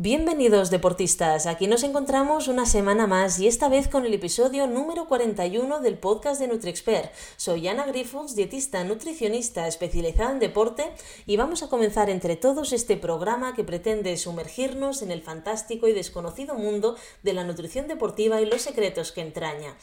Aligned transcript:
Bienvenidos 0.00 0.70
deportistas, 0.70 1.46
aquí 1.46 1.66
nos 1.66 1.82
encontramos 1.82 2.46
una 2.46 2.66
semana 2.66 3.08
más 3.08 3.40
y 3.40 3.48
esta 3.48 3.68
vez 3.68 3.88
con 3.88 4.06
el 4.06 4.14
episodio 4.14 4.68
número 4.68 5.08
41 5.08 5.80
del 5.80 5.98
podcast 5.98 6.40
de 6.40 6.46
NutriExpert. 6.46 7.12
Soy 7.36 7.66
Ana 7.66 7.84
Grifols, 7.84 8.36
dietista 8.36 8.84
nutricionista 8.84 9.66
especializada 9.66 10.30
en 10.30 10.38
deporte 10.38 10.84
y 11.26 11.36
vamos 11.36 11.64
a 11.64 11.68
comenzar 11.68 12.10
entre 12.10 12.36
todos 12.36 12.72
este 12.72 12.96
programa 12.96 13.56
que 13.56 13.64
pretende 13.64 14.16
sumergirnos 14.16 15.02
en 15.02 15.10
el 15.10 15.20
fantástico 15.20 15.88
y 15.88 15.92
desconocido 15.94 16.54
mundo 16.54 16.94
de 17.24 17.32
la 17.32 17.42
nutrición 17.42 17.88
deportiva 17.88 18.40
y 18.40 18.46
los 18.46 18.62
secretos 18.62 19.10
que 19.10 19.22
entraña. 19.22 19.74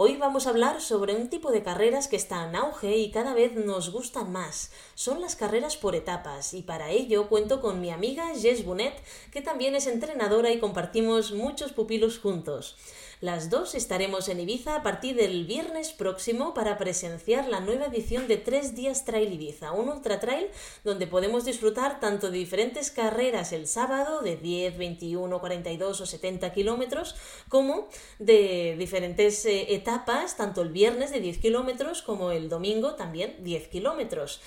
Hoy 0.00 0.16
vamos 0.16 0.46
a 0.46 0.50
hablar 0.50 0.80
sobre 0.80 1.16
un 1.16 1.28
tipo 1.28 1.50
de 1.50 1.64
carreras 1.64 2.06
que 2.06 2.14
está 2.14 2.48
en 2.48 2.54
auge 2.54 2.96
y 2.98 3.10
cada 3.10 3.34
vez 3.34 3.56
nos 3.56 3.90
gustan 3.90 4.30
más. 4.30 4.70
Son 4.94 5.20
las 5.20 5.34
carreras 5.34 5.76
por 5.76 5.96
etapas 5.96 6.54
y 6.54 6.62
para 6.62 6.90
ello 6.90 7.28
cuento 7.28 7.60
con 7.60 7.80
mi 7.80 7.90
amiga 7.90 8.32
Jess 8.40 8.64
Bunet, 8.64 8.94
que 9.32 9.42
también 9.42 9.74
es 9.74 9.88
entrenadora 9.88 10.52
y 10.52 10.60
compartimos 10.60 11.32
muchos 11.32 11.72
pupilos 11.72 12.20
juntos. 12.20 12.76
Las 13.20 13.50
dos 13.50 13.74
estaremos 13.74 14.28
en 14.28 14.38
Ibiza 14.38 14.76
a 14.76 14.82
partir 14.84 15.16
del 15.16 15.44
viernes 15.44 15.92
próximo 15.92 16.54
para 16.54 16.78
presenciar 16.78 17.48
la 17.48 17.58
nueva 17.58 17.86
edición 17.86 18.28
de 18.28 18.36
Tres 18.36 18.76
Días 18.76 19.04
Trail 19.04 19.32
Ibiza, 19.32 19.72
un 19.72 19.88
ultra 19.88 20.20
trail 20.20 20.46
donde 20.84 21.08
podemos 21.08 21.44
disfrutar 21.44 21.98
tanto 21.98 22.30
de 22.30 22.38
diferentes 22.38 22.92
carreras 22.92 23.50
el 23.52 23.66
sábado 23.66 24.20
de 24.20 24.36
10, 24.36 24.78
21, 24.78 25.40
42 25.40 26.00
o 26.00 26.06
70 26.06 26.52
kilómetros, 26.52 27.16
como 27.48 27.88
de 28.20 28.76
diferentes 28.78 29.44
eh, 29.46 29.74
etapas, 29.74 30.36
tanto 30.36 30.62
el 30.62 30.68
viernes 30.68 31.10
de 31.10 31.18
10 31.18 31.38
kilómetros 31.38 32.02
como 32.02 32.30
el 32.30 32.48
domingo 32.48 32.94
también 32.94 33.34
10 33.40 33.66
kilómetros. 33.66 34.40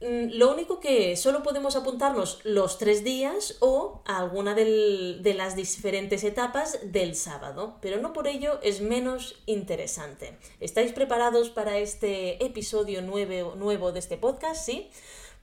Mm, 0.00 0.36
lo 0.36 0.52
único 0.52 0.78
que 0.78 1.16
solo 1.16 1.42
podemos 1.42 1.74
apuntarnos 1.74 2.44
los 2.44 2.76
tres 2.76 3.02
días 3.02 3.56
o 3.60 4.02
a 4.04 4.18
alguna 4.18 4.54
de 4.54 5.34
las 5.34 5.56
diferentes 5.56 6.22
etapas 6.22 6.78
del 6.92 7.14
sábado, 7.14 7.78
pero 7.80 7.98
no 7.98 8.12
por 8.12 8.26
ello 8.26 8.60
es 8.62 8.82
menos 8.82 9.42
interesante. 9.46 10.38
¿Estáis 10.60 10.92
preparados 10.92 11.48
para 11.48 11.78
este 11.78 12.44
episodio 12.44 13.00
nuevo, 13.00 13.54
nuevo 13.54 13.92
de 13.92 14.00
este 14.00 14.18
podcast? 14.18 14.66
Sí. 14.66 14.90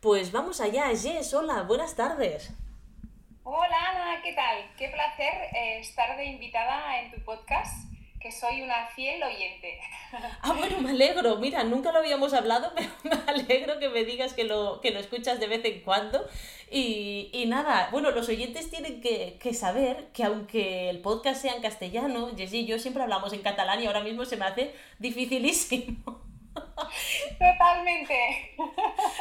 Pues 0.02 0.32
vamos 0.32 0.62
allá, 0.62 0.90
Jess, 0.90 1.34
hola, 1.34 1.64
buenas 1.64 1.96
tardes. 1.96 2.52
Hola 3.46 3.90
Ana, 3.90 4.22
¿qué 4.22 4.34
tal? 4.34 4.72
Qué 4.78 4.90
placer 4.90 5.34
eh, 5.56 5.80
estar 5.80 6.16
de 6.16 6.26
invitada 6.26 7.02
en 7.02 7.12
tu 7.12 7.24
podcast 7.24 7.93
que 8.24 8.32
soy 8.32 8.62
una 8.62 8.88
fiel 8.96 9.22
oyente. 9.22 9.78
Ah, 10.42 10.54
bueno, 10.58 10.80
me 10.80 10.92
alegro. 10.92 11.36
Mira, 11.38 11.64
nunca 11.66 11.92
lo 11.92 12.00
habíamos 12.00 12.34
hablado, 12.34 12.72
pero 12.76 12.90
me 13.04 13.32
alegro 13.32 13.80
que 13.80 13.90
me 13.90 14.06
digas 14.06 14.34
que 14.34 14.46
lo, 14.46 14.80
que 14.80 14.92
lo 14.92 15.00
escuchas 15.00 15.42
de 15.42 15.48
vez 15.48 15.66
en 15.66 15.82
cuando. 15.82 16.26
Y, 16.72 17.30
y 17.34 17.46
nada, 17.48 17.90
bueno, 17.92 18.12
los 18.12 18.30
oyentes 18.30 18.70
tienen 18.70 19.02
que, 19.02 19.38
que, 19.42 19.54
saber 19.54 20.08
que 20.14 20.24
aunque 20.24 20.90
el 20.90 21.00
podcast 21.00 21.42
sea 21.42 21.56
en 21.56 21.62
castellano, 21.62 22.32
Jessy 22.38 22.60
y 22.60 22.66
yo 22.66 22.80
siempre 22.80 23.04
hablamos 23.04 23.34
en 23.34 23.42
catalán 23.42 23.84
y 23.84 23.88
ahora 23.88 24.02
mismo 24.02 24.24
se 24.24 24.38
me 24.38 24.46
hace 24.46 24.74
dificilísimo. 25.00 26.23
Totalmente. 27.40 28.56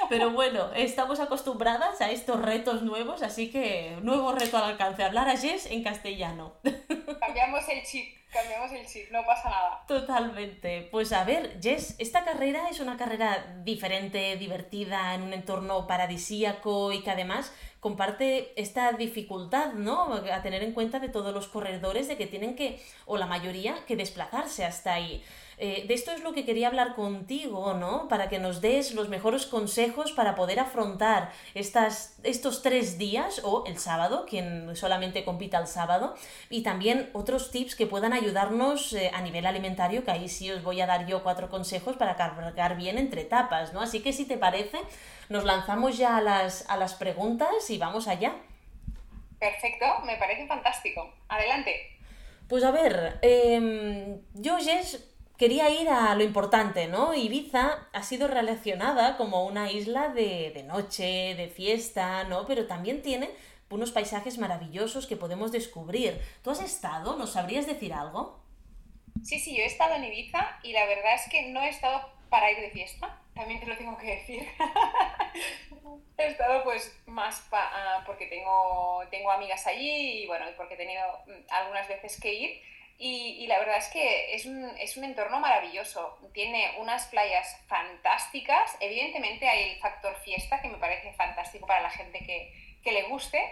Pero 0.09 0.31
bueno, 0.31 0.73
estamos 0.75 1.21
acostumbradas 1.21 2.01
a 2.01 2.11
estos 2.11 2.41
retos 2.43 2.83
nuevos, 2.83 3.23
así 3.23 3.51
que 3.51 3.97
nuevo 4.03 4.33
reto 4.33 4.57
al 4.57 4.65
alcance, 4.65 5.03
hablar 5.03 5.29
a 5.29 5.37
Jess 5.37 5.67
en 5.67 5.83
castellano. 5.83 6.55
Cambiamos 7.21 7.69
el 7.69 7.83
chip, 7.85 8.17
cambiamos 8.33 8.73
el 8.73 8.87
chip, 8.87 9.11
no 9.11 9.25
pasa 9.25 9.49
nada. 9.49 9.85
Totalmente. 9.87 10.89
Pues 10.91 11.13
a 11.13 11.25
ver, 11.25 11.61
Jess, 11.63 11.95
esta 11.99 12.25
carrera 12.25 12.69
es 12.69 12.81
una 12.81 12.97
carrera 12.97 13.61
diferente, 13.65 14.37
divertida, 14.37 15.15
en 15.15 15.23
un 15.23 15.33
entorno 15.33 15.87
paradisíaco 15.87 16.93
y 16.93 17.03
que 17.03 17.11
además 17.11 17.53
comparte 17.83 18.53
esta 18.61 18.93
dificultad, 18.93 19.73
¿no? 19.73 20.15
A 20.15 20.43
tener 20.43 20.63
en 20.63 20.73
cuenta 20.73 21.01
de 21.01 21.09
todos 21.09 21.35
los 21.35 21.49
corredores 21.49 22.07
de 22.07 22.17
que 22.17 22.27
tienen 22.27 22.55
que, 22.55 22.81
o 23.07 23.17
la 23.17 23.27
mayoría, 23.27 23.75
que 23.87 23.97
desplazarse 23.97 24.65
hasta 24.65 24.95
ahí. 24.95 25.25
Eh, 25.65 25.85
de 25.87 25.95
esto 25.95 26.11
es 26.11 26.25
lo 26.25 26.33
que 26.33 26.45
quería 26.45 26.67
hablar 26.67 26.97
contigo, 26.97 27.75
¿no? 27.75 28.09
Para 28.09 28.29
que 28.29 28.41
nos 28.41 28.61
des 28.61 28.95
los 28.95 29.09
mejores 29.09 29.47
consejos 29.47 30.11
para 30.11 30.35
poder 30.35 30.59
afrontar 30.59 31.31
estas, 31.55 32.19
estos 32.25 32.63
tres 32.63 32.99
días 32.99 33.41
o 33.45 33.63
el 33.65 33.79
sábado, 33.79 34.27
quien 34.29 34.75
solamente 34.75 35.25
compita 35.25 35.59
el 35.59 35.69
sábado, 35.69 36.17
y 36.51 36.65
también 36.65 37.11
otros 37.13 37.53
tips 37.53 37.77
que 37.77 37.87
puedan 37.87 38.13
ayudarnos 38.13 38.93
eh, 38.93 39.13
a 39.15 39.21
nivel 39.21 39.47
alimentario, 39.47 40.05
que 40.05 40.11
ahí 40.11 40.29
sí 40.29 40.51
os 40.51 40.65
voy 40.65 40.81
a 40.81 40.87
dar 40.87 41.07
yo 41.07 41.23
cuatro 41.23 41.49
consejos 41.49 41.97
para 41.97 42.17
cargar 42.17 42.77
bien 42.77 42.99
entre 42.99 43.21
etapas, 43.21 43.73
¿no? 43.73 43.83
Así 43.83 44.03
que 44.03 44.13
si 44.13 44.25
te 44.25 44.39
parece, 44.39 44.79
nos 45.29 45.45
lanzamos 45.45 45.97
ya 45.97 46.17
a 46.17 46.21
las, 46.21 46.69
a 46.69 46.77
las 46.77 46.95
preguntas 46.95 47.71
y 47.71 47.79
vamos 47.79 48.09
allá. 48.09 48.35
Perfecto, 49.39 49.87
me 50.05 50.17
parece 50.17 50.45
fantástico. 50.49 51.15
Adelante. 51.29 51.93
Pues 52.49 52.65
a 52.65 52.73
ver, 52.73 53.21
eh, 53.23 54.19
yo, 54.35 54.59
Jess, 54.59 55.12
quería 55.37 55.71
ir 55.71 55.89
a 55.89 56.15
lo 56.15 56.23
importante, 56.23 56.87
¿no? 56.87 57.15
Ibiza 57.15 57.89
ha 57.93 58.03
sido 58.03 58.29
relacionada 58.29 59.17
como 59.17 59.45
una 59.47 59.71
isla 59.71 60.09
de, 60.09 60.51
de, 60.55 60.63
noche, 60.63 61.35
de 61.35 61.49
fiesta, 61.49 62.25
¿no? 62.25 62.47
Pero 62.47 62.67
también 62.67 63.03
tiene 63.03 63.31
unos 63.71 63.91
paisajes 63.91 64.39
maravillosos 64.39 65.07
que 65.07 65.17
podemos 65.17 65.51
descubrir. 65.51 66.21
¿Tú 66.43 66.51
has 66.51 66.61
estado? 66.61 67.17
¿Nos 67.17 67.33
sabrías 67.33 67.67
decir 67.67 67.93
algo? 67.93 68.43
Sí, 69.23 69.39
sí, 69.39 69.57
yo 69.57 69.63
he 69.63 69.67
estado 69.67 69.95
en 69.95 70.05
Ibiza 70.05 70.59
y 70.63 70.73
la 70.73 70.85
verdad 70.87 71.15
es 71.15 71.31
que 71.31 71.49
no 71.51 71.63
he 71.63 71.69
estado 71.69 72.11
para 72.29 72.51
ir 72.51 72.59
de 72.61 72.71
fiesta, 72.71 73.21
también 73.35 73.61
te 73.61 73.67
lo 73.67 73.77
tengo 73.77 73.97
que 73.97 74.07
decir. 74.07 74.49
he 76.19 76.27
estado 76.27 76.65
pues 76.65 76.99
más 77.07 77.47
uh, 77.53 78.05
porque 78.07 78.27
tengo, 78.27 79.03
tengo 79.11 79.31
amigas 79.31 79.67
allí 79.67 80.23
y 80.23 80.27
bueno, 80.27 80.47
porque 80.57 80.75
he 80.75 80.77
tenido 80.79 81.05
mm, 81.27 81.51
algunas 81.51 81.89
veces 81.89 82.19
que 82.21 82.35
ir 82.35 82.63
y, 83.05 83.49
la 83.49 83.59
verdad 83.59 83.79
es 83.79 83.89
que 83.89 84.33
es 84.33 84.47
un, 84.47 84.65
es 84.79 84.97
un, 84.97 85.03
entorno 85.03 85.41
maravilloso. 85.41 86.19
Tiene 86.33 86.77
unas 86.79 87.09
playas 87.09 87.61
fantásticas. 87.67 88.77
Evidentemente 88.79 89.49
hay 89.49 89.71
el 89.71 89.81
factor 89.81 90.15
fiesta, 90.21 90.63
que 90.63 90.69
me 90.69 90.79
parece 90.79 91.13
fantástico 91.15 91.67
para 91.67 91.81
la 91.81 91.91
gente 91.91 92.21
que, 92.21 92.55
que 92.85 92.93
le 92.93 93.03
guste, 93.09 93.43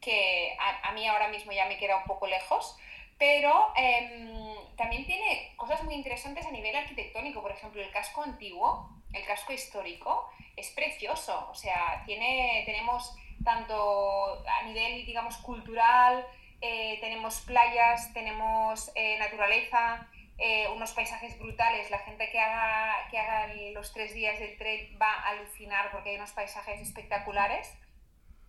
que 0.00 0.56
a, 0.60 0.92
mí 0.92 1.08
ahora 1.08 1.26
mismo 1.26 1.50
ya 1.50 1.66
me 1.66 1.76
queda 1.76 1.96
un 1.96 2.04
poco 2.04 2.28
lejos. 2.28 2.78
Pero 3.18 3.72
eh, 3.76 4.54
también 4.76 5.04
tiene 5.04 5.54
cosas 5.56 5.82
muy 5.82 5.94
interesantes 5.94 6.46
a 6.46 6.52
nivel 6.52 6.76
arquitectónico. 6.76 7.42
Por 7.42 7.50
ejemplo, 7.50 7.82
el 7.82 7.90
casco 7.90 8.22
antiguo, 8.22 8.90
el 9.12 9.24
casco 9.24 9.52
histórico, 9.52 10.30
es 10.54 10.70
precioso. 10.70 11.48
O 11.50 11.54
sea, 11.56 12.04
tiene, 12.06 12.62
tenemos 12.64 13.12
tanto 13.44 14.44
a 14.46 14.62
nivel, 14.62 15.04
digamos, 15.04 15.36
cultural, 15.38 16.24
eh, 16.60 16.98
tenemos 17.00 17.40
playas, 17.40 18.12
tenemos 18.12 18.90
eh, 18.94 19.18
naturaleza, 19.18 20.06
eh, 20.38 20.68
unos 20.68 20.92
paisajes 20.92 21.38
brutales. 21.38 21.90
La 21.90 21.98
gente 22.00 22.30
que 22.30 22.38
haga, 22.38 23.08
que 23.10 23.18
haga 23.18 23.54
los 23.72 23.92
tres 23.92 24.14
días 24.14 24.38
del 24.38 24.56
tren 24.58 24.96
va 25.00 25.12
a 25.12 25.28
alucinar 25.30 25.90
porque 25.90 26.10
hay 26.10 26.16
unos 26.16 26.32
paisajes 26.32 26.80
espectaculares. 26.80 27.72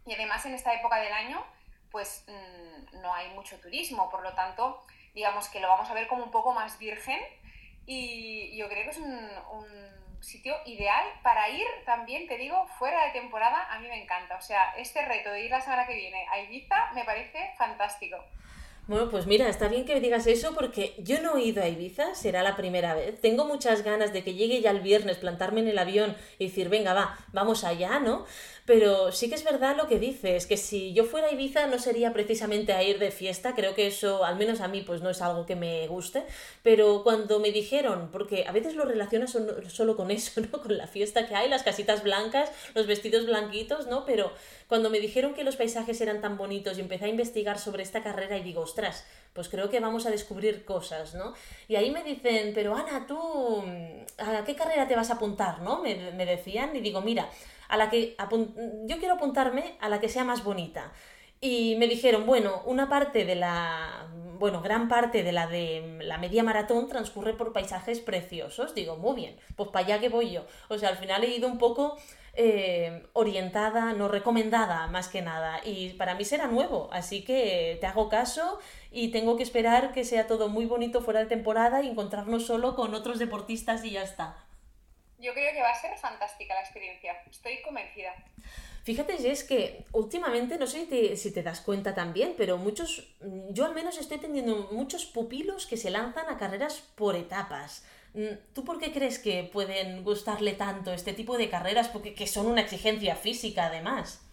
Y 0.05 0.13
además 0.13 0.45
en 0.45 0.53
esta 0.55 0.73
época 0.73 0.97
del 0.97 1.13
año, 1.13 1.45
pues 1.91 2.25
mmm, 2.27 3.01
no 3.01 3.13
hay 3.13 3.29
mucho 3.29 3.59
turismo, 3.59 4.09
por 4.09 4.23
lo 4.23 4.33
tanto, 4.33 4.83
digamos 5.13 5.47
que 5.49 5.59
lo 5.59 5.67
vamos 5.67 5.89
a 5.89 5.93
ver 5.93 6.07
como 6.07 6.23
un 6.23 6.31
poco 6.31 6.53
más 6.53 6.79
virgen. 6.79 7.19
Y 7.85 8.55
yo 8.57 8.69
creo 8.69 8.83
que 8.83 8.89
es 8.89 8.97
un, 8.97 9.13
un 9.13 10.00
sitio 10.21 10.55
ideal 10.65 11.05
para 11.23 11.49
ir 11.49 11.65
también, 11.85 12.27
te 12.27 12.37
digo, 12.37 12.67
fuera 12.79 13.05
de 13.05 13.11
temporada, 13.11 13.67
a 13.71 13.79
mí 13.79 13.87
me 13.87 14.01
encanta. 14.01 14.37
O 14.37 14.41
sea, 14.41 14.73
este 14.77 15.03
reto 15.05 15.31
de 15.31 15.45
ir 15.45 15.51
la 15.51 15.61
semana 15.61 15.85
que 15.85 15.95
viene 15.95 16.25
a 16.31 16.39
Ibiza 16.39 16.91
me 16.93 17.03
parece 17.03 17.53
fantástico. 17.57 18.17
Bueno, 18.87 19.09
pues 19.09 19.27
mira, 19.27 19.47
está 19.47 19.67
bien 19.67 19.85
que 19.85 19.93
me 19.93 20.01
digas 20.01 20.25
eso 20.27 20.53
porque 20.53 20.95
yo 20.97 21.21
no 21.21 21.37
he 21.37 21.43
ido 21.43 21.63
a 21.63 21.67
Ibiza, 21.67 22.15
será 22.15 22.43
la 22.43 22.55
primera 22.55 22.93
vez. 22.95 23.21
Tengo 23.21 23.45
muchas 23.45 23.83
ganas 23.83 24.11
de 24.11 24.23
que 24.23 24.33
llegue 24.33 24.59
ya 24.59 24.71
el 24.71 24.81
viernes, 24.81 25.17
plantarme 25.17 25.61
en 25.61 25.67
el 25.67 25.77
avión 25.77 26.17
y 26.39 26.47
decir, 26.47 26.67
venga, 26.67 26.93
va, 26.93 27.17
vamos 27.31 27.63
allá, 27.63 27.99
¿no? 27.99 28.25
Pero 28.71 29.11
sí 29.11 29.27
que 29.27 29.35
es 29.35 29.43
verdad 29.43 29.75
lo 29.75 29.89
que 29.89 29.99
dices, 29.99 30.47
que 30.47 30.55
si 30.55 30.93
yo 30.93 31.03
fuera 31.03 31.27
a 31.27 31.31
Ibiza 31.33 31.67
no 31.67 31.77
sería 31.77 32.13
precisamente 32.13 32.71
a 32.71 32.81
ir 32.81 32.99
de 32.99 33.11
fiesta, 33.11 33.53
creo 33.53 33.75
que 33.75 33.85
eso, 33.85 34.23
al 34.23 34.37
menos 34.37 34.61
a 34.61 34.69
mí, 34.69 34.79
pues 34.79 35.01
no 35.01 35.09
es 35.09 35.21
algo 35.21 35.45
que 35.45 35.57
me 35.57 35.85
guste, 35.89 36.23
pero 36.63 37.03
cuando 37.03 37.41
me 37.41 37.51
dijeron, 37.51 38.07
porque 38.13 38.45
a 38.47 38.53
veces 38.53 38.75
lo 38.75 38.85
relacionas 38.85 39.37
solo 39.67 39.97
con 39.97 40.09
eso, 40.09 40.39
¿no? 40.53 40.61
Con 40.61 40.77
la 40.77 40.87
fiesta 40.87 41.27
que 41.27 41.35
hay, 41.35 41.49
las 41.49 41.63
casitas 41.63 42.01
blancas, 42.01 42.49
los 42.73 42.87
vestidos 42.87 43.25
blanquitos, 43.25 43.87
¿no? 43.87 44.05
Pero 44.05 44.31
cuando 44.69 44.89
me 44.89 45.01
dijeron 45.01 45.33
que 45.33 45.43
los 45.43 45.57
paisajes 45.57 45.99
eran 45.99 46.21
tan 46.21 46.37
bonitos 46.37 46.77
y 46.77 46.79
empecé 46.79 47.03
a 47.03 47.09
investigar 47.09 47.59
sobre 47.59 47.83
esta 47.83 48.01
carrera 48.01 48.37
y 48.37 48.41
digo, 48.41 48.61
ostras, 48.61 49.03
pues 49.33 49.49
creo 49.49 49.69
que 49.69 49.81
vamos 49.81 50.05
a 50.05 50.11
descubrir 50.11 50.63
cosas, 50.63 51.13
¿no? 51.13 51.33
Y 51.67 51.75
ahí 51.75 51.91
me 51.91 52.05
dicen, 52.05 52.53
pero 52.55 52.73
Ana, 52.77 53.05
tú, 53.05 53.65
¿a 54.17 54.45
qué 54.45 54.55
carrera 54.55 54.87
te 54.87 54.95
vas 54.95 55.09
a 55.09 55.15
apuntar, 55.15 55.61
no? 55.61 55.81
Me, 55.81 56.11
me 56.11 56.25
decían 56.25 56.73
y 56.73 56.79
digo, 56.79 57.01
mira, 57.01 57.29
a 57.71 57.77
la 57.77 57.89
que 57.89 58.15
yo 58.85 58.97
quiero 58.99 59.13
apuntarme 59.15 59.75
a 59.79 59.87
la 59.87 60.01
que 60.01 60.09
sea 60.09 60.25
más 60.25 60.43
bonita. 60.43 60.91
Y 61.39 61.75
me 61.77 61.87
dijeron, 61.87 62.25
bueno, 62.25 62.61
una 62.65 62.89
parte 62.89 63.23
de 63.23 63.35
la, 63.35 64.07
bueno, 64.37 64.61
gran 64.61 64.89
parte 64.89 65.23
de 65.23 65.31
la 65.31 65.47
de 65.47 65.99
la 66.03 66.17
media 66.17 66.43
maratón 66.43 66.89
transcurre 66.89 67.33
por 67.33 67.53
paisajes 67.53 68.01
preciosos. 68.01 68.75
Digo, 68.75 68.97
muy 68.97 69.15
bien, 69.15 69.37
pues 69.55 69.69
para 69.69 69.85
allá 69.85 69.99
que 70.01 70.09
voy 70.09 70.31
yo. 70.31 70.45
O 70.67 70.77
sea, 70.77 70.89
al 70.89 70.97
final 70.97 71.23
he 71.23 71.33
ido 71.33 71.47
un 71.47 71.57
poco 71.57 71.97
eh, 72.33 73.07
orientada, 73.13 73.93
no 73.93 74.09
recomendada 74.09 74.87
más 74.87 75.07
que 75.07 75.21
nada. 75.21 75.61
Y 75.63 75.91
para 75.93 76.13
mí 76.13 76.25
será 76.25 76.47
nuevo, 76.47 76.89
así 76.91 77.23
que 77.23 77.77
te 77.79 77.87
hago 77.87 78.09
caso 78.09 78.59
y 78.91 79.11
tengo 79.11 79.37
que 79.37 79.43
esperar 79.43 79.93
que 79.93 80.03
sea 80.03 80.27
todo 80.27 80.49
muy 80.49 80.65
bonito 80.65 80.99
fuera 80.99 81.21
de 81.21 81.27
temporada 81.27 81.81
y 81.81 81.87
encontrarnos 81.87 82.45
solo 82.45 82.75
con 82.75 82.93
otros 82.93 83.17
deportistas 83.17 83.85
y 83.85 83.91
ya 83.91 84.03
está. 84.03 84.35
Yo 85.21 85.33
creo 85.33 85.53
que 85.53 85.61
va 85.61 85.69
a 85.69 85.79
ser 85.79 85.95
fantástica 85.97 86.55
la 86.55 86.61
experiencia, 86.61 87.21
estoy 87.29 87.61
convencida. 87.61 88.13
Fíjate, 88.83 89.31
es 89.31 89.43
que 89.43 89.85
últimamente, 89.91 90.57
no 90.57 90.65
sé 90.65 91.15
si 91.15 91.31
te, 91.31 91.43
das 91.43 91.61
cuenta 91.61 91.93
también, 91.93 92.33
pero 92.35 92.57
muchos, 92.57 93.07
yo 93.51 93.65
al 93.65 93.75
menos 93.75 93.99
estoy 93.99 94.17
teniendo 94.17 94.69
muchos 94.71 95.05
pupilos 95.05 95.67
que 95.67 95.77
se 95.77 95.91
lanzan 95.91 96.27
a 96.29 96.37
carreras 96.39 96.81
por 96.95 97.15
etapas. 97.15 97.85
Mm, 98.15 98.53
¿Tú 98.55 98.65
por 98.65 98.79
qué 98.79 98.91
crees 98.91 99.19
que 99.19 99.43
pueden 99.43 100.03
gustarle 100.03 100.53
tanto 100.53 100.91
este 100.91 101.13
tipo 101.13 101.37
de 101.37 101.49
carreras? 101.49 101.89
Porque 101.89 102.15
que 102.15 102.25
son 102.25 102.47
una 102.47 102.61
exigencia 102.61 103.15
física 103.15 103.67
además. 103.67 104.25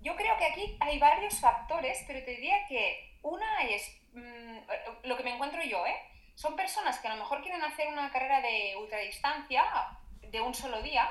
Yo 0.00 0.16
creo 0.16 0.36
que 0.36 0.46
aquí 0.46 0.76
hay 0.80 0.98
varios 0.98 1.38
factores, 1.38 2.02
pero 2.08 2.24
te 2.24 2.32
diría 2.32 2.66
que 2.68 3.18
una 3.22 3.62
es 3.70 3.82
mm, 4.14 4.58
lo 5.04 5.16
que 5.16 5.22
me 5.22 5.34
encuentro 5.34 5.62
yo, 5.62 5.86
¿eh? 5.86 5.94
Son 6.42 6.56
personas 6.56 6.98
que 6.98 7.06
a 7.06 7.14
lo 7.14 7.22
mejor 7.22 7.40
quieren 7.40 7.62
hacer 7.62 7.86
una 7.86 8.10
carrera 8.10 8.40
de 8.40 8.74
ultradistancia 8.76 9.62
de 10.22 10.40
un 10.40 10.52
solo 10.52 10.82
día, 10.82 11.08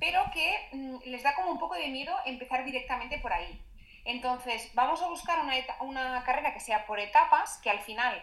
pero 0.00 0.24
que 0.34 0.68
mm, 0.72 0.96
les 1.04 1.22
da 1.22 1.36
como 1.36 1.52
un 1.52 1.58
poco 1.60 1.76
de 1.76 1.86
miedo 1.86 2.12
empezar 2.24 2.64
directamente 2.64 3.20
por 3.20 3.32
ahí. 3.32 3.62
Entonces, 4.04 4.68
vamos 4.74 5.00
a 5.02 5.06
buscar 5.06 5.38
una, 5.38 5.54
una 5.82 6.24
carrera 6.24 6.52
que 6.52 6.58
sea 6.58 6.84
por 6.84 6.98
etapas, 6.98 7.58
que 7.58 7.70
al 7.70 7.78
final 7.78 8.20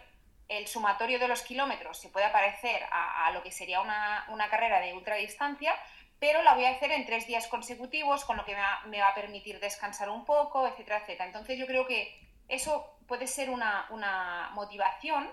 el 0.49 0.67
sumatorio 0.67 1.17
de 1.17 1.29
los 1.29 1.43
kilómetros 1.43 1.97
se 1.97 2.09
pueda 2.09 2.33
parecer 2.33 2.83
a, 2.91 3.31
lo 3.31 3.41
que 3.41 3.53
sería 3.53 3.79
una, 3.79 4.49
carrera 4.51 4.81
de 4.81 4.93
ultradistancia, 4.93 5.73
pero 6.19 6.41
la 6.41 6.55
voy 6.55 6.65
a 6.65 6.71
hacer 6.71 6.91
en 6.91 7.05
tres 7.05 7.25
días 7.25 7.47
consecutivos, 7.47 8.25
con 8.25 8.35
lo 8.35 8.43
que 8.43 8.57
me 8.87 8.99
va, 8.99 9.07
a 9.07 9.15
permitir 9.15 9.61
descansar 9.61 10.09
un 10.09 10.25
poco, 10.25 10.67
etcétera, 10.67 10.97
etcétera. 10.97 11.27
Entonces 11.27 11.57
yo 11.57 11.67
creo 11.67 11.87
que 11.87 12.19
eso 12.49 12.97
puede 13.07 13.27
ser 13.27 13.49
una, 13.49 13.87
una 13.91 14.51
motivación. 14.55 15.31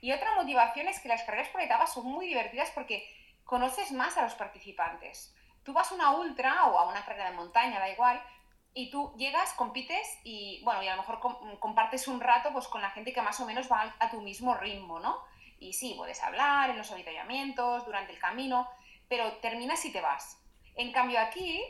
Y 0.00 0.12
otra 0.12 0.34
motivación 0.34 0.88
es 0.88 1.00
que 1.00 1.08
las 1.08 1.22
carreras 1.22 1.48
por 1.48 1.60
etapas 1.60 1.92
son 1.92 2.06
muy 2.06 2.26
divertidas 2.26 2.70
porque 2.70 3.08
conoces 3.44 3.92
más 3.92 4.16
a 4.16 4.22
los 4.22 4.34
participantes. 4.34 5.34
Tú 5.64 5.72
vas 5.72 5.90
a 5.90 5.94
una 5.94 6.12
ultra 6.12 6.66
o 6.66 6.78
a 6.78 6.88
una 6.88 7.04
carrera 7.04 7.30
de 7.30 7.36
montaña, 7.36 7.80
da 7.80 7.90
igual, 7.90 8.22
y 8.74 8.90
tú 8.90 9.14
llegas, 9.16 9.52
compites 9.54 10.18
y, 10.22 10.62
bueno, 10.64 10.82
y 10.82 10.88
a 10.88 10.94
lo 10.94 11.02
mejor 11.02 11.18
compartes 11.58 12.06
un 12.06 12.20
rato 12.20 12.52
pues, 12.52 12.68
con 12.68 12.80
la 12.80 12.90
gente 12.90 13.12
que 13.12 13.22
más 13.22 13.40
o 13.40 13.46
menos 13.46 13.70
va 13.70 13.94
a 13.98 14.10
tu 14.10 14.20
mismo 14.20 14.54
ritmo, 14.54 15.00
¿no? 15.00 15.18
Y 15.58 15.72
sí, 15.72 15.94
puedes 15.96 16.22
hablar 16.22 16.70
en 16.70 16.78
los 16.78 16.90
avituallamientos, 16.92 17.84
durante 17.84 18.12
el 18.12 18.18
camino, 18.18 18.68
pero 19.08 19.32
terminas 19.38 19.84
y 19.84 19.92
te 19.92 20.00
vas. 20.00 20.40
En 20.76 20.92
cambio 20.92 21.18
aquí 21.18 21.60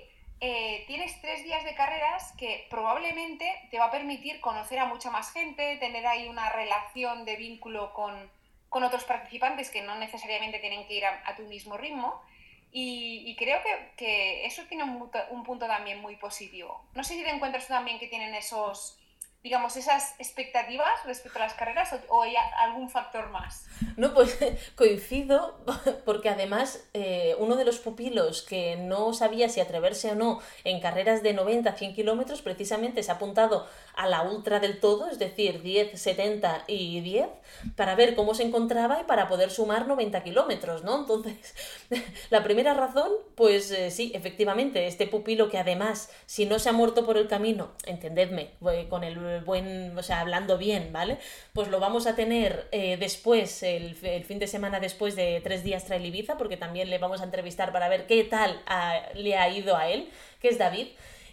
eh, 0.40 0.84
tienes 0.86 1.20
tres 1.20 1.44
días 1.44 1.64
de 1.64 1.74
carreras 1.74 2.32
que 2.38 2.66
probablemente 2.70 3.50
te 3.70 3.78
va 3.78 3.86
a 3.86 3.90
permitir 3.90 4.40
conocer 4.40 4.78
a 4.78 4.86
mucha 4.86 5.10
más 5.10 5.32
gente, 5.32 5.76
tener 5.78 6.06
ahí 6.06 6.28
una 6.28 6.50
relación 6.50 7.24
de 7.24 7.36
vínculo 7.36 7.92
con, 7.92 8.30
otros 8.70 9.04
participantes 9.04 9.70
que 9.70 9.82
no 9.82 9.96
necesariamente 9.96 10.58
tienen 10.58 10.86
que 10.86 10.94
ir 10.94 11.04
a 11.04 11.34
tu 11.36 11.42
mismo 11.44 11.76
ritmo 11.76 12.22
y, 12.70 13.34
creo 13.36 13.60
que, 13.96 14.44
eso 14.44 14.62
tiene 14.68 14.84
un, 14.84 15.10
un, 15.30 15.42
punto 15.42 15.66
también 15.66 16.00
muy 16.00 16.16
positivo. 16.16 16.84
No 16.94 17.02
sé 17.02 17.14
si 17.14 17.24
te 17.24 17.30
encuentras 17.30 17.66
tú 17.66 17.72
también 17.72 17.98
que 17.98 18.08
tienen 18.08 18.34
esos, 18.34 18.98
digamos, 19.42 19.76
esas 19.76 20.14
expectativas 20.18 20.88
respecto 21.06 21.38
a 21.38 21.42
las 21.42 21.54
carreras 21.54 21.94
o, 22.08 22.22
hay 22.22 22.34
algún 22.60 22.90
factor 22.90 23.30
más? 23.30 23.66
No, 23.96 24.12
pues 24.12 24.36
coincido, 24.74 25.60
porque 26.04 26.28
además 26.28 26.84
eh, 26.92 27.36
uno 27.38 27.56
de 27.56 27.64
los 27.64 27.78
pupilos 27.78 28.42
que 28.42 28.76
no 28.76 29.12
sabía 29.12 29.48
si 29.48 29.60
atreverse 29.60 30.10
o 30.10 30.14
no 30.16 30.40
en 30.64 30.80
carreras 30.80 31.22
de 31.22 31.34
90 31.34 31.70
a 31.70 31.72
100 31.74 31.94
kilómetros, 31.94 32.42
precisamente 32.42 33.02
se 33.02 33.12
ha 33.12 33.14
apuntado 33.14 33.66
a 33.94 34.06
la 34.06 34.22
ultra 34.22 34.58
del 34.60 34.80
todo, 34.80 35.08
es 35.08 35.18
decir, 35.18 35.62
10, 35.62 36.00
70 36.00 36.64
y 36.66 37.00
10, 37.00 37.28
para 37.76 37.94
ver 37.94 38.16
cómo 38.16 38.34
se 38.34 38.42
encontraba 38.42 39.00
y 39.00 39.04
para 39.04 39.28
poder 39.28 39.50
sumar 39.50 39.86
90 39.86 40.22
kilómetros, 40.24 40.82
¿no? 40.82 40.98
Entonces, 40.98 41.54
la 42.30 42.42
primera 42.42 42.74
razón, 42.74 43.10
pues 43.36 43.70
eh, 43.70 43.90
sí, 43.90 44.10
efectivamente, 44.14 44.86
este 44.86 45.06
pupilo 45.06 45.48
que 45.48 45.58
además, 45.58 46.10
si 46.26 46.46
no 46.46 46.58
se 46.58 46.68
ha 46.68 46.72
muerto 46.72 47.06
por 47.06 47.16
el 47.16 47.28
camino, 47.28 47.70
entendedme, 47.86 48.50
con 48.88 49.04
el 49.04 49.27
buen, 49.44 49.96
o 49.96 50.02
sea, 50.02 50.20
hablando 50.20 50.58
bien, 50.58 50.92
¿vale? 50.92 51.18
Pues 51.52 51.68
lo 51.68 51.80
vamos 51.80 52.06
a 52.06 52.14
tener 52.14 52.68
eh, 52.72 52.96
después, 52.98 53.62
el, 53.62 53.94
fin 53.94 54.38
de 54.38 54.46
semana 54.46 54.80
después 54.80 55.16
de 55.16 55.40
tres 55.42 55.64
días 55.64 55.84
Trail 55.84 56.04
Ibiza, 56.06 56.36
porque 56.36 56.56
también 56.56 56.90
le 56.90 56.98
vamos 56.98 57.20
a 57.20 57.24
entrevistar 57.24 57.72
para 57.72 57.88
ver 57.88 58.06
qué 58.06 58.24
tal 58.24 58.62
le 59.14 59.36
ha 59.36 59.48
ido 59.48 59.76
a 59.76 59.88
él, 59.88 60.10
que 60.40 60.48
es 60.48 60.58
David. 60.58 60.88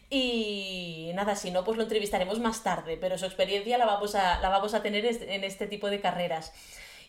Y 0.09 1.11
nada, 1.15 1.35
si 1.35 1.51
no, 1.51 1.63
pues 1.63 1.77
lo 1.77 1.83
entrevistaremos 1.83 2.39
más 2.39 2.63
tarde, 2.63 2.97
pero 2.97 3.17
su 3.17 3.25
experiencia 3.25 3.77
la 3.77 3.85
vamos 3.85 4.15
a, 4.15 4.39
la 4.39 4.49
vamos 4.49 4.73
a 4.73 4.83
tener 4.83 5.05
en 5.05 5.43
este 5.43 5.67
tipo 5.67 5.89
de 5.89 5.99
carreras. 5.99 6.53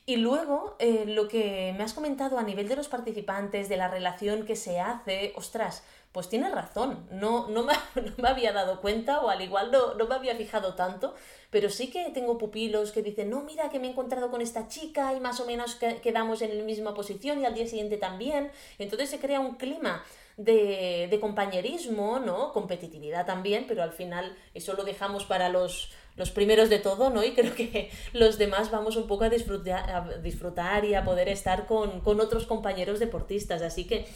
Y 0.09 0.17
luego, 0.17 0.77
eh, 0.79 1.05
lo 1.05 1.27
que 1.27 1.75
me 1.77 1.83
has 1.83 1.93
comentado 1.93 2.39
a 2.39 2.45
nivel 2.45 2.69
de 2.69 2.77
los 2.77 2.87
participantes, 2.87 3.69
de 3.69 3.77
la 3.77 3.89
relación 3.89 4.47
que 4.47 4.55
se 4.55 4.79
hace, 4.79 5.33
ostras, 5.35 5.83
pues 6.13 6.29
tienes 6.29 6.53
razón, 6.53 7.07
no, 7.11 7.49
no, 7.49 7.63
me, 7.63 7.75
no 8.03 8.13
me 8.19 8.29
había 8.29 8.53
dado 8.53 8.81
cuenta 8.81 9.21
o 9.21 9.29
al 9.29 9.43
igual 9.43 9.71
no, 9.71 9.95
no, 9.95 10.07
me 10.07 10.15
había 10.15 10.35
fijado 10.35 10.75
tanto, 10.75 11.15
pero 11.51 11.69
sí 11.71 11.91
que 11.91 12.11
tengo 12.11 12.39
pupilos 12.39 12.93
que 12.93 13.03
dicen, 13.03 13.31
no, 13.31 13.43
mira 13.43 13.69
que 13.69 13.79
me 13.79 13.87
he 13.87 13.91
encontrado 13.91 14.31
con 14.31 14.41
esta 14.41 14.69
chica 14.69 15.13
y 15.15 15.21
más 15.21 15.41
o 15.41 15.47
menos 15.47 15.77
quedamos 16.03 16.43
en 16.43 16.57
la 16.57 16.65
misma 16.65 16.95
posición 16.95 17.41
y 17.41 17.45
al 17.45 17.55
día 17.55 17.67
siguiente 17.67 17.97
también. 17.97 18.51
Entonces 18.79 19.11
se 19.11 19.19
crea 19.19 19.41
un 19.41 19.57
clima 19.57 20.03
de, 20.37 21.19
compañerismo, 21.21 22.19
¿no? 22.19 22.53
Competitividad 22.53 23.27
también, 23.27 23.65
pero 23.67 23.83
al 23.83 23.93
final 23.93 24.37
eso 24.55 24.75
lo 24.75 24.85
dejamos 24.85 25.25
para 25.25 25.49
los, 25.49 25.93
los 26.17 26.31
primeros 26.31 26.69
de 26.69 26.79
todo, 26.79 27.11
¿no? 27.11 27.25
Y 27.25 27.33
creo 27.33 27.55
que 27.55 27.91
los 28.13 28.39
demás 28.39 28.71
vamos 28.71 28.97
un 28.97 29.07
poco 29.07 29.25
a 29.25 29.31
disfrutar, 29.31 29.91
a 29.91 30.19
disfrutar 30.19 30.85
y 30.85 30.95
a 30.95 31.05
poder 31.05 31.29
estar 31.29 31.67
con, 31.67 32.03
otros 32.05 32.47
compañeros 32.47 32.99
deportistas. 32.99 33.63
Así 33.63 33.87
que 33.87 34.07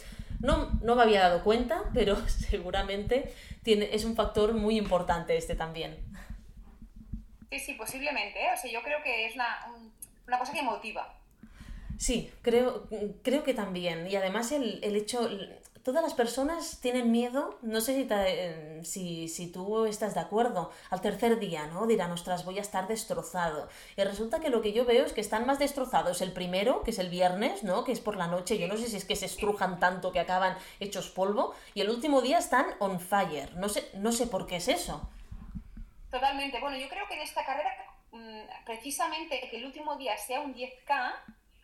no, 0.41 0.79
no 0.81 0.95
me 0.95 1.03
había 1.03 1.21
dado 1.21 1.43
cuenta, 1.43 1.83
pero 1.93 2.15
seguramente 2.27 3.33
tiene, 3.63 3.89
es 3.93 4.05
un 4.05 4.15
factor 4.15 4.53
muy 4.53 4.77
importante 4.77 5.37
este 5.37 5.55
también. 5.55 5.97
Sí, 7.49 7.59
sí, 7.59 7.73
posiblemente. 7.73 8.39
¿eh? 8.39 8.49
O 8.53 8.57
sea, 8.57 8.71
yo 8.71 8.81
creo 8.81 9.03
que 9.03 9.25
es 9.25 9.35
una, 9.35 9.67
una 10.27 10.39
cosa 10.39 10.53
que 10.53 10.61
motiva. 10.61 11.13
Sí, 11.97 12.31
creo, 12.41 12.87
creo 13.21 13.43
que 13.43 13.53
también. 13.53 14.07
Y 14.07 14.15
además 14.15 14.51
el, 14.51 14.79
el 14.83 14.95
hecho, 14.95 15.29
todas 15.83 16.03
las 16.03 16.13
personas 16.13 16.79
tienen 16.81 17.11
miedo, 17.11 17.57
no 17.61 17.81
sé 17.81 17.95
si, 17.95 18.85
si, 18.85 19.27
si, 19.27 19.51
tú 19.51 19.85
estás 19.85 20.13
de 20.13 20.19
acuerdo, 20.19 20.71
al 20.89 21.01
tercer 21.01 21.39
día, 21.39 21.67
¿no? 21.67 21.87
Dirán, 21.87 22.11
ostras, 22.11 22.45
voy 22.45 22.59
a 22.59 22.61
estar 22.61 22.87
destrozado. 22.87 23.67
Y 23.97 24.03
resulta 24.03 24.39
que 24.39 24.49
lo 24.49 24.61
que 24.61 24.73
yo 24.73 24.85
veo 24.85 25.05
es 25.05 25.13
que 25.13 25.21
están 25.21 25.45
más 25.45 25.59
destrozados 25.59 26.21
el 26.21 26.33
primero, 26.33 26.83
que 26.83 26.91
es 26.91 26.99
el 26.99 27.09
viernes, 27.09 27.63
¿no? 27.63 27.83
Que 27.83 27.91
es 27.91 27.99
por 27.99 28.15
la 28.15 28.27
noche, 28.27 28.57
yo 28.57 28.67
no 28.67 28.77
sé 28.77 28.87
si 28.87 28.97
es 28.97 29.05
que 29.05 29.15
se 29.15 29.25
estrujan 29.25 29.79
tanto 29.79 30.11
que 30.11 30.19
acaban 30.19 30.57
hechos 30.79 31.09
polvo, 31.09 31.53
y 31.73 31.81
el 31.81 31.89
último 31.89 32.21
día 32.21 32.37
están 32.37 32.65
on 32.79 32.99
fire. 32.99 33.55
No 33.55 33.69
sé, 33.69 33.89
no 33.95 34.11
sé 34.11 34.27
por 34.27 34.47
qué 34.47 34.57
es 34.57 34.67
eso. 34.67 35.09
Totalmente. 36.09 36.59
Bueno, 36.59 36.77
yo 36.77 36.89
creo 36.89 37.07
que 37.07 37.15
en 37.15 37.21
esta 37.21 37.45
carrera, 37.45 37.71
mm, 38.11 38.65
precisamente 38.65 39.47
que 39.49 39.57
el 39.57 39.65
último 39.65 39.95
día 39.95 40.17
sea 40.17 40.41
un 40.41 40.53
10K, 40.53 41.13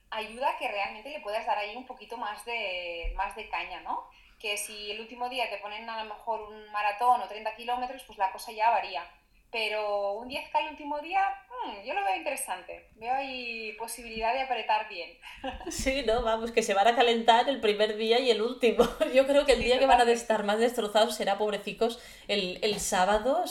ayuda 0.09 0.57
que 0.57 0.67
realmente 0.67 1.09
le 1.09 1.19
puedas 1.19 1.45
dar 1.45 1.57
ahí 1.57 1.75
un 1.75 1.85
poquito 1.85 2.17
más 2.17 2.45
de, 2.45 3.13
más 3.15 3.35
de 3.35 3.49
caña, 3.49 3.81
¿no? 3.81 4.09
Que 4.39 4.57
si 4.57 4.91
el 4.91 5.01
último 5.01 5.29
día 5.29 5.49
te 5.49 5.57
ponen 5.57 5.89
a 5.89 6.03
lo 6.03 6.13
mejor 6.13 6.41
un 6.41 6.71
maratón 6.71 7.21
o 7.21 7.27
30 7.27 7.55
kilómetros, 7.55 8.03
pues 8.03 8.17
la 8.17 8.31
cosa 8.31 8.51
ya 8.51 8.69
varía. 8.69 9.03
Pero 9.51 10.13
un 10.13 10.29
10K 10.29 10.49
el 10.61 10.71
último 10.71 10.99
día, 10.99 11.21
mm, 11.65 11.85
yo 11.85 11.93
lo 11.93 12.03
veo 12.03 12.17
interesante. 12.17 12.89
Veo 12.95 13.13
ahí 13.13 13.73
posibilidad 13.79 14.33
de 14.33 14.41
apretar 14.41 14.89
bien. 14.89 15.09
Sí, 15.71 16.03
no, 16.05 16.21
vamos, 16.21 16.51
que 16.51 16.63
se 16.63 16.73
van 16.73 16.87
a 16.87 16.95
calentar 16.95 17.47
el 17.47 17.61
primer 17.61 17.95
día 17.95 18.19
y 18.19 18.29
el 18.31 18.41
último. 18.41 18.87
Yo 19.13 19.25
creo 19.25 19.45
que 19.45 19.53
el 19.53 19.63
día 19.63 19.79
que 19.79 19.85
van 19.85 20.01
a 20.01 20.11
estar 20.11 20.43
más 20.43 20.59
destrozados 20.59 21.15
será, 21.15 21.37
pobrecicos, 21.37 21.99
el, 22.27 22.59
el 22.61 22.79
sábado, 22.79 23.45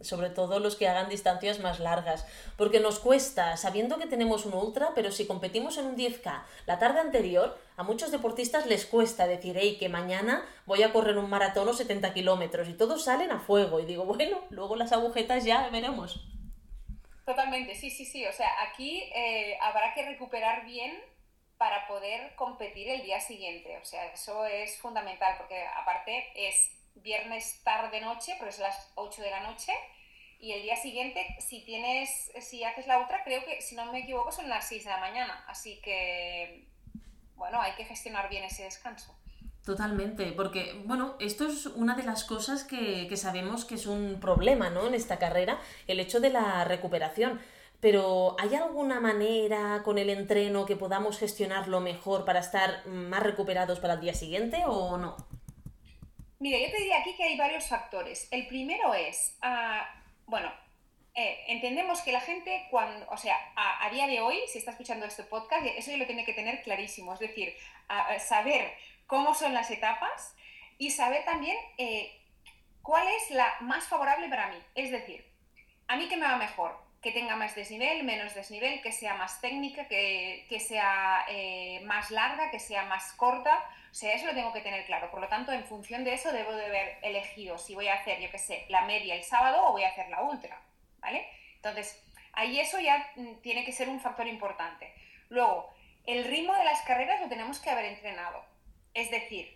sobre 0.00 0.30
todo 0.30 0.58
los 0.58 0.76
que 0.76 0.88
hagan 0.88 1.08
distancias 1.08 1.60
más 1.60 1.80
largas. 1.80 2.26
Porque 2.56 2.80
nos 2.80 2.98
cuesta, 2.98 3.56
sabiendo 3.56 3.98
que 3.98 4.06
tenemos 4.06 4.46
un 4.46 4.54
ultra, 4.54 4.92
pero 4.94 5.10
si 5.12 5.26
competimos 5.26 5.78
en 5.78 5.86
un 5.86 5.96
10K 5.96 6.42
la 6.66 6.78
tarde 6.78 7.00
anterior, 7.00 7.56
a 7.76 7.82
muchos 7.82 8.10
deportistas 8.10 8.66
les 8.66 8.86
cuesta 8.86 9.26
decir, 9.26 9.56
hey, 9.58 9.76
que 9.78 9.88
mañana 9.88 10.44
voy 10.66 10.82
a 10.82 10.92
correr 10.92 11.18
un 11.18 11.30
maratón 11.30 11.68
o 11.68 11.72
70 11.72 12.12
kilómetros 12.14 12.68
y 12.68 12.74
todos 12.74 13.04
salen 13.04 13.30
a 13.30 13.40
fuego. 13.40 13.80
Y 13.80 13.86
digo, 13.86 14.04
bueno, 14.04 14.40
luego 14.50 14.76
las 14.76 14.92
agujetas 14.92 15.44
ya 15.44 15.68
veremos. 15.68 16.26
Totalmente, 17.24 17.74
sí, 17.74 17.90
sí, 17.90 18.04
sí. 18.04 18.26
O 18.26 18.32
sea, 18.32 18.50
aquí 18.68 19.02
eh, 19.14 19.56
habrá 19.60 19.94
que 19.94 20.04
recuperar 20.04 20.64
bien 20.64 20.94
para 21.56 21.86
poder 21.86 22.34
competir 22.34 22.88
el 22.88 23.02
día 23.02 23.20
siguiente. 23.20 23.78
O 23.78 23.84
sea, 23.84 24.06
eso 24.12 24.44
es 24.44 24.78
fundamental 24.78 25.36
porque 25.38 25.64
aparte 25.76 26.32
es 26.34 26.72
viernes 26.96 27.62
tarde-noche, 27.64 28.36
pero 28.38 28.50
es 28.50 28.58
las 28.58 28.92
8 28.96 29.22
de 29.22 29.30
la 29.30 29.40
noche. 29.40 29.72
Y 30.38 30.52
el 30.52 30.62
día 30.62 30.76
siguiente, 30.76 31.24
si 31.38 31.64
tienes, 31.64 32.30
si 32.40 32.64
haces 32.64 32.86
la 32.86 32.98
otra, 32.98 33.24
creo 33.24 33.44
que, 33.44 33.62
si 33.62 33.74
no 33.74 33.90
me 33.90 34.00
equivoco, 34.00 34.30
son 34.30 34.48
las 34.48 34.68
6 34.68 34.84
de 34.84 34.90
la 34.90 34.98
mañana. 34.98 35.44
Así 35.48 35.80
que 35.80 36.68
bueno, 37.36 37.60
hay 37.60 37.72
que 37.72 37.84
gestionar 37.84 38.28
bien 38.28 38.44
ese 38.44 38.64
descanso. 38.64 39.16
Totalmente, 39.64 40.32
porque 40.32 40.74
bueno, 40.84 41.16
esto 41.20 41.46
es 41.46 41.64
una 41.66 41.94
de 41.96 42.02
las 42.02 42.24
cosas 42.24 42.64
que, 42.64 43.06
que, 43.08 43.16
sabemos 43.16 43.64
que 43.64 43.76
es 43.76 43.86
un 43.86 44.20
problema, 44.20 44.68
¿no? 44.68 44.86
En 44.86 44.94
esta 44.94 45.18
carrera, 45.18 45.58
el 45.86 46.00
hecho 46.00 46.20
de 46.20 46.30
la 46.30 46.64
recuperación. 46.64 47.40
Pero 47.80 48.36
¿hay 48.38 48.54
alguna 48.54 49.00
manera 49.00 49.82
con 49.84 49.98
el 49.98 50.08
entreno 50.10 50.64
que 50.64 50.76
podamos 50.76 51.18
gestionarlo 51.18 51.80
mejor 51.80 52.24
para 52.24 52.40
estar 52.40 52.86
más 52.86 53.22
recuperados 53.22 53.80
para 53.80 53.94
el 53.94 54.00
día 54.00 54.14
siguiente 54.14 54.62
o 54.66 54.96
no? 54.96 55.16
Mira, 56.38 56.58
yo 56.58 56.70
te 56.70 56.78
diría 56.78 57.00
aquí 57.00 57.14
que 57.16 57.24
hay 57.24 57.36
varios 57.38 57.66
factores. 57.66 58.28
El 58.30 58.46
primero 58.46 58.92
es, 58.92 59.38
uh, 59.42 59.82
bueno, 60.26 60.52
eh, 61.14 61.44
entendemos 61.48 62.00
que 62.02 62.12
la 62.12 62.20
gente, 62.20 62.66
cuando, 62.70 63.06
o 63.08 63.16
sea, 63.16 63.36
a, 63.56 63.88
día 63.90 64.06
de 64.06 64.20
hoy, 64.20 64.40
si 64.46 64.58
está 64.58 64.72
escuchando 64.72 65.06
este 65.06 65.22
podcast, 65.22 65.64
eso 65.64 65.90
ya 65.90 65.96
lo 65.96 66.06
tiene 66.06 66.24
que 66.24 66.32
tener 66.32 66.62
clarísimo, 66.62 67.14
es 67.14 67.20
decir, 67.20 67.54
saber 68.18 68.72
cómo 69.06 69.34
son 69.34 69.54
las 69.54 69.70
etapas 69.70 70.34
y 70.78 70.90
saber 70.90 71.24
también 71.24 71.56
eh, 71.78 72.20
cuál 72.82 73.06
es 73.08 73.30
la 73.30 73.54
más 73.60 73.84
favorable 73.84 74.28
para 74.28 74.48
mí. 74.48 74.58
Es 74.74 74.90
decir, 74.90 75.24
a 75.88 75.96
mí 75.96 76.08
que 76.08 76.16
me 76.16 76.26
va 76.26 76.36
mejor, 76.36 76.78
que 77.02 77.12
tenga 77.12 77.36
más 77.36 77.54
desnivel, 77.54 78.02
menos 78.04 78.34
desnivel, 78.34 78.80
que 78.80 78.90
sea 78.90 79.14
más 79.14 79.40
técnica, 79.40 79.86
que, 79.88 80.58
sea 80.58 81.24
eh, 81.28 81.80
más 81.84 82.10
larga, 82.10 82.50
que 82.50 82.58
sea 82.58 82.84
más 82.84 83.12
corta. 83.12 83.62
O 83.90 83.94
sea, 83.94 84.14
eso 84.14 84.26
lo 84.26 84.34
tengo 84.34 84.52
que 84.52 84.62
tener 84.62 84.86
claro. 84.86 85.10
Por 85.10 85.20
lo 85.20 85.28
tanto, 85.28 85.52
en 85.52 85.64
función 85.64 86.02
de 86.02 86.14
eso, 86.14 86.32
debo 86.32 86.52
de 86.52 86.64
haber 86.64 86.98
elegido 87.02 87.58
si 87.58 87.74
voy 87.74 87.88
a 87.88 87.94
hacer, 87.94 88.20
yo 88.20 88.30
qué 88.30 88.38
sé, 88.38 88.64
la 88.70 88.86
media 88.86 89.14
el 89.14 89.22
sábado 89.22 89.66
o 89.66 89.72
voy 89.72 89.84
a 89.84 89.90
hacer 89.90 90.08
la 90.08 90.22
ultra. 90.22 90.60
¿Vale? 90.98 91.28
Entonces, 91.56 92.02
ahí 92.32 92.58
eso 92.58 92.80
ya 92.80 93.10
mm, 93.16 93.34
tiene 93.42 93.64
que 93.64 93.72
ser 93.72 93.90
un 93.90 94.00
factor 94.00 94.26
importante. 94.26 94.92
Luego, 95.28 95.74
el 96.06 96.24
ritmo 96.24 96.54
de 96.54 96.64
las 96.64 96.80
carreras 96.82 97.20
lo 97.20 97.28
tenemos 97.28 97.60
que 97.60 97.70
haber 97.70 97.84
entrenado. 97.84 98.44
Es 98.94 99.10
decir, 99.10 99.54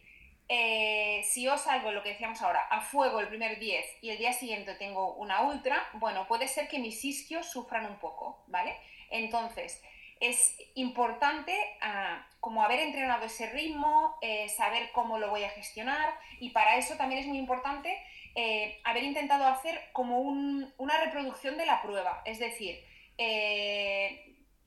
eh, 0.48 1.22
si 1.24 1.42
yo 1.42 1.58
salgo, 1.58 1.92
lo 1.92 2.02
que 2.02 2.10
decíamos 2.10 2.40
ahora, 2.42 2.60
a 2.70 2.80
fuego 2.80 3.20
el 3.20 3.28
primer 3.28 3.58
10 3.58 3.84
y 4.00 4.10
el 4.10 4.18
día 4.18 4.32
siguiente 4.32 4.74
tengo 4.74 5.14
una 5.14 5.42
ultra, 5.42 5.86
bueno, 5.94 6.26
puede 6.26 6.48
ser 6.48 6.68
que 6.68 6.78
mis 6.78 7.04
isquios 7.04 7.50
sufran 7.50 7.86
un 7.86 7.98
poco, 7.98 8.42
¿vale? 8.46 8.74
Entonces, 9.10 9.82
es 10.20 10.56
importante 10.74 11.54
ah, 11.82 12.26
como 12.40 12.64
haber 12.64 12.80
entrenado 12.80 13.26
ese 13.26 13.50
ritmo, 13.50 14.16
eh, 14.22 14.48
saber 14.48 14.90
cómo 14.92 15.18
lo 15.18 15.30
voy 15.30 15.44
a 15.44 15.50
gestionar 15.50 16.14
y 16.40 16.50
para 16.50 16.76
eso 16.76 16.96
también 16.96 17.20
es 17.20 17.26
muy 17.26 17.38
importante 17.38 17.96
eh, 18.34 18.80
haber 18.84 19.04
intentado 19.04 19.44
hacer 19.46 19.90
como 19.92 20.20
una 20.20 21.04
reproducción 21.04 21.56
de 21.58 21.66
la 21.66 21.82
prueba, 21.82 22.22
es 22.24 22.38
decir, 22.38 22.82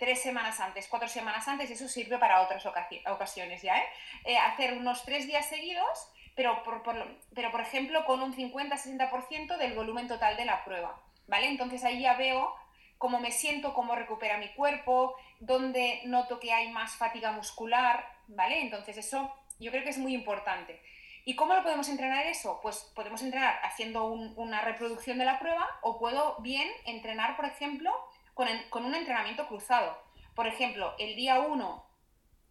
tres 0.02 0.20
semanas 0.20 0.60
antes, 0.60 0.88
cuatro 0.88 1.08
semanas 1.08 1.48
antes, 1.48 1.70
eso 1.70 1.88
sirve 1.88 2.18
para 2.18 2.42
otras 2.42 2.66
ocasiones 2.66 3.62
ya, 3.62 3.78
¿eh? 3.78 3.86
¿eh? 4.26 4.36
hacer 4.36 4.74
unos 4.74 5.06
tres 5.06 5.28
días 5.28 5.48
seguidos, 5.48 6.12
pero 6.36 6.64
por, 6.64 7.62
ejemplo 7.62 8.04
con 8.06 8.24
un 8.24 8.36
50-60% 8.36 9.58
del 9.58 9.74
volumen 9.74 10.08
total 10.08 10.38
de 10.38 10.46
la 10.46 10.66
prueba, 10.66 11.00
¿vale? 11.28 11.50
Entonces 11.50 11.84
ahí 11.84 12.02
ya 12.02 12.16
veo 12.16 12.52
cómo 12.98 13.20
me 13.20 13.32
siento, 13.32 13.76
cómo 13.76 13.94
recupera 13.94 14.40
mi 14.40 14.50
cuerpo, 14.54 15.16
dónde 15.40 16.02
noto 16.06 16.40
que 16.40 16.52
hay 16.52 16.72
más 16.72 16.96
fatiga 16.96 17.32
muscular, 17.32 18.04
¿vale? 18.28 18.60
Entonces 18.60 18.98
eso 18.98 19.32
yo 19.60 19.70
creo 19.70 19.84
que 19.84 19.92
es 19.92 20.00
muy 20.00 20.16
importante. 20.16 20.82
¿Y 21.26 21.36
cómo 21.36 21.54
lo 21.54 21.62
podemos 21.62 21.88
entrenar 21.90 22.26
eso? 22.26 22.60
Pues 22.64 22.92
podemos 22.96 23.22
entrenar 23.22 23.60
haciendo 23.64 24.06
una 24.06 24.62
reproducción 24.62 25.20
de 25.20 25.26
la 25.26 25.38
prueba 25.38 25.70
o 25.84 26.00
puedo 26.00 26.38
bien 26.40 26.68
entrenar, 26.86 27.36
por 27.36 27.46
ejemplo, 27.46 27.94
con, 28.34 28.86
un 28.86 28.96
entrenamiento 28.96 29.48
cruzado. 29.48 29.98
Por 30.36 30.48
ejemplo, 30.48 30.96
el 31.00 31.16
día 31.16 31.40
1 31.40 31.86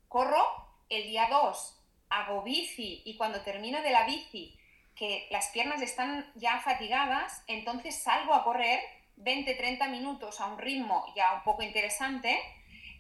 corro, 0.08 0.44
el 0.88 1.04
día 1.04 1.28
2 1.30 1.76
hago 2.10 2.42
bici 2.42 3.02
y 3.04 3.16
cuando 3.16 3.42
termino 3.42 3.80
de 3.82 3.90
la 3.90 4.04
bici, 4.04 4.56
que 4.94 5.28
las 5.30 5.49
piernas 5.49 5.80
están 5.80 6.30
ya 6.34 6.60
fatigadas, 6.60 7.42
entonces 7.46 8.02
salgo 8.02 8.34
a 8.34 8.44
correr 8.44 8.80
20-30 9.16 9.88
minutos 9.90 10.40
a 10.40 10.46
un 10.46 10.58
ritmo 10.58 11.06
ya 11.14 11.34
un 11.34 11.42
poco 11.44 11.62
interesante 11.62 12.38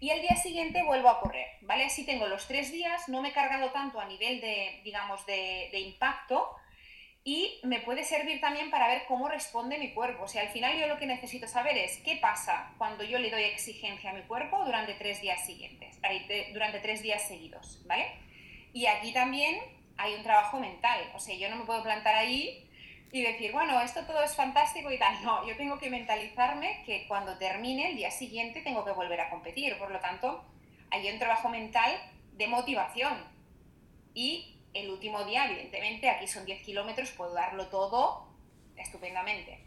y 0.00 0.10
el 0.10 0.22
día 0.22 0.36
siguiente 0.36 0.82
vuelvo 0.82 1.10
a 1.10 1.20
correr, 1.20 1.46
¿vale? 1.60 1.84
Así 1.84 2.06
tengo 2.06 2.26
los 2.26 2.46
tres 2.46 2.72
días, 2.72 3.08
no 3.08 3.20
me 3.20 3.28
he 3.28 3.32
cargado 3.32 3.70
tanto 3.70 4.00
a 4.00 4.06
nivel 4.06 4.40
de, 4.40 4.80
digamos, 4.82 5.26
de, 5.26 5.68
de 5.72 5.80
impacto, 5.80 6.56
y 7.22 7.60
me 7.64 7.80
puede 7.80 8.04
servir 8.04 8.40
también 8.40 8.70
para 8.70 8.88
ver 8.88 9.02
cómo 9.06 9.28
responde 9.28 9.78
mi 9.78 9.92
cuerpo. 9.92 10.24
O 10.24 10.28
sea, 10.28 10.42
al 10.42 10.48
final 10.48 10.78
yo 10.78 10.86
lo 10.86 10.98
que 10.98 11.06
necesito 11.06 11.46
saber 11.46 11.76
es 11.76 11.98
qué 11.98 12.16
pasa 12.16 12.72
cuando 12.78 13.04
yo 13.04 13.18
le 13.18 13.30
doy 13.30 13.42
exigencia 13.42 14.10
a 14.10 14.14
mi 14.14 14.22
cuerpo 14.22 14.64
durante 14.64 14.94
tres 14.94 15.20
días 15.20 15.44
siguientes, 15.44 16.00
durante 16.52 16.80
tres 16.80 17.02
días 17.02 17.26
seguidos, 17.28 17.82
¿vale? 17.86 18.06
Y 18.72 18.86
aquí 18.86 19.12
también 19.12 19.60
hay 19.98 20.14
un 20.14 20.22
trabajo 20.22 20.58
mental. 20.58 21.12
O 21.14 21.20
sea, 21.20 21.36
yo 21.36 21.50
no 21.50 21.56
me 21.56 21.64
puedo 21.64 21.82
plantar 21.82 22.14
ahí 22.14 22.66
y 23.12 23.22
decir, 23.22 23.52
bueno, 23.52 23.80
esto 23.80 24.04
todo 24.06 24.22
es 24.22 24.34
fantástico 24.34 24.90
y 24.90 24.98
tal. 24.98 25.22
No, 25.22 25.46
yo 25.46 25.56
tengo 25.56 25.78
que 25.78 25.90
mentalizarme 25.90 26.82
que 26.86 27.06
cuando 27.06 27.36
termine 27.36 27.90
el 27.90 27.96
día 27.96 28.10
siguiente 28.10 28.62
tengo 28.62 28.84
que 28.84 28.92
volver 28.92 29.20
a 29.20 29.30
competir. 29.30 29.76
Por 29.78 29.90
lo 29.90 30.00
tanto, 30.00 30.44
hay 30.90 31.10
un 31.10 31.18
trabajo 31.18 31.48
mental 31.48 31.92
de 32.32 32.46
motivación. 32.46 33.12
Y 34.14 34.59
el 34.74 34.90
último 34.90 35.24
día, 35.24 35.46
evidentemente, 35.46 36.08
aquí 36.08 36.26
son 36.26 36.44
10 36.44 36.62
kilómetros, 36.62 37.10
puedo 37.10 37.34
darlo 37.34 37.68
todo 37.68 38.28
estupendamente. 38.76 39.64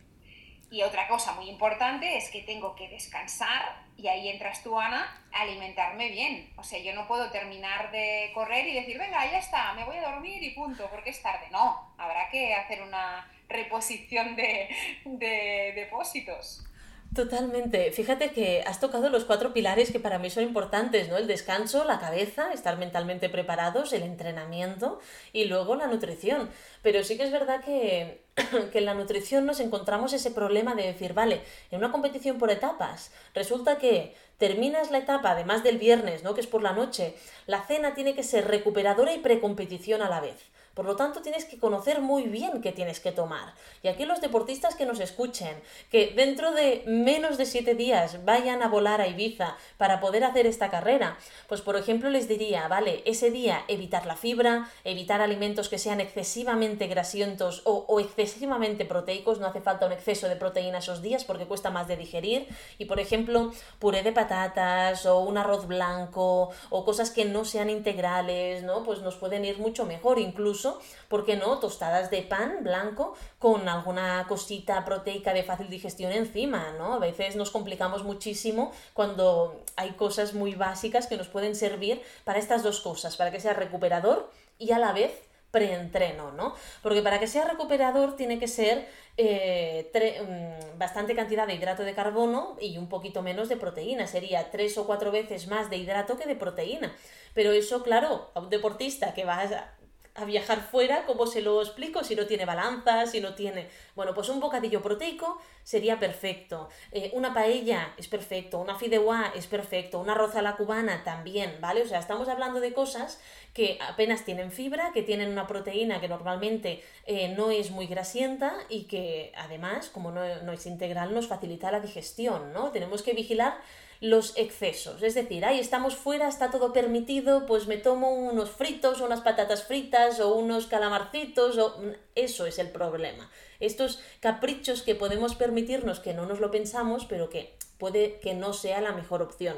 Y 0.72 0.82
otra 0.82 1.08
cosa 1.08 1.34
muy 1.34 1.50
importante 1.50 2.18
es 2.18 2.30
que 2.32 2.42
tengo 2.42 2.76
que 2.76 2.90
descansar, 2.90 3.84
y 3.96 4.08
ahí 4.08 4.28
entras 4.28 4.64
tú, 4.64 4.80
Ana, 4.80 5.24
alimentarme 5.32 6.10
bien. 6.10 6.52
O 6.58 6.64
sea, 6.64 6.80
yo 6.80 6.96
no 6.96 7.08
puedo 7.08 7.30
terminar 7.32 7.92
de 7.92 8.32
correr 8.34 8.68
y 8.68 8.74
decir, 8.74 8.98
venga, 8.98 9.24
ya 9.30 9.38
está, 9.38 9.74
me 9.74 9.84
voy 9.84 9.98
a 9.98 10.10
dormir 10.10 10.42
y 10.42 10.50
punto, 10.52 10.90
porque 10.90 11.12
es 11.12 11.22
tarde. 11.22 11.46
No, 11.52 11.94
habrá 11.98 12.30
que 12.30 12.56
hacer 12.56 12.82
una 12.82 13.32
reposición 13.48 14.36
de, 14.36 14.70
de 15.06 15.74
depósitos. 15.76 16.66
Totalmente. 17.14 17.92
Fíjate 17.92 18.32
que 18.32 18.64
has 18.66 18.80
tocado 18.80 19.10
los 19.10 19.26
cuatro 19.26 19.54
pilares 19.54 19.92
que 19.92 20.00
para 20.00 20.18
mí 20.18 20.32
son 20.32 20.44
importantes, 20.44 21.10
¿no? 21.10 21.18
El 21.18 21.28
descanso, 21.28 21.84
la 21.84 22.00
cabeza, 22.00 22.52
estar 22.54 22.78
mentalmente 22.78 23.30
preparados, 23.30 23.94
el 23.94 24.02
entrenamiento 24.02 25.00
y 25.32 25.46
luego 25.46 25.76
la 25.76 25.86
nutrición. 25.86 26.50
Pero 26.82 27.04
sí 27.04 27.16
que 27.16 27.24
es 27.24 27.32
verdad 27.32 27.64
que, 27.64 28.24
que 28.72 28.80
en 28.80 28.86
la 28.86 28.96
nutrición 28.96 29.46
nos 29.46 29.60
encontramos 29.60 30.14
ese 30.14 30.32
problema 30.32 30.74
de 30.74 30.84
decir, 30.84 31.14
vale, 31.14 31.42
en 31.70 31.80
una 31.80 31.92
competición 31.92 32.40
por 32.40 32.50
etapas, 32.50 33.12
resulta 33.36 33.78
que 33.78 34.16
terminas 34.40 34.90
la 34.90 34.98
etapa, 34.98 35.32
además 35.32 35.64
del 35.64 35.78
viernes, 35.78 36.24
¿no? 36.24 36.34
Que 36.34 36.42
es 36.42 36.48
por 36.48 36.64
la 36.64 36.74
noche, 36.74 37.16
la 37.46 37.64
cena 37.64 37.94
tiene 37.94 38.16
que 38.16 38.24
ser 38.24 38.48
recuperadora 38.48 39.14
y 39.14 39.20
precompetición 39.20 40.02
a 40.02 40.10
la 40.10 40.20
vez. 40.20 40.38
Por 40.74 40.86
lo 40.86 40.96
tanto, 40.96 41.22
tienes 41.22 41.46
que 41.46 41.60
conocer 41.60 42.02
muy 42.02 42.24
bien 42.24 42.62
qué 42.62 42.72
tienes 42.72 43.00
que 43.00 43.12
tomar. 43.12 43.54
Y 43.84 43.90
aquí 43.90 44.06
los 44.06 44.22
deportistas 44.22 44.76
que 44.76 44.88
nos 44.88 45.00
escuchen, 45.00 45.62
que 45.92 46.14
dentro 46.16 46.52
de 46.52 46.84
menos 46.88 47.38
de 47.38 47.46
siete 47.46 47.76
días 47.76 48.26
vayan 48.26 48.64
a 48.64 48.70
volar 48.70 49.00
a 49.00 49.08
Ibiza 49.08 49.56
para 49.78 50.00
poder 50.00 50.24
hacer 50.24 50.48
esta 50.48 50.72
carrera, 50.72 51.18
pues 51.48 51.62
por 51.62 51.76
ejemplo 51.76 52.10
les 52.10 52.28
diría, 52.28 52.68
vale, 52.68 53.04
ese 53.06 53.30
día 53.30 53.64
evitar 53.68 54.08
la 54.08 54.16
fibra, 54.16 54.70
evitar 54.84 55.22
alimentos 55.22 55.70
que 55.70 55.78
sean 55.78 56.00
excesivamente 56.00 56.88
grasientos 56.88 57.62
o, 57.66 57.86
o 57.88 58.00
excesivamente 58.00 58.86
proteicos, 58.86 59.40
no 59.40 59.48
hace 59.48 59.62
falta 59.62 59.86
un 59.86 59.92
exceso 59.92 60.28
de 60.28 60.38
proteína 60.38 60.80
esos 60.80 61.02
días 61.04 61.24
porque 61.24 61.46
cuesta 61.46 61.70
más 61.70 61.88
de 61.88 61.98
digerir. 61.98 62.48
Y 62.80 62.86
por 62.86 63.00
ejemplo, 63.00 63.52
puré 63.78 64.02
de 64.02 64.12
patatas 64.12 65.06
o 65.06 65.20
un 65.20 65.38
arroz 65.38 65.68
blanco 65.68 66.50
o 66.70 66.84
cosas 66.84 67.12
que 67.12 67.26
no 67.26 67.46
sean 67.46 67.70
integrales, 67.70 68.64
¿no? 68.64 68.84
Pues 68.84 69.02
nos 69.02 69.16
pueden 69.16 69.46
ir 69.46 69.60
mucho 69.60 69.86
mejor, 69.86 70.18
incluso 70.18 70.63
¿por 71.08 71.26
qué 71.26 71.36
no? 71.36 71.60
Tostadas 71.60 72.10
de 72.10 72.22
pan 72.22 72.60
blanco 72.62 73.16
con 73.40 73.68
alguna 73.70 74.26
cosita 74.28 74.84
proteica 74.86 75.34
de 75.34 75.44
fácil 75.44 75.70
digestión 75.70 76.12
encima, 76.12 76.74
¿no? 76.78 76.94
A 76.94 77.00
veces 77.00 77.36
nos 77.36 77.52
complicamos 77.52 78.04
muchísimo 78.04 78.72
cuando 78.94 79.64
hay 79.76 79.92
cosas 79.92 80.34
muy 80.34 80.56
básicas 80.56 81.08
que 81.08 81.18
nos 81.18 81.28
pueden 81.28 81.56
servir 81.56 82.02
para 82.24 82.40
estas 82.40 82.64
dos 82.64 82.82
cosas, 82.82 83.18
para 83.18 83.32
que 83.32 83.40
sea 83.40 83.54
recuperador 83.54 84.30
y 84.58 84.72
a 84.72 84.80
la 84.80 84.94
vez 84.94 85.12
preentreno, 85.54 86.32
¿no? 86.32 86.56
Porque 86.82 87.04
para 87.04 87.20
que 87.20 87.28
sea 87.28 87.46
recuperador 87.46 88.16
tiene 88.16 88.40
que 88.40 88.48
ser 88.48 88.88
eh, 89.18 89.92
mm, 89.94 90.80
bastante 90.80 91.16
cantidad 91.16 91.46
de 91.46 91.54
hidrato 91.54 91.84
de 91.84 91.94
carbono 91.94 92.58
y 92.60 92.80
un 92.80 92.90
poquito 92.90 93.22
menos 93.22 93.50
de 93.50 93.58
proteína. 93.58 94.08
Sería 94.08 94.50
tres 94.50 94.80
o 94.80 94.88
cuatro 94.88 95.12
veces 95.12 95.48
más 95.48 95.70
de 95.70 95.78
hidrato 95.78 96.18
que 96.18 96.26
de 96.26 96.36
proteína. 96.36 96.92
Pero 97.36 97.52
eso, 97.52 97.84
claro, 97.84 98.32
a 98.34 98.40
un 98.40 98.50
deportista 98.50 99.14
que 99.14 99.26
va 99.26 99.42
a 99.42 99.76
a 100.16 100.26
viajar 100.26 100.62
fuera, 100.62 101.06
¿cómo 101.06 101.26
se 101.26 101.42
lo 101.42 101.62
explico? 101.62 102.04
Si 102.04 102.16
no 102.16 102.28
tiene 102.28 102.46
balanza, 102.46 103.08
si 103.08 103.20
no 103.20 103.34
tiene... 103.34 103.68
Bueno, 103.96 104.14
pues 104.14 104.30
un 104.30 104.40
bocadillo 104.40 104.82
proteico 104.82 105.42
sería 105.64 106.00
perfecto. 106.00 106.70
Eh, 106.92 107.12
una 107.14 107.34
paella 107.34 107.94
es 107.98 108.08
perfecto, 108.08 108.60
una 108.60 108.76
fideuá 108.76 109.32
es 109.36 109.48
perfecto, 109.48 110.00
una 110.00 110.14
arroz 110.14 110.36
a 110.36 110.42
la 110.42 110.56
cubana 110.56 111.04
también, 111.04 111.58
¿vale? 111.62 111.82
O 111.82 111.88
sea, 111.88 112.00
estamos 112.00 112.28
hablando 112.28 112.60
de 112.60 112.74
cosas 112.74 113.20
que 113.54 113.80
apenas 113.82 114.24
tienen 114.24 114.52
fibra, 114.52 114.92
que 114.94 115.02
tienen 115.02 115.30
una 115.30 115.48
proteína 115.48 116.00
que 116.00 116.08
normalmente 116.08 116.84
eh, 117.06 117.30
no 117.30 117.50
es 117.50 117.72
muy 117.72 117.88
grasienta 117.88 118.54
y 118.70 118.84
que 118.84 119.32
además, 119.36 119.90
como 119.90 120.12
no, 120.12 120.22
no 120.44 120.52
es 120.52 120.66
integral, 120.68 121.14
nos 121.14 121.28
facilita 121.28 121.72
la 121.72 121.80
digestión, 121.80 122.54
¿no? 122.54 122.72
Tenemos 122.72 123.02
que 123.02 123.14
vigilar 123.14 123.58
los 124.04 124.34
excesos. 124.36 125.02
Es 125.02 125.16
decir, 125.16 125.46
ahí 125.46 125.60
estamos 125.60 125.96
fuera, 125.96 126.28
está 126.28 126.52
todo 126.52 126.74
permitido, 126.74 127.46
pues 127.46 127.68
me 127.68 127.78
tomo 127.78 128.12
unos 128.12 128.50
fritos, 128.50 129.00
unas 129.00 129.22
patatas 129.22 129.64
fritas 129.64 130.20
o 130.20 130.36
unos 130.36 130.68
calamarcitos, 130.68 131.58
o... 131.58 131.82
eso 132.14 132.46
es 132.46 132.60
el 132.60 132.70
problema. 132.70 133.32
Estos 133.62 134.02
caprichos 134.20 134.82
que 134.82 134.94
podemos 134.94 135.36
permitirnos 135.36 136.02
que 136.02 136.14
no 136.14 136.26
nos 136.26 136.42
lo 136.42 136.52
pensamos, 136.52 137.06
pero 137.06 137.30
que 137.30 137.56
puede 137.78 138.20
que 138.20 138.34
no 138.34 138.52
sea 138.52 138.82
la 138.82 138.92
mejor 138.92 139.22
opción. 139.22 139.56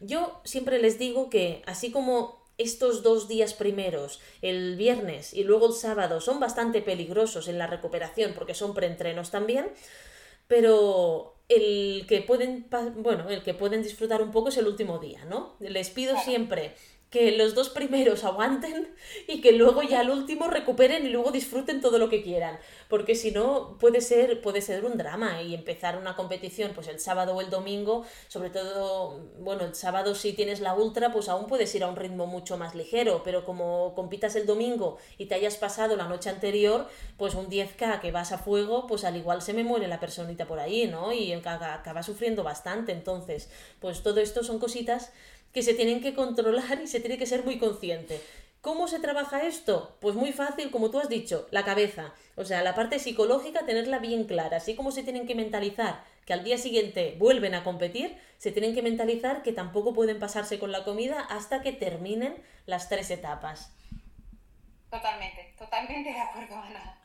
Yo 0.00 0.40
siempre 0.42 0.80
les 0.80 0.98
digo 0.98 1.30
que 1.30 1.62
así 1.64 1.92
como 1.92 2.44
estos 2.58 3.04
dos 3.04 3.28
días 3.28 3.54
primeros, 3.54 4.20
el 4.42 4.74
viernes 4.74 5.32
y 5.32 5.44
luego 5.44 5.68
el 5.68 5.74
sábado, 5.74 6.20
son 6.20 6.40
bastante 6.40 6.82
peligrosos 6.82 7.46
en 7.46 7.58
la 7.58 7.68
recuperación 7.68 8.34
porque 8.34 8.54
son 8.54 8.74
preentrenos 8.74 9.30
también, 9.30 9.70
pero 10.48 11.37
el 11.48 12.04
que 12.06 12.20
pueden, 12.22 12.66
bueno, 12.96 13.28
el 13.30 13.42
que 13.42 13.54
pueden 13.54 13.82
disfrutar 13.82 14.22
un 14.22 14.30
poco 14.30 14.50
es 14.50 14.56
el 14.58 14.66
último 14.66 14.98
día, 14.98 15.24
¿no? 15.24 15.56
Les 15.60 15.90
pido 15.90 16.16
siempre 16.20 16.74
que 17.10 17.32
los 17.32 17.54
dos 17.54 17.70
primeros 17.70 18.24
aguanten 18.24 18.94
y 19.26 19.40
que 19.40 19.52
luego 19.52 19.82
ya 19.82 20.00
al 20.00 20.10
último 20.10 20.48
recuperen 20.48 21.06
y 21.06 21.08
luego 21.08 21.30
disfruten 21.30 21.80
todo 21.80 21.98
lo 21.98 22.10
que 22.10 22.22
quieran. 22.22 22.58
Porque 22.88 23.14
si 23.14 23.30
no, 23.30 23.78
puede 23.78 24.00
ser, 24.00 24.40
puede 24.42 24.60
ser 24.60 24.84
un 24.84 24.98
drama 24.98 25.42
y 25.42 25.54
empezar 25.54 25.96
una 25.96 26.16
competición 26.16 26.72
pues 26.74 26.88
el 26.88 27.00
sábado 27.00 27.34
o 27.34 27.40
el 27.40 27.48
domingo, 27.48 28.04
sobre 28.28 28.50
todo, 28.50 29.20
bueno, 29.38 29.64
el 29.64 29.74
sábado 29.74 30.14
si 30.14 30.34
tienes 30.34 30.60
la 30.60 30.74
ultra, 30.74 31.10
pues 31.12 31.28
aún 31.28 31.46
puedes 31.46 31.74
ir 31.74 31.82
a 31.82 31.88
un 31.88 31.96
ritmo 31.96 32.26
mucho 32.26 32.58
más 32.58 32.74
ligero, 32.74 33.22
pero 33.24 33.44
como 33.44 33.94
compitas 33.94 34.36
el 34.36 34.46
domingo 34.46 34.98
y 35.16 35.26
te 35.26 35.34
hayas 35.34 35.56
pasado 35.56 35.96
la 35.96 36.08
noche 36.08 36.28
anterior, 36.28 36.88
pues 37.16 37.34
un 37.34 37.48
10K 37.48 38.00
que 38.00 38.12
vas 38.12 38.32
a 38.32 38.38
fuego, 38.38 38.86
pues 38.86 39.04
al 39.04 39.16
igual 39.16 39.40
se 39.40 39.54
me 39.54 39.64
muere 39.64 39.88
la 39.88 40.00
personita 40.00 40.46
por 40.46 40.60
ahí, 40.60 40.86
¿no? 40.86 41.12
Y 41.12 41.32
acaba 41.32 42.02
sufriendo 42.02 42.42
bastante. 42.42 42.92
Entonces, 42.92 43.50
pues 43.80 44.02
todo 44.02 44.20
esto 44.20 44.44
son 44.44 44.58
cositas 44.58 45.12
que 45.52 45.62
se 45.62 45.74
tienen 45.74 46.00
que 46.00 46.14
controlar 46.14 46.80
y 46.82 46.86
se 46.86 47.00
tiene 47.00 47.18
que 47.18 47.26
ser 47.26 47.44
muy 47.44 47.58
consciente. 47.58 48.20
¿Cómo 48.60 48.88
se 48.88 48.98
trabaja 48.98 49.46
esto? 49.46 49.96
Pues 50.00 50.16
muy 50.16 50.32
fácil, 50.32 50.70
como 50.70 50.90
tú 50.90 50.98
has 50.98 51.08
dicho, 51.08 51.46
la 51.50 51.64
cabeza. 51.64 52.12
O 52.34 52.44
sea, 52.44 52.62
la 52.62 52.74
parte 52.74 52.98
psicológica, 52.98 53.64
tenerla 53.64 54.00
bien 54.00 54.24
clara. 54.24 54.56
Así 54.56 54.74
como 54.74 54.90
se 54.90 55.04
tienen 55.04 55.26
que 55.26 55.36
mentalizar 55.36 56.02
que 56.26 56.32
al 56.32 56.44
día 56.44 56.58
siguiente 56.58 57.16
vuelven 57.18 57.54
a 57.54 57.62
competir, 57.62 58.16
se 58.36 58.50
tienen 58.50 58.74
que 58.74 58.82
mentalizar 58.82 59.42
que 59.42 59.52
tampoco 59.52 59.94
pueden 59.94 60.18
pasarse 60.18 60.58
con 60.58 60.72
la 60.72 60.84
comida 60.84 61.20
hasta 61.20 61.62
que 61.62 61.72
terminen 61.72 62.36
las 62.66 62.88
tres 62.88 63.10
etapas. 63.10 63.72
Totalmente, 64.90 65.52
totalmente 65.58 66.12
de 66.12 66.20
acuerdo, 66.20 66.56
Ana. 66.56 66.98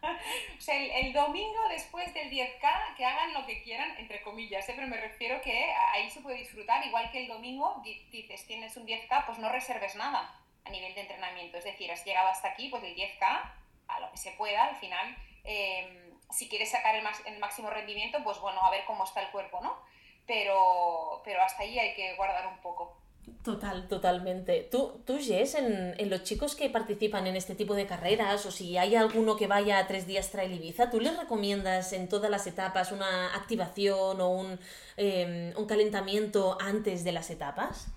O 0.57 0.61
sea, 0.61 0.75
el, 0.75 1.11
domingo 1.11 1.67
después 1.67 2.13
del 2.13 2.31
10K, 2.31 2.95
que 2.95 3.05
hagan 3.05 3.33
lo 3.33 3.45
que 3.45 3.61
quieran, 3.61 3.93
entre 3.97 4.21
comillas, 4.21 4.67
¿eh? 4.69 4.73
pero 4.73 4.87
me 4.87 4.95
refiero 4.95 5.41
que 5.41 5.73
ahí 5.91 6.09
se 6.09 6.21
puede 6.21 6.37
disfrutar, 6.37 6.85
igual 6.85 7.11
que 7.11 7.23
el 7.23 7.27
domingo 7.27 7.81
dices, 8.09 8.47
tienes 8.47 8.77
un 8.77 8.87
10K, 8.87 9.25
pues 9.25 9.37
no 9.37 9.49
reserves 9.49 9.95
nada 9.95 10.33
a 10.63 10.69
nivel 10.69 10.95
de 10.95 11.01
entrenamiento. 11.01 11.57
Es 11.57 11.65
decir, 11.65 11.91
has 11.91 12.05
llegado 12.05 12.29
hasta 12.29 12.49
aquí, 12.49 12.69
pues 12.69 12.83
el 12.83 12.95
10K, 12.95 13.51
a 13.89 13.99
lo 13.99 14.09
que 14.11 14.17
se 14.17 14.31
pueda, 14.31 14.63
al 14.63 14.77
final, 14.77 15.17
em, 15.43 16.17
si 16.29 16.47
quieres 16.47 16.71
sacar 16.71 16.95
el, 16.95 17.05
el 17.25 17.39
máximo 17.39 17.69
rendimiento, 17.69 18.23
pues 18.23 18.39
bueno, 18.39 18.63
a 18.63 18.69
ver 18.69 18.85
cómo 18.85 19.03
está 19.03 19.21
el 19.21 19.29
cuerpo, 19.31 19.59
¿no? 19.61 19.77
Pero, 20.25 21.21
pero 21.25 21.41
hasta 21.43 21.63
ahí 21.63 21.77
hay 21.77 21.93
que 21.95 22.15
guardar 22.15 22.47
un 22.47 22.59
poco. 22.59 23.02
Total, 23.43 23.87
totalmente. 23.89 24.67
¿Tú, 24.71 25.01
tú 25.05 25.17
Jess, 25.17 25.55
en, 25.55 25.95
en, 25.97 26.09
los 26.09 26.23
chicos 26.23 26.55
que 26.55 26.69
participan 26.69 27.27
en 27.27 27.35
este 27.35 27.55
tipo 27.55 27.73
de 27.73 27.85
carreras 27.85 28.45
o 28.45 28.51
si 28.51 28.77
hay 28.77 28.95
alguno 28.95 29.35
que 29.35 29.47
vaya 29.47 29.79
a 29.79 29.87
tres 29.87 30.07
días 30.07 30.31
Trail 30.31 30.53
Ibiza, 30.53 30.89
¿tú 30.89 31.01
les 31.01 31.17
recomiendas 31.17 31.91
en 31.91 32.07
todas 32.07 32.31
las 32.31 32.47
etapas 32.47 32.93
una 32.93 33.35
activación 33.35 34.21
o 34.21 34.29
un, 34.29 34.59
em, 34.95 35.53
un 35.57 35.65
calentamiento 35.65 36.57
antes 36.61 37.03
de 37.03 37.11
las 37.11 37.29
etapas? 37.29 37.87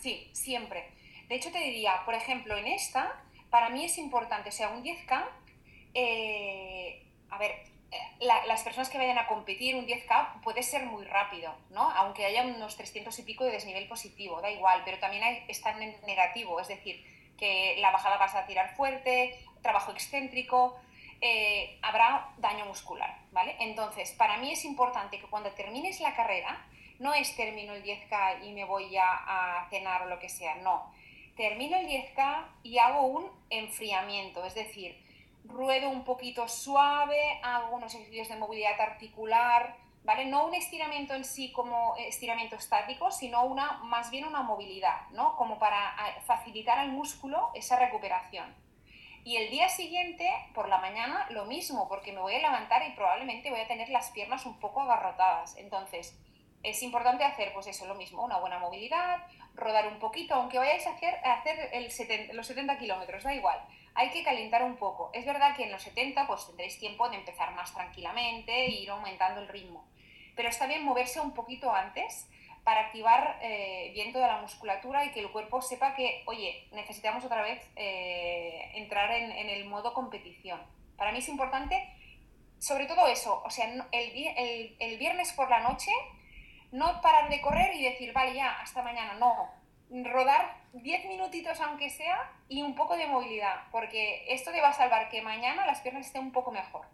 Sí, 0.00 0.28
siempre. 0.32 0.84
De 1.28 1.34
hecho, 1.34 1.50
te 1.50 1.58
diría, 1.58 1.92
por 2.04 2.14
ejemplo, 2.14 2.56
en 2.56 2.68
esta, 2.68 3.20
para 3.50 3.70
mí 3.70 3.84
es 3.84 3.98
importante, 3.98 4.50
o 4.50 4.52
sea, 4.52 4.70
un 4.70 4.84
10K, 4.84 5.24
eh, 5.94 7.02
a 7.30 7.38
ver, 7.38 7.52
las 8.20 8.62
personas 8.62 8.90
que 8.90 8.98
vayan 8.98 9.18
a 9.18 9.26
competir 9.26 9.76
un 9.76 9.86
10K 9.86 10.40
puede 10.42 10.62
ser 10.62 10.86
muy 10.86 11.04
rápido, 11.04 11.54
¿no? 11.70 11.90
Aunque 11.92 12.24
haya 12.24 12.42
unos 12.42 12.76
300 12.76 13.16
y 13.18 13.22
pico 13.22 13.44
de 13.44 13.52
desnivel 13.52 13.86
positivo, 13.88 14.40
da 14.40 14.50
igual, 14.50 14.82
pero 14.84 14.98
también 14.98 15.22
hay, 15.22 15.44
está 15.48 15.70
en 15.70 15.96
negativo, 16.06 16.60
es 16.60 16.68
decir, 16.68 17.04
que 17.38 17.76
la 17.78 17.90
bajada 17.90 18.16
vas 18.16 18.34
a 18.34 18.46
tirar 18.46 18.74
fuerte, 18.74 19.38
trabajo 19.62 19.92
excéntrico, 19.92 20.78
eh, 21.20 21.78
habrá 21.82 22.28
daño 22.38 22.66
muscular, 22.66 23.18
¿vale? 23.32 23.56
Entonces, 23.60 24.12
para 24.12 24.36
mí 24.38 24.52
es 24.52 24.64
importante 24.64 25.18
que 25.18 25.26
cuando 25.26 25.52
termines 25.52 26.00
la 26.00 26.14
carrera, 26.14 26.66
no 26.98 27.14
es 27.14 27.36
termino 27.36 27.74
el 27.74 27.82
10K 27.82 28.44
y 28.44 28.52
me 28.52 28.64
voy 28.64 28.90
ya 28.90 29.04
a 29.06 29.68
cenar 29.70 30.02
o 30.02 30.06
lo 30.06 30.18
que 30.18 30.28
sea, 30.28 30.56
no. 30.56 30.92
Termino 31.36 31.76
el 31.76 31.86
10K 31.86 32.46
y 32.62 32.78
hago 32.78 33.02
un 33.02 33.30
enfriamiento, 33.50 34.44
es 34.44 34.54
decir, 34.54 35.05
ruedo 35.48 35.88
un 35.90 36.04
poquito 36.04 36.48
suave, 36.48 37.40
hago 37.42 37.76
unos 37.76 37.94
ejercicios 37.94 38.28
de 38.28 38.36
movilidad 38.36 38.80
articular, 38.80 39.76
¿vale? 40.04 40.26
No 40.26 40.46
un 40.46 40.54
estiramiento 40.54 41.14
en 41.14 41.24
sí 41.24 41.52
como 41.52 41.96
estiramiento 41.96 42.56
estático, 42.56 43.10
sino 43.10 43.44
una, 43.44 43.78
más 43.84 44.10
bien 44.10 44.24
una 44.24 44.42
movilidad, 44.42 45.08
¿no? 45.10 45.36
Como 45.36 45.58
para 45.58 45.94
facilitar 46.24 46.78
al 46.78 46.92
músculo 46.92 47.50
esa 47.54 47.78
recuperación. 47.78 48.54
Y 49.24 49.36
el 49.36 49.50
día 49.50 49.68
siguiente, 49.68 50.30
por 50.54 50.68
la 50.68 50.78
mañana, 50.78 51.26
lo 51.30 51.46
mismo, 51.46 51.88
porque 51.88 52.12
me 52.12 52.20
voy 52.20 52.36
a 52.36 52.38
levantar 52.38 52.86
y 52.86 52.92
probablemente 52.92 53.50
voy 53.50 53.60
a 53.60 53.66
tener 53.66 53.88
las 53.88 54.10
piernas 54.12 54.46
un 54.46 54.60
poco 54.60 54.82
agarrotadas. 54.82 55.56
Entonces, 55.56 56.16
es 56.62 56.82
importante 56.84 57.24
hacer, 57.24 57.52
pues 57.52 57.66
eso, 57.66 57.86
lo 57.86 57.96
mismo, 57.96 58.24
una 58.24 58.38
buena 58.38 58.60
movilidad, 58.60 59.26
rodar 59.54 59.88
un 59.88 59.98
poquito, 59.98 60.34
aunque 60.34 60.58
vayáis 60.58 60.86
a 60.86 60.90
hacer, 60.90 61.14
hacer 61.24 61.72
los 62.34 62.46
70 62.46 62.78
kilómetros, 62.78 63.24
da 63.24 63.34
igual 63.34 63.60
hay 63.96 64.10
que 64.10 64.22
calentar 64.22 64.62
un 64.62 64.76
poco. 64.76 65.10
Es 65.12 65.24
verdad 65.24 65.56
que 65.56 65.64
en 65.64 65.72
los 65.72 65.82
70 65.82 66.26
pues 66.26 66.46
tendréis 66.46 66.78
tiempo 66.78 67.08
de 67.08 67.16
empezar 67.16 67.54
más 67.54 67.74
tranquilamente 67.74 68.52
e 68.52 68.70
ir 68.70 68.90
aumentando 68.90 69.40
el 69.40 69.48
ritmo, 69.48 69.88
pero 70.36 70.48
está 70.48 70.66
bien 70.66 70.84
moverse 70.84 71.20
un 71.20 71.32
poquito 71.32 71.72
antes 71.74 72.28
para 72.62 72.80
activar 72.80 73.38
eh, 73.42 73.90
bien 73.94 74.12
toda 74.12 74.26
la 74.26 74.40
musculatura 74.40 75.04
y 75.04 75.12
que 75.12 75.20
el 75.20 75.30
cuerpo 75.30 75.62
sepa 75.62 75.94
que, 75.94 76.24
oye, 76.26 76.68
necesitamos 76.72 77.24
otra 77.24 77.42
vez 77.42 77.62
eh, 77.76 78.72
entrar 78.74 79.10
en, 79.12 79.30
el 79.30 79.64
modo 79.66 79.94
competición. 79.94 80.60
Para 80.96 81.12
mí 81.12 81.18
es 81.18 81.28
importante, 81.28 81.88
sobre 82.58 82.86
todo 82.86 83.06
eso, 83.06 83.40
o 83.44 83.50
sea, 83.50 83.72
el, 83.92 84.76
el 84.80 84.98
viernes 84.98 85.32
por 85.32 85.48
la 85.48 85.60
noche, 85.60 85.92
no 86.72 87.00
parar 87.00 87.30
de 87.30 87.40
correr 87.40 87.74
y 87.76 87.84
decir, 87.84 88.12
vale, 88.12 88.34
ya, 88.34 88.60
hasta 88.60 88.82
mañana, 88.82 89.14
no, 89.14 89.48
rodar 89.90 90.56
10 90.72 91.06
minutitos 91.06 91.60
aunque 91.60 91.90
sea 91.90 92.30
y 92.48 92.62
un 92.62 92.74
poco 92.74 92.96
de 92.96 93.06
movilidad, 93.06 93.64
porque 93.70 94.24
esto 94.28 94.50
te 94.50 94.60
va 94.60 94.68
a 94.68 94.72
salvar 94.72 95.08
que 95.08 95.22
mañana 95.22 95.66
las 95.66 95.80
piernas 95.80 96.06
estén 96.06 96.22
un 96.22 96.32
poco 96.32 96.50
mejor. 96.50 96.86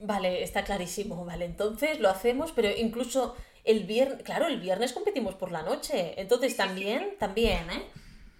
Vale, 0.00 0.42
está 0.42 0.62
clarísimo, 0.62 1.24
vale, 1.24 1.44
entonces 1.44 1.98
lo 1.98 2.08
hacemos, 2.08 2.52
pero 2.52 2.70
incluso 2.70 3.36
el 3.64 3.84
viernes, 3.84 4.22
claro, 4.22 4.46
el 4.46 4.60
viernes 4.60 4.92
competimos 4.92 5.34
por 5.34 5.50
la 5.50 5.62
noche, 5.62 6.14
entonces 6.20 6.56
también, 6.56 7.16
también, 7.18 7.68
¿eh? 7.70 7.82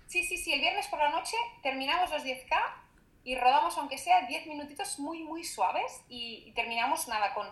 Sí, 0.07 0.23
sí, 0.23 0.39
sí, 0.39 0.53
el 0.53 0.61
viernes 0.61 0.87
por 0.87 1.01
la 1.01 1.11
noche 1.11 1.37
terminamos 1.63 2.11
los 2.11 2.25
10K 2.25 2.57
y 3.25 3.35
rodamos 3.35 3.77
aunque 3.77 3.99
sea 3.99 4.27
10 4.27 4.47
minutitos 4.47 4.99
muy, 5.01 5.25
muy 5.25 5.45
suaves 5.45 6.03
y, 6.09 6.45
y 6.47 6.53
terminamos 6.53 7.09
nada 7.09 7.35
con 7.35 7.47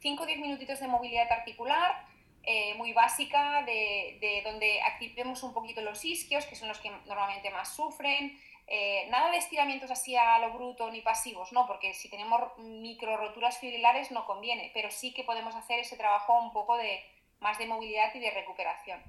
5 0.00 0.22
o 0.22 0.26
10 0.26 0.40
minutitos 0.40 0.80
de 0.80 0.88
movilidad 0.88 1.30
articular, 1.30 2.04
eh, 2.42 2.74
muy 2.74 2.92
básica 2.92 3.62
de, 3.64 4.18
de, 4.20 4.42
donde 4.42 4.80
activemos 4.82 5.42
un 5.42 5.52
poquito 5.52 5.80
los 5.82 6.04
isquios, 6.04 6.46
que 6.46 6.56
son 6.56 6.68
los 6.68 6.78
que 6.78 6.90
normalmente 7.06 7.50
más 7.50 7.74
sufren. 7.74 8.38
Eh, 8.66 9.08
nada 9.10 9.30
de 9.30 9.38
estiramientos 9.38 9.90
así 9.90 10.14
a 10.16 10.38
lo 10.38 10.52
bruto 10.52 10.90
ni 10.90 11.00
pasivos, 11.00 11.52
no, 11.52 11.66
porque 11.66 11.92
si 11.92 12.08
tenemos 12.08 12.56
micro 12.58 13.16
roturas 13.16 13.58
fibrilares 13.58 14.12
no 14.12 14.24
conviene, 14.26 14.70
pero 14.72 14.90
sí 14.90 15.12
que 15.12 15.24
podemos 15.24 15.56
hacer 15.56 15.80
ese 15.80 15.96
trabajo 15.96 16.38
un 16.40 16.52
poco 16.52 16.76
de 16.76 17.02
más 17.40 17.58
de 17.58 17.66
movilidad 17.66 18.14
y 18.14 18.20
de 18.20 18.30
recuperación. 18.30 19.02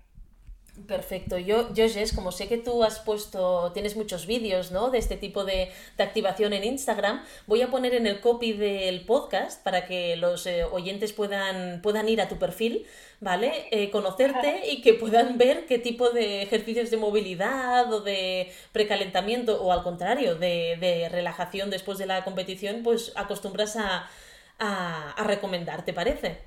Perfecto. 0.87 1.37
Yo, 1.37 1.73
yo, 1.73 1.87
Jess, 1.89 2.13
como 2.13 2.31
sé 2.31 2.47
que 2.47 2.57
tú 2.57 2.83
has 2.83 2.99
puesto, 2.99 3.71
tienes 3.73 3.97
muchos 3.97 4.25
vídeos, 4.25 4.71
¿no? 4.71 4.89
De 4.89 4.99
este 4.99 5.17
tipo 5.17 5.43
de, 5.43 5.69
activación 5.97 6.53
en 6.53 6.63
Instagram, 6.63 7.23
voy 7.45 7.61
a 7.61 7.69
poner 7.69 7.93
en 7.93 8.07
el 8.07 8.21
copy 8.21 8.53
del 8.53 9.05
podcast 9.05 9.61
para 9.63 9.85
que 9.85 10.15
los 10.15 10.47
eh, 10.47 10.63
oyentes 10.63 11.11
puedan, 11.11 11.81
puedan 11.81 12.07
ir 12.07 12.21
a 12.21 12.29
tu 12.29 12.39
perfil, 12.39 12.85
¿vale? 13.19 13.67
Eh, 13.71 13.91
conocerte 13.91 14.71
y 14.71 14.81
que 14.81 14.93
puedan 14.93 15.37
ver 15.37 15.65
qué 15.65 15.77
tipo 15.77 16.09
de 16.09 16.41
ejercicios 16.41 16.89
de 16.89 16.97
movilidad 16.97 17.91
o 17.91 17.99
de 17.99 18.51
precalentamiento 18.71 19.61
o 19.61 19.73
al 19.73 19.83
contrario, 19.83 20.35
de, 20.35 20.77
de 20.79 21.09
relajación 21.09 21.69
después 21.69 21.97
de 21.97 22.05
la 22.05 22.23
competición, 22.23 22.81
pues 22.81 23.11
acostumbras 23.15 23.75
a, 23.75 24.09
a, 24.57 25.11
a 25.11 25.23
recomendar, 25.25 25.83
¿te 25.83 25.91
parece? 25.93 26.39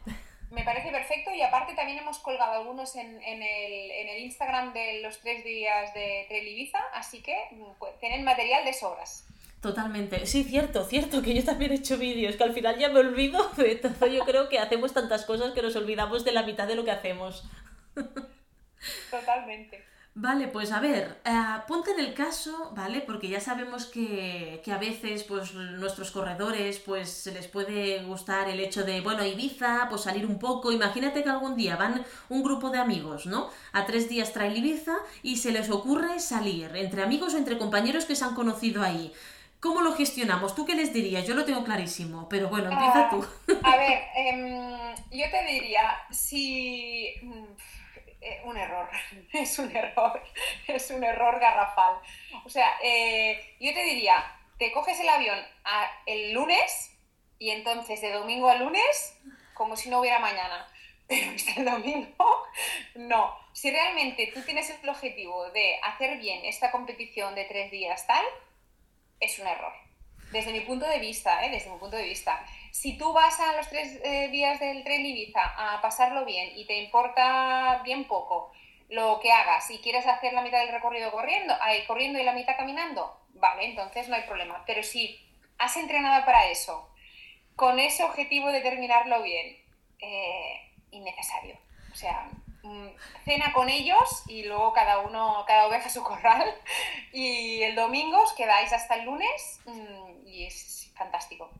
Me 0.54 0.62
parece 0.62 0.90
perfecto 0.90 1.34
y 1.34 1.42
aparte 1.42 1.74
también 1.74 1.98
hemos 1.98 2.18
colgado 2.18 2.52
algunos 2.52 2.94
en, 2.94 3.20
en, 3.22 3.42
el, 3.42 3.90
en 3.90 4.08
el, 4.08 4.18
Instagram 4.22 4.72
de 4.72 5.00
los 5.02 5.18
tres 5.20 5.42
días 5.44 5.92
de 5.94 6.26
Trail 6.28 6.72
así 6.92 7.20
que 7.22 7.36
pues, 7.78 7.98
tienen 7.98 8.24
material 8.24 8.64
de 8.64 8.72
sobras. 8.72 9.26
Totalmente. 9.60 10.26
Sí, 10.26 10.44
cierto, 10.44 10.84
cierto, 10.84 11.22
que 11.22 11.34
yo 11.34 11.42
también 11.42 11.72
he 11.72 11.76
hecho 11.76 11.98
vídeos, 11.98 12.36
que 12.36 12.44
al 12.44 12.52
final 12.52 12.78
ya 12.78 12.90
me 12.90 13.00
olvido 13.00 13.48
de 13.56 13.74
todo. 13.76 14.06
Yo 14.06 14.24
creo 14.24 14.48
que 14.48 14.60
hacemos 14.60 14.92
tantas 14.92 15.24
cosas 15.24 15.52
que 15.52 15.62
nos 15.62 15.74
olvidamos 15.74 16.24
de 16.24 16.32
la 16.32 16.44
mitad 16.44 16.68
de 16.68 16.76
lo 16.76 16.84
que 16.84 16.92
hacemos. 16.92 17.44
Totalmente. 19.10 19.84
Vale, 20.16 20.46
pues 20.46 20.70
a 20.70 20.78
ver, 20.78 21.20
eh, 21.24 21.32
ponte 21.66 21.90
en 21.90 21.98
el 21.98 22.14
caso, 22.14 22.70
¿vale? 22.76 23.00
Porque 23.00 23.28
ya 23.28 23.40
sabemos 23.40 23.86
que, 23.86 24.60
que, 24.64 24.70
a 24.70 24.78
veces, 24.78 25.24
pues, 25.24 25.54
nuestros 25.54 26.12
corredores, 26.12 26.78
pues, 26.78 27.10
se 27.10 27.32
les 27.32 27.48
puede 27.48 28.00
gustar 28.04 28.48
el 28.48 28.60
hecho 28.60 28.84
de, 28.84 29.00
bueno, 29.00 29.24
Ibiza, 29.24 29.88
pues 29.90 30.02
salir 30.02 30.24
un 30.24 30.38
poco. 30.38 30.70
Imagínate 30.70 31.24
que 31.24 31.30
algún 31.30 31.56
día 31.56 31.74
van 31.74 32.04
un 32.28 32.44
grupo 32.44 32.70
de 32.70 32.78
amigos, 32.78 33.26
¿no? 33.26 33.50
A 33.72 33.86
tres 33.86 34.08
días 34.08 34.32
trae 34.32 34.56
Ibiza 34.56 34.96
y 35.24 35.38
se 35.38 35.50
les 35.50 35.68
ocurre 35.68 36.20
salir, 36.20 36.76
entre 36.76 37.02
amigos 37.02 37.34
o 37.34 37.38
entre 37.38 37.58
compañeros 37.58 38.04
que 38.04 38.14
se 38.14 38.24
han 38.24 38.36
conocido 38.36 38.84
ahí. 38.84 39.12
¿Cómo 39.64 39.80
lo 39.80 39.94
gestionamos? 39.94 40.54
¿Tú 40.54 40.66
qué 40.66 40.74
les 40.74 40.92
dirías? 40.92 41.26
Yo 41.26 41.34
lo 41.34 41.46
tengo 41.46 41.64
clarísimo, 41.64 42.28
pero 42.28 42.50
bueno, 42.50 42.70
empieza 42.70 43.08
tú. 43.08 43.24
A 43.62 43.76
ver, 43.78 43.98
em, 44.14 44.94
yo 45.10 45.24
te 45.30 45.52
diría, 45.52 45.96
si 46.10 47.14
un 48.44 48.56
error, 48.56 48.88
es 49.32 49.58
un 49.58 49.74
error, 49.74 50.22
es 50.66 50.90
un 50.90 51.04
error 51.04 51.38
garrafal. 51.40 51.96
O 52.44 52.48
sea, 52.48 52.78
eh, 52.82 53.56
yo 53.60 53.72
te 53.72 53.82
diría, 53.84 54.24
te 54.58 54.72
coges 54.72 55.00
el 55.00 55.08
avión 55.08 55.38
el 56.06 56.32
lunes 56.32 56.90
y 57.38 57.50
entonces 57.50 58.00
de 58.00 58.12
domingo 58.12 58.48
a 58.48 58.56
lunes 58.56 59.18
como 59.54 59.76
si 59.76 59.88
no 59.88 60.00
hubiera 60.00 60.18
mañana. 60.18 60.68
Pero 61.06 61.32
hasta 61.32 61.60
el 61.60 61.66
domingo, 61.66 62.46
no. 62.94 63.36
Si 63.52 63.70
realmente 63.70 64.30
tú 64.32 64.40
tienes 64.42 64.70
el 64.70 64.88
objetivo 64.88 65.50
de 65.50 65.78
hacer 65.82 66.18
bien 66.18 66.44
esta 66.44 66.70
competición 66.70 67.34
de 67.34 67.44
tres 67.44 67.70
días 67.70 68.06
tal, 68.06 68.24
es 69.20 69.38
un 69.38 69.46
error. 69.46 69.83
Desde 70.34 70.52
mi 70.52 70.60
punto 70.60 70.84
de 70.84 70.98
vista, 70.98 71.46
¿eh? 71.46 71.50
desde 71.50 71.70
mi 71.70 71.78
punto 71.78 71.96
de 71.96 72.04
vista 72.04 72.44
si 72.74 72.98
tú 72.98 73.12
vas 73.12 73.38
a 73.38 73.54
los 73.54 73.68
tres 73.68 74.00
eh, 74.02 74.28
días 74.32 74.58
del 74.58 74.82
tren 74.82 75.06
Ibiza 75.06 75.54
a 75.56 75.80
pasarlo 75.80 76.24
bien 76.24 76.50
y 76.56 76.66
te 76.66 76.76
importa 76.82 77.80
bien 77.84 78.02
poco 78.04 78.50
lo 78.88 79.20
que 79.20 79.30
hagas 79.30 79.70
y 79.70 79.78
quieres 79.78 80.04
hacer 80.08 80.32
la 80.32 80.42
mitad 80.42 80.58
del 80.58 80.72
recorrido 80.72 81.12
corriendo, 81.12 81.54
ahí, 81.60 81.86
corriendo 81.86 82.18
y 82.18 82.24
la 82.24 82.32
mitad 82.32 82.56
caminando, 82.56 83.16
vale, 83.34 83.66
entonces 83.66 84.08
no 84.08 84.16
hay 84.16 84.22
problema. 84.22 84.64
Pero 84.66 84.82
si 84.82 85.24
has 85.56 85.76
entrenado 85.76 86.24
para 86.24 86.48
eso, 86.48 86.90
con 87.54 87.78
ese 87.78 88.02
objetivo 88.02 88.50
de 88.50 88.60
terminarlo 88.60 89.22
bien, 89.22 89.56
eh, 90.00 90.72
innecesario. 90.90 91.56
O 91.92 91.94
sea, 91.94 92.28
cena 93.24 93.52
con 93.52 93.68
ellos 93.68 94.24
y 94.26 94.44
luego 94.44 94.72
cada 94.72 95.00
uno, 95.00 95.44
cada 95.46 95.66
oveja 95.66 95.88
su 95.88 96.02
corral 96.02 96.44
y 97.12 97.62
el 97.62 97.74
domingo 97.74 98.22
os 98.22 98.32
quedáis 98.32 98.72
hasta 98.72 98.96
el 98.96 99.04
lunes 99.04 99.60
mm, 99.66 100.26
y 100.26 100.46
es 100.46 100.90
fantástico. 100.94 101.50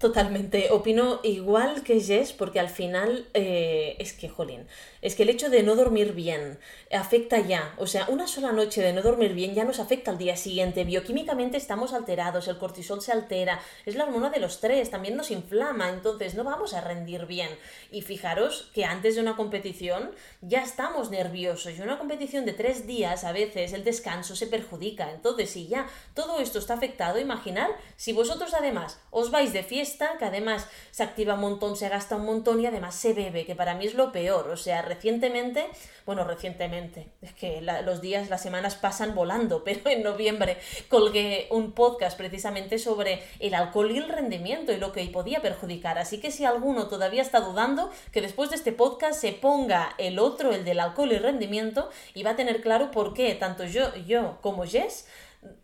Totalmente, 0.00 0.70
opino 0.70 1.20
igual 1.24 1.82
que 1.82 2.00
Jess, 2.00 2.32
porque 2.32 2.58
al 2.58 2.70
final 2.70 3.26
eh, 3.34 3.96
es 3.98 4.14
que, 4.14 4.30
jolín, 4.30 4.66
es 5.02 5.14
que 5.14 5.24
el 5.24 5.28
hecho 5.28 5.50
de 5.50 5.62
no 5.62 5.76
dormir 5.76 6.14
bien 6.14 6.58
afecta 6.90 7.38
ya, 7.38 7.74
o 7.76 7.86
sea, 7.86 8.06
una 8.08 8.26
sola 8.26 8.50
noche 8.50 8.80
de 8.80 8.94
no 8.94 9.02
dormir 9.02 9.34
bien 9.34 9.54
ya 9.54 9.64
nos 9.64 9.78
afecta 9.78 10.10
al 10.10 10.16
día 10.16 10.38
siguiente, 10.38 10.84
bioquímicamente 10.84 11.58
estamos 11.58 11.92
alterados, 11.92 12.48
el 12.48 12.56
cortisol 12.56 13.02
se 13.02 13.12
altera, 13.12 13.60
es 13.84 13.94
la 13.94 14.04
hormona 14.04 14.30
de 14.30 14.40
los 14.40 14.60
tres, 14.60 14.88
también 14.88 15.18
nos 15.18 15.30
inflama, 15.30 15.90
entonces 15.90 16.34
no 16.34 16.44
vamos 16.44 16.72
a 16.72 16.80
rendir 16.80 17.26
bien. 17.26 17.50
Y 17.90 18.00
fijaros 18.00 18.70
que 18.72 18.86
antes 18.86 19.16
de 19.16 19.20
una 19.20 19.36
competición 19.36 20.12
ya 20.40 20.62
estamos 20.62 21.10
nerviosos 21.10 21.78
y 21.78 21.82
una 21.82 21.98
competición 21.98 22.46
de 22.46 22.54
tres 22.54 22.86
días 22.86 23.24
a 23.24 23.32
veces 23.32 23.74
el 23.74 23.84
descanso 23.84 24.34
se 24.34 24.46
perjudica, 24.46 25.10
entonces 25.10 25.50
si 25.50 25.68
ya 25.68 25.88
todo 26.14 26.40
esto 26.40 26.58
está 26.58 26.72
afectado, 26.72 27.20
imaginar 27.20 27.68
si 27.96 28.14
vosotros 28.14 28.54
además 28.54 28.98
os 29.10 29.30
vais 29.30 29.52
de 29.52 29.62
fiesta, 29.62 29.89
que 30.18 30.24
además 30.24 30.66
se 30.90 31.02
activa 31.02 31.34
un 31.34 31.40
montón, 31.40 31.76
se 31.76 31.88
gasta 31.88 32.16
un 32.16 32.24
montón 32.24 32.60
y 32.60 32.66
además 32.66 32.94
se 32.94 33.12
bebe, 33.12 33.44
que 33.44 33.54
para 33.54 33.74
mí 33.74 33.86
es 33.86 33.94
lo 33.94 34.12
peor. 34.12 34.48
O 34.48 34.56
sea, 34.56 34.82
recientemente, 34.82 35.66
bueno, 36.06 36.24
recientemente, 36.24 37.08
es 37.22 37.32
que 37.32 37.60
los 37.60 38.00
días, 38.00 38.30
las 38.30 38.42
semanas 38.42 38.76
pasan 38.76 39.14
volando, 39.14 39.64
pero 39.64 39.90
en 39.90 40.02
noviembre 40.02 40.58
colgué 40.88 41.48
un 41.50 41.72
podcast 41.72 42.16
precisamente 42.16 42.78
sobre 42.78 43.22
el 43.38 43.54
alcohol 43.54 43.90
y 43.90 43.98
el 43.98 44.08
rendimiento 44.08 44.72
y 44.72 44.76
lo 44.76 44.92
que 44.92 45.04
podía 45.06 45.42
perjudicar. 45.42 45.98
Así 45.98 46.20
que 46.20 46.30
si 46.30 46.44
alguno 46.44 46.88
todavía 46.88 47.22
está 47.22 47.40
dudando, 47.40 47.90
que 48.12 48.20
después 48.20 48.50
de 48.50 48.56
este 48.56 48.72
podcast 48.72 49.20
se 49.20 49.32
ponga 49.32 49.94
el 49.98 50.18
otro, 50.18 50.52
el 50.52 50.64
del 50.64 50.80
alcohol 50.80 51.12
y 51.12 51.18
rendimiento, 51.18 51.90
y 52.14 52.22
va 52.22 52.30
a 52.30 52.36
tener 52.36 52.60
claro 52.60 52.90
por 52.90 53.14
qué 53.14 53.34
tanto 53.34 53.64
yo, 53.64 53.94
yo 54.06 54.38
como 54.40 54.64
Jess 54.64 55.06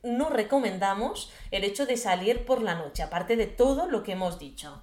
no 0.02 0.30
recomendamos 0.30 1.32
el 1.50 1.64
hecho 1.64 1.86
de 1.86 1.96
salir 1.96 2.44
por 2.44 2.62
la 2.62 2.74
noche, 2.74 3.02
aparte 3.02 3.36
de 3.36 3.46
todo 3.46 3.86
lo 3.86 4.02
que 4.02 4.12
hemos 4.12 4.38
dicho. 4.38 4.82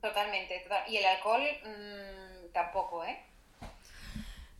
Totalmente, 0.00 0.64
y 0.88 0.96
el 0.96 1.04
alcohol 1.06 1.42
mm, 1.64 2.52
tampoco, 2.52 3.04
¿eh? 3.04 3.18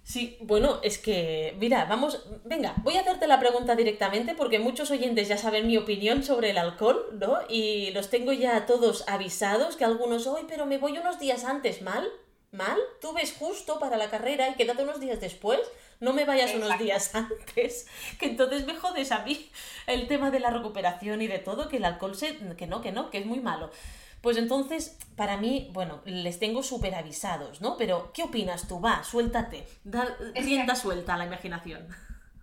Sí, 0.05 0.37
bueno, 0.40 0.81
es 0.83 0.99
que, 0.99 1.55
mira, 1.59 1.87
vamos, 1.87 2.27
venga, 2.44 2.75
voy 2.83 2.97
a 2.97 3.01
hacerte 3.01 3.27
la 3.27 3.40
pregunta 3.40 3.75
directamente 3.75 4.35
porque 4.35 4.59
muchos 4.59 4.90
oyentes 4.90 5.29
ya 5.29 5.38
saben 5.38 5.66
mi 5.66 5.79
opinión 5.79 6.23
sobre 6.23 6.51
el 6.51 6.59
alcohol, 6.59 7.18
¿no? 7.18 7.38
Y 7.49 7.90
los 7.92 8.11
tengo 8.11 8.33
ya 8.33 8.66
todos 8.66 9.09
avisados, 9.09 9.77
que 9.77 9.85
algunos, 9.85 10.27
hoy, 10.27 10.42
pero 10.47 10.66
me 10.66 10.77
voy 10.77 10.99
unos 10.99 11.18
días 11.18 11.44
antes, 11.44 11.81
¿mal? 11.81 12.07
¿Mal? 12.53 12.79
Tú 13.01 13.14
ves 13.14 13.35
justo 13.38 13.79
para 13.79 13.97
la 13.97 14.11
carrera 14.11 14.49
y 14.49 14.55
quédate 14.55 14.83
unos 14.83 15.01
días 15.01 15.20
después 15.20 15.61
no 16.00 16.12
me 16.12 16.24
vayas 16.24 16.54
unos 16.54 16.78
días 16.78 17.14
antes, 17.14 17.87
que 18.18 18.26
entonces 18.26 18.66
me 18.66 18.74
jodes 18.74 19.12
a 19.12 19.20
mí 19.20 19.50
el 19.87 20.07
tema 20.09 20.30
de 20.30 20.40
la 20.40 20.50
recuperación 20.50 21.22
y 21.22 21.26
de 21.26 21.38
todo, 21.38 21.68
que 21.68 21.78
el 21.78 21.85
alcohol 21.85 22.16
se... 22.16 22.37
que 22.57 22.66
no, 22.66 22.80
que 22.80 22.92
no, 22.92 23.11
que 23.11 23.18
es 23.18 23.26
muy 23.26 23.40
malo. 23.40 23.70
Pues 24.20 24.38
entonces, 24.38 24.98
para 25.16 25.37
mí, 25.37 25.68
bueno, 25.72 26.00
les 26.07 26.38
tengo 26.38 26.62
súper 26.62 26.94
avisados, 26.94 27.61
¿no? 27.61 27.76
Pero, 27.76 28.11
¿qué 28.14 28.22
opinas 28.22 28.66
tú? 28.66 28.80
Va, 28.80 29.04
suéltate, 29.04 29.66
da 29.85 30.16
rienda 30.35 30.74
suelta 30.74 31.12
a 31.12 31.18
la 31.18 31.26
imaginación. 31.26 31.87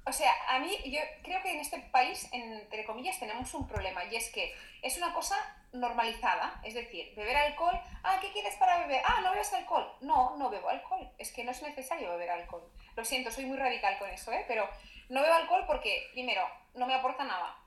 O 0.06 0.12
sea, 0.14 0.32
a 0.50 0.60
mí, 0.60 0.78
yo 0.86 1.00
creo 1.24 1.42
que 1.42 1.52
en 1.54 1.60
este 1.60 1.80
país, 1.92 2.28
entre 2.32 2.86
comillas, 2.86 3.20
tenemos 3.20 3.52
un 3.54 3.68
problema 3.68 4.04
y 4.06 4.16
es 4.16 4.30
que 4.30 4.54
es 4.82 4.98
una 4.98 5.14
cosa 5.14 5.36
normalizada, 5.74 6.60
es 6.64 6.74
decir, 6.74 7.14
beber 7.16 7.38
alcohol, 7.38 7.80
ah, 8.04 8.18
¿qué 8.22 8.32
quieres 8.32 8.56
para 8.56 8.80
beber? 8.80 9.02
Ah, 9.06 9.22
no 9.24 9.32
bebes 9.32 9.54
alcohol. 9.54 9.92
No, 10.02 10.36
no 10.38 10.50
bebo 10.50 10.70
alcohol, 10.70 11.10
es 11.18 11.32
que 11.32 11.44
no 11.44 11.52
es 11.52 11.62
necesario 11.62 12.10
beber 12.12 12.30
alcohol. 12.32 12.64
Lo 12.96 13.06
siento, 13.06 13.32
soy 13.32 13.46
muy 13.46 13.58
radical 13.58 13.98
con 13.98 14.10
eso, 14.10 14.32
¿eh? 14.32 14.46
Pero 14.48 14.70
no 15.10 15.22
bebo 15.22 15.34
alcohol 15.34 15.66
porque, 15.68 16.10
primero, 16.14 16.48
no 16.74 16.88
me 16.88 16.94
aporta 16.94 17.24
nada. 17.24 17.58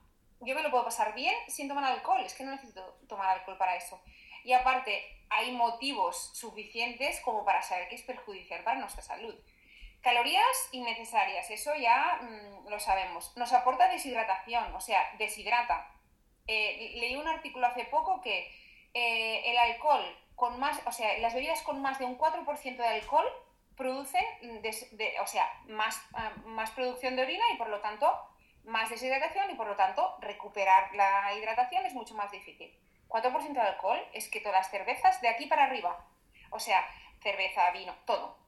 Yo 0.40 0.54
me 0.54 0.62
lo 0.62 0.70
puedo 0.70 0.84
pasar 0.84 1.14
bien 1.14 1.34
sin 1.48 1.68
tomar 1.68 1.84
alcohol, 1.84 2.22
es 2.24 2.34
que 2.34 2.44
no 2.44 2.52
necesito 2.52 2.98
tomar 3.08 3.28
alcohol 3.28 3.56
para 3.56 3.76
eso. 3.76 4.00
Y 4.44 4.52
aparte, 4.52 5.02
hay 5.30 5.52
motivos 5.52 6.30
suficientes 6.34 7.20
como 7.20 7.44
para 7.44 7.62
saber 7.62 7.88
que 7.88 7.94
es 7.94 8.02
perjudicial 8.02 8.62
para 8.62 8.78
nuestra 8.78 9.02
salud. 9.02 9.34
Calorías 10.02 10.68
innecesarias, 10.72 11.50
eso 11.50 11.74
ya 11.76 12.20
mm, 12.20 12.68
lo 12.68 12.78
sabemos. 12.78 13.34
Nos 13.36 13.52
aporta 13.52 13.88
deshidratación, 13.88 14.74
o 14.74 14.80
sea, 14.80 15.02
deshidrata. 15.18 15.90
Eh, 16.46 16.92
leí 16.96 17.16
un 17.16 17.26
artículo 17.26 17.66
hace 17.66 17.84
poco 17.86 18.20
que 18.20 18.52
eh, 18.92 19.50
el 19.50 19.56
alcohol 19.56 20.04
con 20.34 20.60
más, 20.60 20.78
o 20.86 20.92
sea, 20.92 21.16
las 21.18 21.32
bebidas 21.32 21.62
con 21.62 21.80
más 21.80 21.98
de 21.98 22.04
un 22.04 22.18
4% 22.18 22.76
de 22.76 22.86
alcohol 22.86 23.26
producen, 23.76 24.24
o 25.20 25.26
sea, 25.26 25.50
más, 25.66 26.00
ah, 26.14 26.32
más 26.44 26.70
producción 26.70 27.16
de 27.16 27.22
orina 27.22 27.44
y 27.52 27.56
por 27.56 27.68
lo 27.68 27.80
tanto 27.80 28.12
más 28.64 28.88
deshidratación 28.88 29.50
y 29.50 29.54
por 29.54 29.66
lo 29.66 29.76
tanto 29.76 30.16
recuperar 30.20 30.94
la 30.94 31.34
hidratación 31.34 31.84
es 31.86 31.94
mucho 31.94 32.14
más 32.14 32.30
difícil. 32.30 32.74
4% 33.08 33.52
de 33.52 33.60
alcohol 33.60 34.00
es 34.12 34.28
que 34.28 34.40
todas 34.40 34.58
las 34.58 34.70
cervezas 34.70 35.20
de 35.20 35.28
aquí 35.28 35.46
para 35.46 35.64
arriba, 35.64 36.06
o 36.50 36.58
sea, 36.58 36.86
cerveza, 37.22 37.70
vino, 37.70 37.94
todo, 38.06 38.38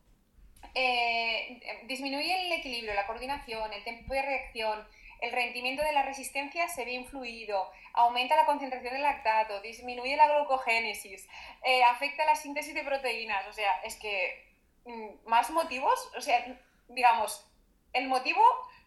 eh, 0.75 1.83
disminuye 1.85 2.47
el 2.47 2.53
equilibrio, 2.53 2.95
la 2.95 3.07
coordinación, 3.07 3.73
el 3.73 3.85
tiempo 3.85 4.12
de 4.12 4.23
reacción, 4.23 4.87
el 5.21 5.33
rendimiento 5.33 5.83
de 5.83 5.93
la 5.93 6.03
resistencia 6.03 6.69
se 6.69 6.85
ve 6.85 6.93
influido, 6.93 7.71
aumenta 7.95 8.37
la 8.37 8.45
concentración 8.45 8.95
de 8.95 9.01
lactato, 9.01 9.61
disminuye 9.61 10.17
la 10.17 10.29
glucogénesis, 10.29 11.27
eh, 11.65 11.83
afecta 11.85 12.25
la 12.25 12.37
síntesis 12.37 12.75
de 12.75 12.85
proteínas, 12.85 13.47
o 13.47 13.53
sea, 13.53 13.81
es 13.85 13.97
que 13.97 14.46
mm, 14.46 14.46
más 15.27 15.51
motivos, 15.51 16.11
o 16.16 16.20
sea, 16.20 16.44
digamos, 16.88 17.44
el 17.92 18.09
motivo 18.09 18.42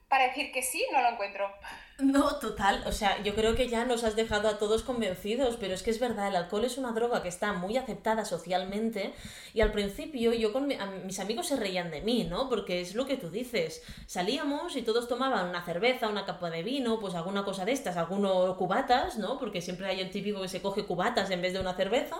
para 0.07 0.27
decir 0.27 0.51
que 0.51 0.61
sí 0.61 0.85
no 0.91 1.01
lo 1.01 1.09
encuentro. 1.09 1.53
No, 2.01 2.37
total. 2.39 2.81
O 2.87 2.93
sea, 2.93 3.21
yo 3.23 3.35
creo 3.35 3.55
que 3.55 3.67
ya 3.67 3.83
nos 3.83 4.05
has 4.05 4.15
dejado 4.15 4.47
a 4.47 4.57
todos 4.57 4.83
convencidos, 4.83 5.57
pero 5.59 5.73
es 5.73 5.83
que 5.83 5.91
es 5.91 5.99
verdad, 5.99 6.29
el 6.29 6.37
alcohol 6.37 6.63
es 6.63 6.77
una 6.77 6.93
droga 6.93 7.21
que 7.21 7.27
está 7.27 7.51
muy 7.51 7.75
aceptada 7.75 8.23
socialmente 8.23 9.13
y 9.53 9.59
al 9.59 9.73
principio 9.73 10.31
yo 10.33 10.53
con 10.53 10.67
mis 11.05 11.19
amigos 11.19 11.47
se 11.47 11.57
reían 11.57 11.91
de 11.91 11.99
mí, 11.99 12.23
¿no? 12.23 12.47
Porque 12.47 12.79
es 12.79 12.95
lo 12.95 13.05
que 13.05 13.17
tú 13.17 13.29
dices. 13.29 13.83
Salíamos 14.05 14.77
y 14.77 14.81
todos 14.81 15.09
tomaban 15.09 15.49
una 15.49 15.65
cerveza, 15.65 16.07
una 16.07 16.25
capa 16.25 16.49
de 16.49 16.63
vino, 16.63 17.01
pues 17.01 17.15
alguna 17.15 17.43
cosa 17.43 17.65
de 17.65 17.73
estas, 17.73 17.97
algunos 17.97 18.55
cubatas, 18.55 19.17
¿no? 19.17 19.37
Porque 19.37 19.61
siempre 19.61 19.87
hay 19.87 19.99
el 19.99 20.09
típico 20.09 20.41
que 20.41 20.47
se 20.47 20.61
coge 20.61 20.85
cubatas 20.85 21.29
en 21.31 21.41
vez 21.41 21.51
de 21.51 21.59
una 21.59 21.73
cerveza. 21.75 22.15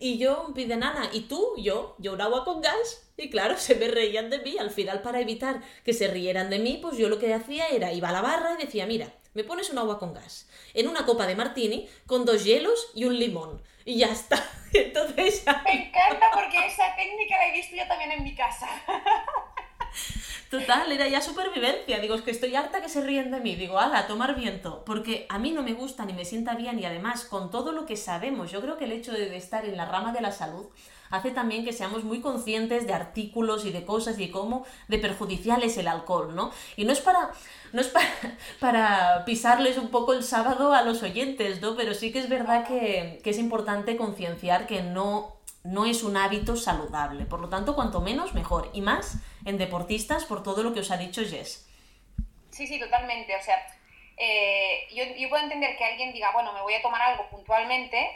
Y 0.00 0.18
yo 0.18 0.50
pide 0.56 0.76
nana, 0.76 1.08
¿y 1.12 1.22
tú? 1.22 1.54
Yo, 1.56 1.94
yo 1.98 2.14
un 2.14 2.20
agua 2.20 2.44
con 2.44 2.60
gas. 2.62 3.06
Y 3.16 3.30
claro, 3.30 3.56
se 3.58 3.76
me 3.76 3.86
reían 3.88 4.28
de 4.28 4.40
mí. 4.40 4.56
Al 4.58 4.70
final, 4.70 5.02
para 5.02 5.20
evitar 5.20 5.60
que 5.84 5.92
se 5.92 6.08
rieran 6.08 6.50
de 6.50 6.58
mí, 6.58 6.78
pues 6.82 6.96
yo 6.98 7.08
lo 7.08 7.18
que 7.20 7.32
hacía 7.32 7.68
era 7.68 7.92
iba 7.92 8.08
a 8.08 8.12
la 8.12 8.22
barra 8.22 8.54
y 8.58 8.64
decía, 8.64 8.86
mira, 8.86 9.12
me 9.34 9.44
pones 9.44 9.70
un 9.70 9.78
agua 9.78 9.98
con 9.98 10.12
gas 10.12 10.48
en 10.74 10.88
una 10.88 11.06
copa 11.06 11.26
de 11.26 11.36
martini 11.36 11.88
con 12.06 12.24
dos 12.24 12.44
hielos 12.44 12.90
y 12.94 13.04
un 13.04 13.18
limón. 13.18 13.62
Y 13.84 13.98
ya 13.98 14.08
está. 14.08 14.36
Entonces 14.72 15.44
Me 15.64 15.88
encanta 15.88 16.26
porque 16.34 16.66
esa 16.66 16.94
técnica 16.96 17.36
la 17.36 17.48
he 17.48 17.52
visto 17.52 17.76
yo 17.76 17.86
también 17.86 18.12
en 18.12 18.24
mi 18.24 18.34
casa. 18.34 18.68
Total, 20.50 20.90
era 20.90 21.06
ya 21.06 21.20
supervivencia. 21.20 22.00
Digo, 22.00 22.16
es 22.16 22.22
que 22.22 22.32
estoy 22.32 22.56
harta 22.56 22.82
que 22.82 22.88
se 22.88 23.02
ríen 23.02 23.30
de 23.30 23.38
mí. 23.38 23.54
Digo, 23.54 23.78
ala, 23.78 24.08
tomar 24.08 24.34
viento. 24.34 24.84
Porque 24.84 25.24
a 25.28 25.38
mí 25.38 25.52
no 25.52 25.62
me 25.62 25.74
gusta 25.74 26.04
ni 26.04 26.12
me 26.12 26.24
sienta 26.24 26.56
bien 26.56 26.80
y 26.80 26.84
además, 26.84 27.24
con 27.24 27.52
todo 27.52 27.70
lo 27.70 27.86
que 27.86 27.96
sabemos, 27.96 28.50
yo 28.50 28.60
creo 28.60 28.76
que 28.76 28.86
el 28.86 28.92
hecho 28.92 29.12
de 29.12 29.36
estar 29.36 29.64
en 29.64 29.76
la 29.76 29.86
rama 29.86 30.12
de 30.12 30.20
la 30.20 30.32
salud 30.32 30.66
hace 31.08 31.30
también 31.30 31.64
que 31.64 31.72
seamos 31.72 32.02
muy 32.02 32.20
conscientes 32.20 32.86
de 32.86 32.94
artículos 32.94 33.64
y 33.64 33.70
de 33.70 33.84
cosas 33.84 34.18
y 34.18 34.30
cómo 34.30 34.64
de 34.88 34.98
perjudicial 34.98 35.62
es 35.62 35.76
el 35.76 35.86
alcohol, 35.86 36.34
¿no? 36.34 36.50
Y 36.76 36.84
no 36.84 36.92
es 36.92 37.00
para 37.00 37.30
no 37.72 37.80
es 37.80 37.88
para, 37.88 38.06
para 38.60 39.24
pisarles 39.24 39.78
un 39.78 39.88
poco 39.88 40.14
el 40.14 40.24
sábado 40.24 40.72
a 40.72 40.82
los 40.82 41.02
oyentes, 41.04 41.60
¿no? 41.60 41.76
Pero 41.76 41.94
sí 41.94 42.10
que 42.10 42.18
es 42.18 42.28
verdad 42.28 42.66
que, 42.66 43.20
que 43.22 43.30
es 43.30 43.38
importante 43.38 43.96
concienciar 43.96 44.66
que 44.66 44.82
no 44.82 45.39
no 45.64 45.84
es 45.84 46.02
un 46.02 46.16
hábito 46.16 46.56
saludable. 46.56 47.26
Por 47.26 47.40
lo 47.40 47.48
tanto, 47.48 47.74
cuanto 47.74 48.00
menos, 48.00 48.34
mejor. 48.34 48.70
Y 48.72 48.80
más 48.80 49.16
en 49.44 49.58
deportistas 49.58 50.24
por 50.24 50.42
todo 50.42 50.62
lo 50.62 50.72
que 50.72 50.80
os 50.80 50.90
ha 50.90 50.96
dicho 50.96 51.22
Jess. 51.22 51.68
Sí, 52.50 52.66
sí, 52.66 52.78
totalmente. 52.78 53.36
O 53.36 53.42
sea, 53.42 53.56
eh, 54.16 54.88
yo, 54.94 55.04
yo, 55.16 55.28
puedo 55.28 55.42
entender 55.42 55.76
que 55.76 55.84
alguien 55.84 56.12
diga, 56.12 56.32
bueno, 56.32 56.52
me 56.52 56.62
voy 56.62 56.74
a 56.74 56.82
tomar 56.82 57.00
algo 57.02 57.28
puntualmente, 57.30 58.10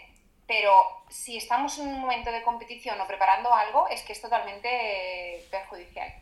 pero 0.47 0.73
si 1.09 1.37
estamos 1.37 1.79
en 1.79 1.89
un 1.89 2.01
momento 2.01 2.31
de 2.31 2.43
competición 2.43 3.01
o 3.01 3.07
preparando 3.07 3.53
algo, 3.53 3.89
es 3.89 4.03
que 4.03 4.13
es 4.13 4.21
totalmente 4.21 5.47
perjudicial. 5.51 6.13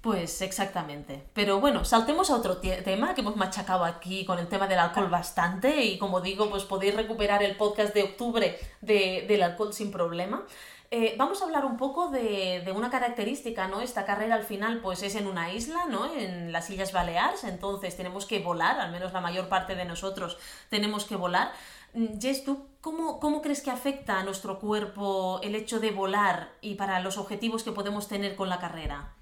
Pues 0.00 0.40
exactamente. 0.40 1.28
Pero 1.34 1.60
bueno, 1.60 1.84
saltemos 1.84 2.30
a 2.30 2.36
otro 2.36 2.56
tema 2.56 3.14
que 3.14 3.20
hemos 3.20 3.36
machacado 3.36 3.84
aquí 3.84 4.24
con 4.24 4.38
el 4.38 4.48
tema 4.48 4.66
del 4.66 4.78
alcohol 4.78 5.10
bastante 5.10 5.84
y 5.84 5.98
como 5.98 6.22
digo, 6.22 6.48
pues 6.48 6.64
podéis 6.64 6.94
recuperar 6.94 7.42
el 7.42 7.56
podcast 7.56 7.92
de 7.92 8.04
octubre 8.04 8.58
de, 8.80 9.26
del 9.28 9.42
alcohol 9.42 9.74
sin 9.74 9.90
problema. 9.90 10.46
Eh, 10.90 11.14
vamos 11.18 11.40
a 11.40 11.44
hablar 11.44 11.66
un 11.66 11.76
poco 11.76 12.08
de, 12.08 12.62
de, 12.64 12.72
una 12.72 12.90
característica, 12.90 13.68
¿no? 13.68 13.82
Esta 13.82 14.06
carrera 14.06 14.34
al 14.36 14.42
final 14.42 14.80
pues 14.80 15.02
es 15.02 15.14
en 15.14 15.26
una 15.26 15.52
isla, 15.52 15.84
¿no? 15.84 16.12
En 16.14 16.50
las 16.50 16.68
Islas 16.70 16.92
Baleares, 16.92 17.44
entonces 17.44 17.96
tenemos 17.96 18.26
que 18.26 18.40
volar, 18.40 18.80
al 18.80 18.90
menos 18.90 19.12
la 19.12 19.20
mayor 19.20 19.48
parte 19.48 19.76
de 19.76 19.84
nosotros 19.84 20.38
tenemos 20.70 21.04
que 21.04 21.14
volar. 21.14 21.52
Mm, 21.92 22.18
Jess, 22.18 22.42
¿tú 22.42 22.66
cómo, 22.80 23.20
cómo 23.20 23.42
crees 23.42 23.62
que 23.62 23.70
afecta 23.70 24.18
a 24.18 24.24
nuestro 24.24 24.58
cuerpo 24.58 25.40
el 25.42 25.54
hecho 25.54 25.78
de 25.78 25.90
volar 25.90 26.54
y 26.60 26.74
para 26.74 27.00
los 27.00 27.18
objetivos 27.18 27.62
que 27.62 27.72
podemos 27.72 28.08
tener 28.08 28.34
con 28.34 28.48
la 28.48 28.58
carrera? 28.58 29.14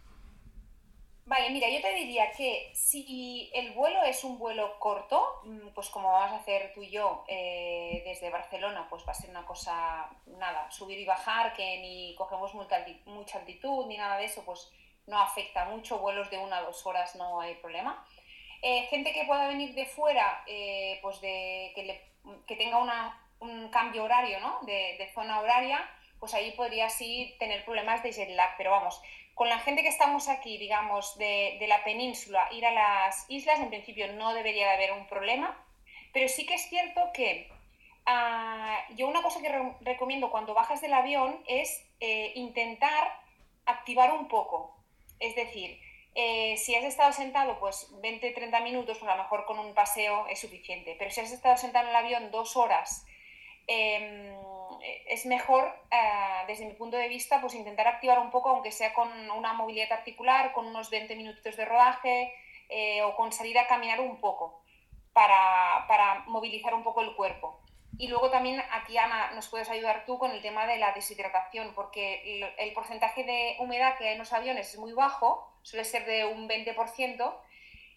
Vale, 1.28 1.50
mira, 1.50 1.68
yo 1.68 1.82
te 1.82 1.92
diría 1.92 2.32
que 2.32 2.70
si 2.74 3.50
el 3.52 3.72
vuelo 3.72 4.02
es 4.02 4.24
un 4.24 4.38
vuelo 4.38 4.78
corto, 4.78 5.42
mm, 5.44 5.68
pues 5.74 5.90
como 5.90 6.10
vamos 6.10 6.32
a 6.32 6.36
hacer 6.36 6.72
tú 6.72 6.82
y 6.82 6.88
yo 6.88 7.26
eh, 7.28 8.02
desde 8.06 8.30
Barcelona, 8.30 8.86
pues 8.88 9.06
va 9.06 9.12
a 9.12 9.14
ser 9.14 9.28
una 9.28 9.44
cosa, 9.44 10.08
nada, 10.24 10.70
subir 10.70 10.98
y 10.98 11.04
bajar, 11.04 11.52
que 11.52 11.80
ni 11.80 12.14
cogemos 12.14 12.54
mucha 12.54 13.38
altitud 13.38 13.86
ni 13.88 13.98
nada 13.98 14.16
de 14.16 14.24
eso, 14.24 14.42
pues 14.46 14.72
no 15.06 15.18
afecta 15.18 15.66
mucho, 15.66 15.98
vuelos 15.98 16.30
de 16.30 16.38
una 16.38 16.58
a 16.58 16.62
dos 16.62 16.86
horas 16.86 17.14
no 17.16 17.42
hay 17.42 17.56
problema. 17.56 18.02
Eh, 18.62 18.86
gente 18.86 19.12
que 19.12 19.26
pueda 19.26 19.48
venir 19.48 19.74
de 19.74 19.84
fuera, 19.84 20.42
eh, 20.46 20.98
pues 21.02 21.20
de, 21.20 21.72
que, 22.46 22.56
tenga 22.56 22.78
un 23.40 23.68
cambio 23.68 24.04
horario, 24.04 24.40
¿no? 24.40 24.60
De 24.62 25.10
zona 25.14 25.40
horaria, 25.40 25.86
pues 26.20 26.34
ahí 26.34 26.52
podría 26.52 26.88
sí 26.88 27.36
tener 27.38 27.64
problemas 27.64 28.02
de 28.02 28.12
jet 28.12 28.30
lag, 28.30 28.56
pero 28.56 28.70
vamos, 28.70 29.00
con 29.34 29.48
la 29.48 29.60
gente 29.60 29.82
que 29.82 29.88
estamos 29.88 30.28
aquí, 30.28 30.58
digamos, 30.58 31.16
de, 31.16 31.64
la 31.68 31.84
península, 31.84 32.48
ir 32.50 32.66
a 32.66 32.72
las 32.72 33.24
islas, 33.28 33.60
en 33.60 33.68
principio 33.68 34.12
no 34.14 34.34
debería 34.34 34.66
de 34.66 34.74
haber 34.74 34.92
un 34.92 35.06
problema, 35.06 35.56
pero 36.12 36.28
sí 36.28 36.44
que 36.44 36.54
es 36.54 36.68
cierto 36.68 37.10
que 37.14 37.48
ah, 38.06 38.84
yo 38.96 39.06
una 39.06 39.22
cosa 39.22 39.40
que 39.40 39.72
recomiendo 39.82 40.30
cuando 40.30 40.54
bajas 40.54 40.80
del 40.80 40.92
avión 40.92 41.40
es 41.46 41.86
eh, 42.00 42.32
intentar 42.34 43.12
activar 43.64 44.12
un 44.12 44.26
poco. 44.26 44.76
Es 45.20 45.36
decir, 45.36 45.78
eh, 46.14 46.56
si 46.56 46.74
has 46.74 46.84
estado 46.84 47.12
sentado 47.12 47.60
pues 47.60 47.92
20-30 48.02 48.60
minutos, 48.64 48.98
pues 48.98 49.08
a 49.08 49.14
lo 49.14 49.22
mejor 49.22 49.44
con 49.44 49.60
un 49.60 49.72
paseo 49.72 50.26
es 50.26 50.40
suficiente, 50.40 50.96
pero 50.98 51.12
si 51.12 51.20
has 51.20 51.30
estado 51.30 51.56
sentado 51.56 51.84
en 51.84 51.90
el 51.90 51.96
avión 51.96 52.30
dos 52.32 52.56
horas, 52.56 53.06
em, 53.68 54.34
es 55.06 55.26
mejor, 55.26 55.72
eh, 55.90 56.44
desde 56.46 56.66
mi 56.66 56.74
punto 56.74 56.96
de 56.96 57.08
vista, 57.08 57.40
pues 57.40 57.54
intentar 57.54 57.86
activar 57.86 58.18
un 58.18 58.30
poco, 58.30 58.50
aunque 58.50 58.72
sea 58.72 58.92
con 58.92 59.08
una 59.30 59.52
movilidad 59.52 59.92
articular, 59.92 60.52
con 60.52 60.66
unos 60.66 60.90
20 60.90 61.14
minutos 61.16 61.56
de 61.56 61.64
rodaje 61.64 62.32
eh, 62.68 63.02
o 63.02 63.14
con 63.16 63.32
salir 63.32 63.58
a 63.58 63.66
caminar 63.66 64.00
un 64.00 64.20
poco 64.20 64.62
para, 65.12 65.86
para, 65.88 66.24
movilizar 66.26 66.74
un 66.74 66.82
poco 66.82 67.00
el 67.00 67.14
cuerpo. 67.14 67.60
Y 67.98 68.08
luego 68.08 68.30
también 68.30 68.62
aquí, 68.70 68.96
Ana, 68.96 69.32
nos 69.32 69.48
puedes 69.48 69.68
ayudar 69.70 70.04
tú 70.06 70.18
con 70.18 70.30
el 70.30 70.42
tema 70.42 70.66
de 70.66 70.78
la 70.78 70.92
deshidratación, 70.92 71.72
porque 71.74 72.22
el, 72.24 72.68
el 72.68 72.72
porcentaje 72.72 73.24
de 73.24 73.56
humedad 73.58 73.96
que 73.96 74.06
hay 74.06 74.12
en 74.12 74.18
los 74.18 74.32
aviones 74.32 74.72
es 74.72 74.78
muy 74.78 74.92
bajo, 74.92 75.52
suele 75.62 75.84
ser 75.84 76.04
de 76.06 76.24
un 76.24 76.48
20%, 76.48 77.34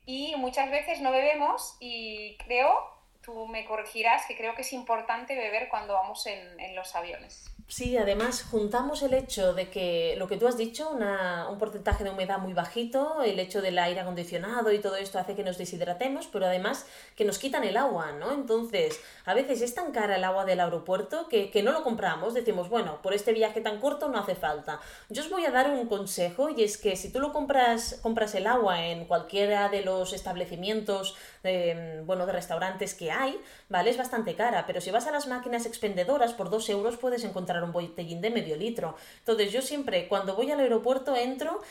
y 0.06 0.36
muchas 0.38 0.72
veces 0.72 1.02
no 1.02 1.12
bebemos 1.12 1.78
y 1.80 2.38
creo 2.38 3.01
tú 3.24 3.48
me 3.48 3.66
corregirás, 3.66 4.26
que 4.26 4.36
creo 4.36 4.56
que 4.56 4.62
es 4.62 4.74
importante 4.74 5.36
beber 5.36 5.70
cuando 5.70 5.94
vamos 5.94 6.26
en, 6.28 6.60
en 6.60 6.76
los 6.76 6.96
aviones. 6.96 7.52
Sí, 7.72 7.96
además 7.96 8.44
juntamos 8.44 9.02
el 9.02 9.14
hecho 9.14 9.54
de 9.54 9.70
que 9.70 10.16
lo 10.18 10.28
que 10.28 10.36
tú 10.36 10.46
has 10.46 10.58
dicho, 10.58 10.90
un 10.92 11.58
porcentaje 11.58 12.04
de 12.04 12.10
humedad 12.10 12.38
muy 12.40 12.52
bajito, 12.52 13.24
el 13.24 13.40
hecho 13.40 13.62
del 13.62 13.80
aire 13.80 14.02
acondicionado 14.02 14.74
y 14.74 14.80
todo 14.80 14.98
esto 14.98 15.20
hace 15.20 15.36
que 15.36 15.44
nos 15.46 15.58
deshidratemos, 15.58 16.28
pero 16.28 16.48
además 16.48 16.86
que 17.16 17.24
nos 17.24 17.40
quitan 17.40 17.64
el 17.64 17.78
agua, 17.78 18.12
¿no? 18.12 18.34
Entonces, 18.34 19.00
a 19.24 19.34
veces 19.34 19.62
es 19.62 19.74
tan 19.74 19.94
cara 19.94 20.18
el 20.18 20.24
agua 20.26 20.44
del 20.44 20.60
aeropuerto 20.60 21.30
que, 21.30 21.50
que 21.50 21.64
no 21.64 21.72
lo 21.72 21.82
compramos, 21.82 22.34
decimos, 22.34 22.68
bueno, 22.68 23.02
por 23.02 23.14
este 23.14 23.32
viaje 23.32 23.62
tan 23.62 23.80
corto 23.80 24.10
no 24.10 24.20
hace 24.20 24.36
falta. 24.36 24.82
Yo 25.08 25.22
os 25.22 25.30
voy 25.30 25.46
a 25.46 25.52
dar 25.52 25.70
un 25.70 25.88
consejo 25.88 26.50
y 26.50 26.64
es 26.64 26.78
que 26.78 26.98
si 26.98 27.10
tú 27.10 27.22
lo 27.22 27.32
compras, 27.32 28.02
compras 28.02 28.36
el 28.36 28.48
agua 28.48 28.86
en 28.86 29.06
cualquiera 29.06 29.70
de 29.70 29.86
los 29.86 30.12
establecimientos, 30.12 31.16
de, 31.44 32.02
bueno, 32.06 32.26
de 32.26 32.34
restaurantes 32.34 32.94
que 32.94 33.12
hay, 33.12 33.40
¿vale? 33.70 33.90
Es 33.90 33.98
bastante 33.98 34.36
cara, 34.36 34.66
pero 34.68 34.82
si 34.82 34.92
vas 34.92 35.08
a 35.08 35.12
las 35.12 35.28
máquinas 35.28 35.66
expendedoras 35.66 36.34
por 36.34 36.50
dos 36.50 36.70
euros 36.70 36.98
puedes 36.98 37.24
encontrar 37.24 37.64
un 37.64 37.72
botellín 37.72 38.22
de 38.22 38.30
medio 38.30 38.56
litro. 38.56 38.96
Entonces 39.20 39.52
yo 39.52 39.62
siempre, 39.62 40.08
cuando 40.08 40.36
voy 40.36 40.52
al 40.52 40.60
aeropuerto, 40.60 41.16
entro 41.16 41.62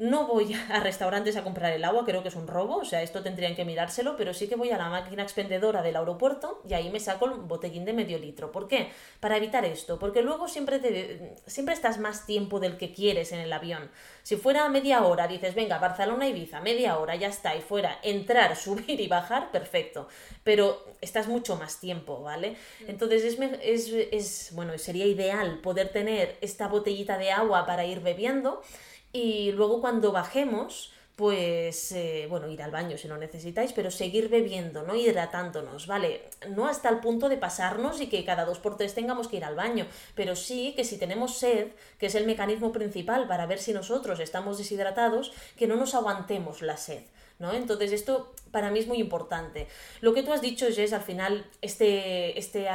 no 0.00 0.26
voy 0.26 0.54
a 0.70 0.80
restaurantes 0.80 1.36
a 1.36 1.44
comprar 1.44 1.72
el 1.72 1.84
agua, 1.84 2.04
creo 2.04 2.22
que 2.22 2.30
es 2.30 2.34
un 2.34 2.48
robo, 2.48 2.78
o 2.78 2.84
sea, 2.84 3.02
esto 3.02 3.22
tendrían 3.22 3.54
que 3.54 3.64
mirárselo, 3.64 4.16
pero 4.16 4.34
sí 4.34 4.48
que 4.48 4.56
voy 4.56 4.70
a 4.70 4.78
la 4.78 4.88
máquina 4.88 5.22
expendedora 5.22 5.82
del 5.82 5.96
aeropuerto 5.96 6.62
y 6.68 6.74
ahí 6.74 6.90
me 6.90 6.98
saco 6.98 7.26
el 7.26 7.32
botellín 7.32 7.84
de 7.84 7.92
medio 7.92 8.18
litro. 8.18 8.50
¿Por 8.50 8.66
qué? 8.66 8.90
Para 9.20 9.36
evitar 9.36 9.64
esto, 9.64 9.98
porque 9.98 10.22
luego 10.22 10.48
siempre, 10.48 10.78
te, 10.78 11.36
siempre 11.46 11.74
estás 11.74 11.98
más 11.98 12.26
tiempo 12.26 12.58
del 12.58 12.78
que 12.78 12.92
quieres 12.92 13.32
en 13.32 13.40
el 13.40 13.52
avión. 13.52 13.90
Si 14.22 14.36
fuera 14.36 14.68
media 14.68 15.04
hora, 15.04 15.28
dices, 15.28 15.54
venga, 15.54 15.78
Barcelona, 15.78 16.26
Ibiza, 16.26 16.60
media 16.60 16.98
hora, 16.98 17.14
ya 17.16 17.28
está, 17.28 17.54
y 17.54 17.60
fuera 17.60 17.98
entrar, 18.02 18.56
subir 18.60 19.00
y 19.00 19.06
bajar, 19.06 19.50
perfecto. 19.52 20.08
Pero 20.42 20.82
estás 21.02 21.28
mucho 21.28 21.56
más 21.56 21.78
tiempo, 21.78 22.22
¿vale? 22.22 22.52
Mm. 22.80 22.90
Entonces 22.90 23.22
es, 23.22 23.38
es, 23.62 23.92
es 24.10 24.54
bueno, 24.54 24.76
sería 24.78 25.04
ideal 25.04 25.60
poder 25.60 25.90
tener 25.90 26.38
esta 26.40 26.68
botellita 26.68 27.18
de 27.18 27.32
agua 27.32 27.66
para 27.66 27.84
ir 27.84 28.00
bebiendo 28.00 28.62
y 29.12 29.52
luego 29.52 29.80
cuando 29.80 30.12
bajemos, 30.12 30.92
pues, 31.20 31.92
eh, 31.92 32.26
bueno, 32.30 32.48
ir 32.48 32.62
al 32.62 32.70
baño 32.70 32.96
si 32.96 33.06
lo 33.06 33.18
necesitáis, 33.18 33.74
pero 33.74 33.90
seguir 33.90 34.30
bebiendo, 34.30 34.82
¿no? 34.82 34.94
Hidratándonos, 34.94 35.86
¿vale? 35.86 36.30
No 36.48 36.66
hasta 36.66 36.88
el 36.88 37.00
punto 37.00 37.28
de 37.28 37.36
pasarnos 37.36 38.00
y 38.00 38.06
que 38.06 38.24
cada 38.24 38.46
dos 38.46 38.58
por 38.58 38.78
tres 38.78 38.94
tengamos 38.94 39.28
que 39.28 39.36
ir 39.36 39.44
al 39.44 39.54
baño, 39.54 39.86
pero 40.14 40.34
sí 40.34 40.72
que 40.74 40.84
si 40.84 40.96
tenemos 40.96 41.36
sed, 41.36 41.72
que 41.98 42.06
es 42.06 42.14
el 42.14 42.24
mecanismo 42.24 42.72
principal 42.72 43.28
para 43.28 43.44
ver 43.44 43.58
si 43.58 43.74
nosotros 43.74 44.18
estamos 44.18 44.56
deshidratados, 44.56 45.32
que 45.58 45.66
no 45.66 45.76
nos 45.76 45.94
aguantemos 45.94 46.62
la 46.62 46.78
sed. 46.78 47.02
¿No? 47.40 47.52
Entonces 47.54 47.90
esto 47.90 48.32
para 48.52 48.70
mí 48.70 48.78
es 48.78 48.86
muy 48.86 48.98
importante. 48.98 49.66
Lo 50.00 50.12
que 50.12 50.22
tú 50.22 50.32
has 50.32 50.40
dicho, 50.40 50.66
es 50.66 50.92
al 50.92 51.02
final 51.02 51.46
este, 51.62 52.38
este 52.38 52.68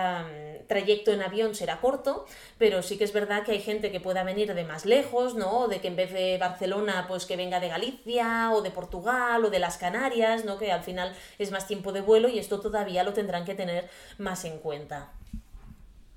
trayecto 0.67 1.13
en 1.13 1.21
avión 1.21 1.56
será 1.56 1.80
corto, 1.80 2.25
pero 2.58 2.82
sí 2.82 2.97
que 2.97 3.04
es 3.04 3.13
verdad 3.13 3.43
que 3.43 3.51
hay 3.51 3.62
gente 3.62 3.91
que 3.91 3.99
pueda 3.99 4.23
venir 4.23 4.54
de 4.54 4.63
más 4.63 4.86
lejos, 4.86 5.36
¿no? 5.36 5.67
De 5.67 5.80
que 5.80 5.88
en 5.88 5.95
vez 5.95 6.12
de 6.12 6.38
Barcelona, 6.38 7.06
pues 7.08 7.25
que 7.25 7.38
venga 7.38 7.60
de 7.60 7.69
Galicia 7.69 8.51
o 8.51 8.62
de 8.62 8.71
Portugal 8.71 9.45
o 9.45 9.49
de 9.49 9.60
las 9.60 9.78
Canarias, 9.78 10.45
¿no? 10.45 10.58
Que 10.58 10.71
al 10.71 10.84
final 10.84 11.15
es 11.38 11.51
más 11.51 11.67
tiempo 11.67 11.91
de 11.91 12.01
vuelo 12.01 12.28
y 12.28 12.39
esto 12.39 12.60
todavía 12.60 13.04
lo 13.04 13.13
tendrán 13.13 13.45
que 13.45 13.54
tener 13.54 13.89
más 14.17 14.45
en 14.45 14.60
cuenta. 14.60 15.12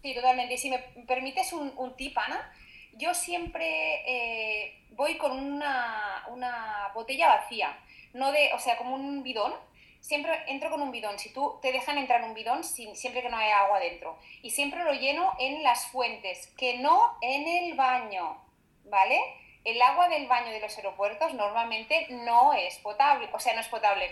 Sí, 0.02 0.14
totalmente. 0.14 0.54
Y 0.54 0.58
si 0.58 0.70
me 0.70 0.78
permites 1.06 1.52
un, 1.52 1.72
un 1.76 1.94
tip, 1.96 2.16
Ana, 2.16 2.50
yo 2.96 3.12
siempre 3.12 3.66
eh, 4.06 4.74
voy 4.92 5.18
con 5.18 5.32
una, 5.32 6.24
una 6.30 6.88
botella 6.94 7.28
vacía 7.28 7.76
no 8.12 8.32
de, 8.32 8.52
o 8.52 8.58
sea, 8.58 8.76
como 8.76 8.94
un 8.94 9.22
bidón, 9.22 9.54
siempre 10.00 10.32
entro 10.46 10.70
con 10.70 10.82
un 10.82 10.90
bidón. 10.90 11.18
Si 11.18 11.32
tú 11.32 11.58
te 11.62 11.72
dejan 11.72 11.98
entrar 11.98 12.22
un 12.22 12.34
bidón, 12.34 12.64
siempre 12.64 13.22
que 13.22 13.28
no 13.28 13.36
haya 13.36 13.60
agua 13.60 13.80
dentro. 13.80 14.18
Y 14.42 14.50
siempre 14.50 14.84
lo 14.84 14.92
lleno 14.92 15.32
en 15.38 15.62
las 15.62 15.86
fuentes, 15.86 16.48
que 16.56 16.78
no 16.78 17.16
en 17.20 17.46
el 17.46 17.74
baño, 17.74 18.40
¿vale? 18.84 19.20
El 19.64 19.80
agua 19.82 20.08
del 20.08 20.26
baño 20.26 20.50
de 20.50 20.60
los 20.60 20.76
aeropuertos 20.76 21.34
normalmente 21.34 22.06
no 22.10 22.54
es 22.54 22.78
potable, 22.78 23.28
o 23.32 23.40
sea, 23.40 23.54
no 23.54 23.60
es 23.60 23.68
potable. 23.68 24.10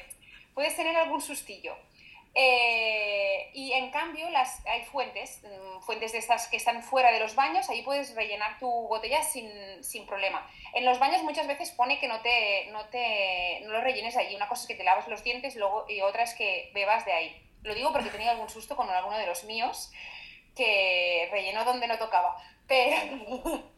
Puedes 0.55 0.77
tener 0.77 0.97
algún 0.97 1.21
sustillo. 1.21 1.77
Eh, 2.35 2.96
en 3.79 3.91
cambio 3.91 4.29
las, 4.31 4.65
hay 4.67 4.85
fuentes, 4.85 5.43
mm, 5.43 5.81
fuentes 5.81 6.12
de 6.12 6.19
estas 6.19 6.49
que 6.49 6.57
están 6.57 6.83
fuera 6.83 7.12
de 7.12 7.21
los 7.21 7.35
baños, 7.35 7.69
ahí 7.69 7.83
puedes 7.83 8.15
rellenar 8.15 8.59
tu 8.59 8.69
botella 8.69 9.23
sin, 9.23 9.51
sin 9.83 10.07
problema. 10.07 10.49
En 10.75 10.85
los 10.85 10.99
baños 10.99 11.23
muchas 11.23 11.47
veces 11.47 11.71
pone 11.71 11.99
que 11.99 12.09
no, 12.09 12.21
te, 12.21 12.67
no, 12.73 12.85
te, 12.87 13.61
no 13.65 13.73
lo 13.73 13.81
rellenes 13.81 14.17
ahí. 14.17 14.35
Una 14.35 14.49
cosa 14.49 14.62
es 14.62 14.69
que 14.69 14.75
te 14.75 14.85
lavas 14.85 15.09
los 15.09 15.23
dientes 15.23 15.57
luego, 15.57 15.87
y 15.89 16.01
otra 16.01 16.23
es 16.23 16.35
que 16.35 16.71
bebas 16.75 17.05
de 17.05 17.12
ahí. 17.12 17.43
Lo 17.62 17.75
digo 17.75 17.93
porque 17.93 18.09
he 18.09 18.12
tenido 18.12 18.31
algún 18.31 18.49
susto 18.49 18.77
con 18.77 18.89
alguno 18.91 19.19
de 19.19 19.27
los 19.27 19.45
míos 19.45 19.93
que 20.55 21.29
rellenó 21.31 21.65
donde 21.65 21.87
no 21.87 21.99
tocaba. 21.99 22.37
Pero, 22.67 22.97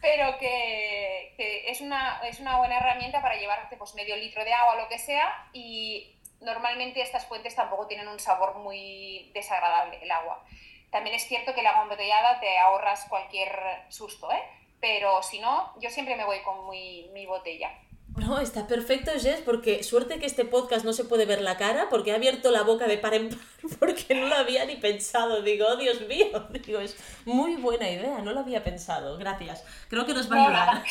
pero 0.00 0.38
que, 0.38 1.34
que, 1.36 1.70
es, 1.70 1.80
una, 1.80 2.20
es 2.24 2.40
una 2.40 2.56
buena 2.56 2.78
herramienta 2.78 3.20
para 3.20 3.36
llevarte 3.36 3.76
pues, 3.76 3.94
medio 3.94 4.16
litro 4.16 4.44
de 4.44 4.52
agua 4.52 4.74
o 4.74 4.80
lo 4.80 4.88
que 4.88 4.98
sea 4.98 5.48
y 5.52 6.17
normalmente 6.40 7.00
estas 7.00 7.26
fuentes 7.26 7.54
tampoco 7.54 7.86
tienen 7.86 8.08
un 8.08 8.20
sabor 8.20 8.56
muy 8.56 9.30
desagradable, 9.34 9.98
el 10.02 10.10
agua. 10.10 10.44
También 10.90 11.16
es 11.16 11.26
cierto 11.26 11.54
que 11.54 11.60
el 11.60 11.66
agua 11.66 11.82
embotellada 11.82 12.40
te 12.40 12.58
ahorras 12.58 13.06
cualquier 13.08 13.50
susto, 13.88 14.30
¿eh? 14.32 14.42
pero 14.80 15.22
si 15.22 15.40
no, 15.40 15.74
yo 15.80 15.90
siempre 15.90 16.16
me 16.16 16.24
voy 16.24 16.40
con 16.42 16.70
mi, 16.70 17.10
mi 17.12 17.26
botella. 17.26 17.70
No, 18.16 18.40
está 18.40 18.66
perfecto, 18.66 19.12
Jess, 19.12 19.40
porque 19.44 19.82
suerte 19.84 20.18
que 20.18 20.26
este 20.26 20.44
podcast 20.44 20.84
no 20.84 20.92
se 20.92 21.04
puede 21.04 21.24
ver 21.24 21.40
la 21.40 21.56
cara, 21.56 21.88
porque 21.88 22.10
he 22.10 22.14
abierto 22.14 22.50
la 22.50 22.62
boca 22.62 22.86
de 22.86 22.98
par 22.98 23.14
en 23.14 23.28
par, 23.28 23.38
porque 23.78 24.14
no 24.14 24.26
lo 24.26 24.34
había 24.34 24.64
ni 24.64 24.76
pensado. 24.76 25.42
Digo, 25.42 25.66
oh, 25.68 25.76
Dios 25.76 26.00
mío, 26.02 26.48
digo, 26.66 26.80
es 26.80 26.96
muy 27.24 27.56
buena 27.56 27.88
idea, 27.88 28.18
no 28.18 28.32
lo 28.32 28.40
había 28.40 28.64
pensado. 28.64 29.18
Gracias. 29.18 29.64
Creo 29.88 30.04
que 30.04 30.14
nos 30.14 30.30
va 30.30 30.36
a 30.36 30.46
ayudar. 30.46 30.84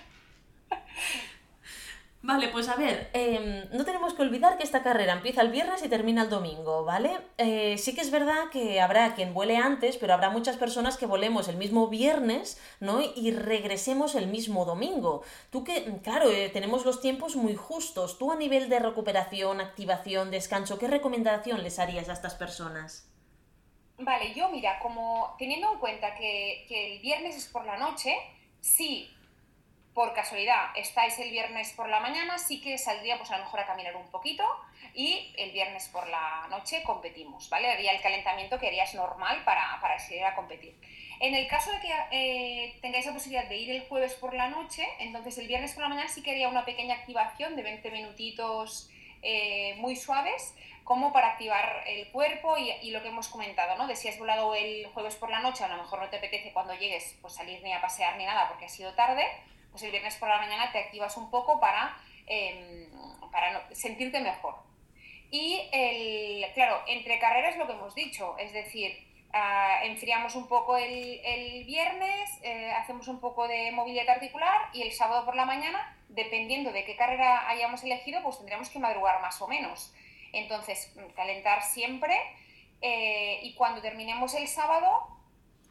Vale, 2.22 2.48
pues 2.48 2.68
a 2.68 2.76
ver, 2.76 3.08
em, 3.14 3.66
no 3.72 3.86
tenemos 3.86 4.12
que 4.12 4.20
olvidar 4.20 4.58
que 4.58 4.62
esta 4.62 4.82
carrera 4.82 5.14
empieza 5.14 5.40
el 5.40 5.50
viernes 5.50 5.82
y 5.82 5.88
termina 5.88 6.24
el 6.24 6.28
domingo, 6.28 6.84
¿vale? 6.84 7.16
Eh, 7.38 7.78
sí 7.78 7.94
que 7.94 8.02
es 8.02 8.10
verdad 8.10 8.50
que 8.52 8.78
habrá 8.78 9.14
quien 9.14 9.32
vuele 9.32 9.56
antes, 9.56 9.96
pero 9.96 10.12
habrá 10.12 10.28
muchas 10.28 10.58
personas 10.58 10.98
que 10.98 11.06
volemos 11.06 11.48
el 11.48 11.56
mismo 11.56 11.88
viernes, 11.88 12.60
¿no? 12.78 13.00
Y 13.00 13.30
regresemos 13.30 14.14
el 14.16 14.26
mismo 14.26 14.66
domingo. 14.66 15.22
Tú 15.48 15.64
que, 15.64 15.82
claro, 16.02 16.30
eh, 16.30 16.50
tenemos 16.50 16.84
los 16.84 17.00
tiempos 17.00 17.36
muy 17.36 17.56
justos. 17.56 18.18
Tú 18.18 18.30
a 18.30 18.36
nivel 18.36 18.68
de 18.68 18.80
recuperación, 18.80 19.62
activación, 19.62 20.30
descanso, 20.30 20.78
¿qué 20.78 20.88
recomendación 20.88 21.62
les 21.62 21.78
harías 21.78 22.10
a 22.10 22.12
estas 22.12 22.34
personas? 22.34 23.10
Vale, 23.96 24.34
yo 24.34 24.50
mira, 24.50 24.78
como 24.80 25.36
teniendo 25.38 25.72
en 25.72 25.78
cuenta 25.78 26.14
que, 26.14 26.66
que 26.68 26.96
el 26.96 27.00
viernes 27.00 27.34
es 27.34 27.46
por 27.46 27.64
la 27.64 27.78
noche, 27.78 28.14
sí 28.60 29.10
por 29.94 30.14
casualidad 30.14 30.70
estáis 30.76 31.18
el 31.18 31.30
viernes 31.30 31.72
por 31.72 31.88
la 31.88 32.00
mañana, 32.00 32.38
sí 32.38 32.60
que 32.60 32.78
saldría 32.78 33.18
pues 33.18 33.30
a 33.30 33.38
lo 33.38 33.44
mejor 33.44 33.60
a 33.60 33.66
caminar 33.66 33.96
un 33.96 34.08
poquito 34.10 34.44
y 34.94 35.34
el 35.36 35.50
viernes 35.50 35.88
por 35.88 36.08
la 36.08 36.46
noche 36.48 36.82
competimos, 36.82 37.50
¿vale? 37.50 37.70
Haría 37.70 37.92
el 37.92 38.00
calentamiento 38.00 38.58
que 38.58 38.68
harías 38.68 38.94
normal 38.94 39.42
para, 39.44 39.78
para 39.80 39.96
ir 40.10 40.24
a 40.24 40.34
competir. 40.34 40.74
En 41.20 41.34
el 41.34 41.46
caso 41.48 41.70
de 41.72 41.80
que 41.80 41.92
eh, 42.12 42.78
tengáis 42.80 43.04
la 43.04 43.12
posibilidad 43.12 43.48
de 43.48 43.56
ir 43.56 43.70
el 43.70 43.86
jueves 43.88 44.14
por 44.14 44.32
la 44.32 44.48
noche, 44.48 44.86
entonces 45.00 45.36
el 45.38 45.48
viernes 45.48 45.72
por 45.74 45.82
la 45.82 45.88
mañana 45.88 46.08
sí 46.08 46.22
que 46.22 46.30
haría 46.30 46.48
una 46.48 46.64
pequeña 46.64 46.94
activación 46.94 47.56
de 47.56 47.62
20 47.62 47.90
minutitos 47.90 48.88
eh, 49.22 49.74
muy 49.78 49.96
suaves, 49.96 50.54
como 50.84 51.12
para 51.12 51.32
activar 51.32 51.84
el 51.86 52.10
cuerpo 52.10 52.56
y, 52.56 52.70
y, 52.82 52.90
lo 52.90 53.02
que 53.02 53.08
hemos 53.08 53.28
comentado, 53.28 53.76
¿no? 53.76 53.86
De 53.86 53.96
si 53.96 54.08
has 54.08 54.18
volado 54.18 54.54
el 54.54 54.86
jueves 54.86 55.14
por 55.14 55.30
la 55.30 55.40
noche, 55.40 55.62
a 55.62 55.68
lo 55.68 55.76
mejor 55.76 56.00
no 56.00 56.08
te 56.08 56.16
apetece 56.16 56.52
cuando 56.52 56.74
llegues 56.74 57.18
pues 57.20 57.34
salir 57.34 57.62
ni 57.62 57.72
a 57.72 57.82
pasear 57.82 58.16
ni 58.16 58.24
nada 58.24 58.48
porque 58.48 58.64
ha 58.64 58.68
sido 58.68 58.94
tarde, 58.94 59.24
pues 59.70 59.82
el 59.82 59.90
viernes 59.90 60.16
por 60.16 60.28
la 60.28 60.38
mañana 60.38 60.72
te 60.72 60.78
activas 60.78 61.16
un 61.16 61.30
poco 61.30 61.60
para, 61.60 61.96
eh, 62.26 62.88
para 63.30 63.68
sentirte 63.74 64.20
mejor. 64.20 64.56
Y 65.30 65.68
el, 65.72 66.52
claro, 66.54 66.82
entre 66.88 67.18
carreras 67.18 67.56
lo 67.56 67.66
que 67.66 67.74
hemos 67.74 67.94
dicho, 67.94 68.36
es 68.38 68.52
decir, 68.52 69.06
uh, 69.32 69.84
enfriamos 69.84 70.34
un 70.34 70.48
poco 70.48 70.76
el, 70.76 71.20
el 71.24 71.64
viernes, 71.64 72.30
eh, 72.42 72.72
hacemos 72.72 73.06
un 73.06 73.20
poco 73.20 73.46
de 73.46 73.70
movilidad 73.70 74.08
articular 74.08 74.70
y 74.72 74.82
el 74.82 74.92
sábado 74.92 75.24
por 75.24 75.36
la 75.36 75.44
mañana, 75.44 75.96
dependiendo 76.08 76.72
de 76.72 76.84
qué 76.84 76.96
carrera 76.96 77.48
hayamos 77.48 77.84
elegido, 77.84 78.22
pues 78.22 78.38
tendríamos 78.38 78.70
que 78.70 78.80
madrugar 78.80 79.20
más 79.22 79.40
o 79.40 79.46
menos. 79.46 79.94
Entonces, 80.32 80.92
calentar 81.14 81.62
siempre 81.62 82.18
eh, 82.82 83.40
y 83.42 83.54
cuando 83.54 83.80
terminemos 83.80 84.34
el 84.34 84.48
sábado, 84.48 85.19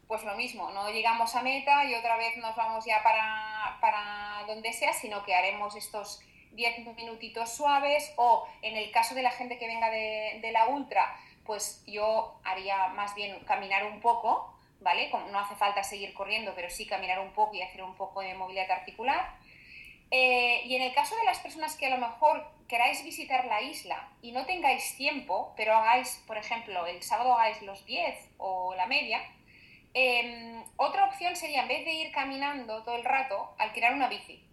pues 0.10 0.24
lo 0.24 0.36
mismo, 0.36 0.72
no 0.72 0.89
llegamos 0.89 1.36
a 1.36 1.43
meta 1.43 1.86
y 1.86 1.93
otra 1.93 2.17
vez 2.17 2.36
nos 2.38 2.56
vamos 2.56 2.84
ya 2.84 3.04
para, 3.04 3.78
para 3.80 4.43
donde 4.48 4.74
sea, 4.74 4.91
sino 4.91 5.24
que 5.24 5.36
haremos 5.36 5.76
estos 5.76 6.19
10 6.54 6.95
minutitos 6.95 7.56
suaves 7.56 8.12
o 8.15 8.48
en 8.63 8.76
el 8.76 8.89
caso 8.89 9.13
de 9.13 9.22
la 9.22 9.30
gente 9.30 9.60
que 9.60 9.67
venga 9.67 9.91
de, 9.91 10.39
de 10.41 10.52
la 10.52 10.65
ultra, 10.65 11.15
pues 11.45 11.84
yo 11.86 12.39
haría 12.43 12.88
más 12.88 13.13
bien 13.13 13.39
caminar 13.41 13.86
un 13.86 14.02
poco, 14.02 14.52
¿vale? 14.80 15.12
No 15.32 15.38
hace 15.38 15.56
falta 15.58 15.84
seguir 15.84 16.15
corriendo, 16.15 16.54
pero 16.56 16.72
sí 16.72 16.88
caminar 16.88 17.19
un 17.19 17.32
poco 17.34 17.54
y 17.54 17.62
hacer 17.62 17.84
un 17.84 17.93
poco 17.93 18.22
de 18.22 18.34
movilidad 18.34 18.72
articular. 18.72 19.36
Eh, 20.10 20.63
y 20.65 20.76
en 20.76 20.82
el 20.82 20.93
caso 20.95 21.15
de 21.17 21.24
las 21.24 21.38
personas 21.38 21.76
que 21.76 21.86
a 21.86 21.95
lo 21.95 22.00
mejor 22.00 22.52
queráis 22.67 23.04
visitar 23.04 23.45
la 23.45 23.62
isla 23.62 24.10
y 24.24 24.32
no 24.32 24.48
tengáis 24.48 24.98
tiempo, 24.98 25.54
pero 25.56 25.76
hagáis, 25.76 26.24
por 26.26 26.39
ejemplo, 26.39 26.88
el 26.88 27.04
sábado 27.04 27.36
hagáis 27.36 27.62
los 27.62 27.86
10 27.86 28.15
o 28.39 28.74
la 28.74 28.88
media, 28.88 29.22
eh, 29.93 30.63
otra 30.75 31.06
opción 31.06 31.36
sería, 31.36 31.63
en 31.63 31.67
vez 31.67 31.86
de 31.86 31.93
ir 31.93 32.12
caminando 32.12 32.84
todo 32.84 32.95
el 32.95 33.04
rato, 33.04 33.56
alquilar 33.58 33.93
una 33.93 34.08
bici. 34.08 34.43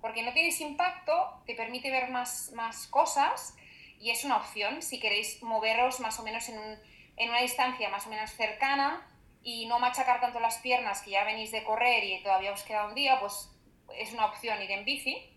Porque 0.00 0.22
no 0.22 0.32
tienes 0.32 0.60
impacto, 0.60 1.42
te 1.46 1.54
permite 1.54 1.90
ver 1.90 2.10
más, 2.10 2.52
más 2.54 2.86
cosas 2.86 3.56
y 3.98 4.10
es 4.10 4.24
una 4.24 4.38
opción 4.38 4.80
si 4.80 4.98
queréis 4.98 5.42
moveros 5.42 6.00
más 6.00 6.18
o 6.18 6.22
menos 6.22 6.48
en, 6.48 6.58
un, 6.58 6.78
en 7.16 7.28
una 7.28 7.40
distancia 7.40 7.90
más 7.90 8.06
o 8.06 8.10
menos 8.10 8.30
cercana 8.30 9.06
y 9.42 9.66
no 9.66 9.78
machacar 9.78 10.20
tanto 10.20 10.40
las 10.40 10.58
piernas 10.58 11.02
que 11.02 11.10
ya 11.10 11.24
venís 11.24 11.52
de 11.52 11.64
correr 11.64 12.04
y 12.04 12.22
todavía 12.22 12.52
os 12.52 12.62
queda 12.62 12.86
un 12.86 12.94
día, 12.94 13.20
pues 13.20 13.50
es 13.94 14.12
una 14.12 14.26
opción 14.26 14.60
ir 14.62 14.70
en 14.70 14.84
bici. 14.84 15.30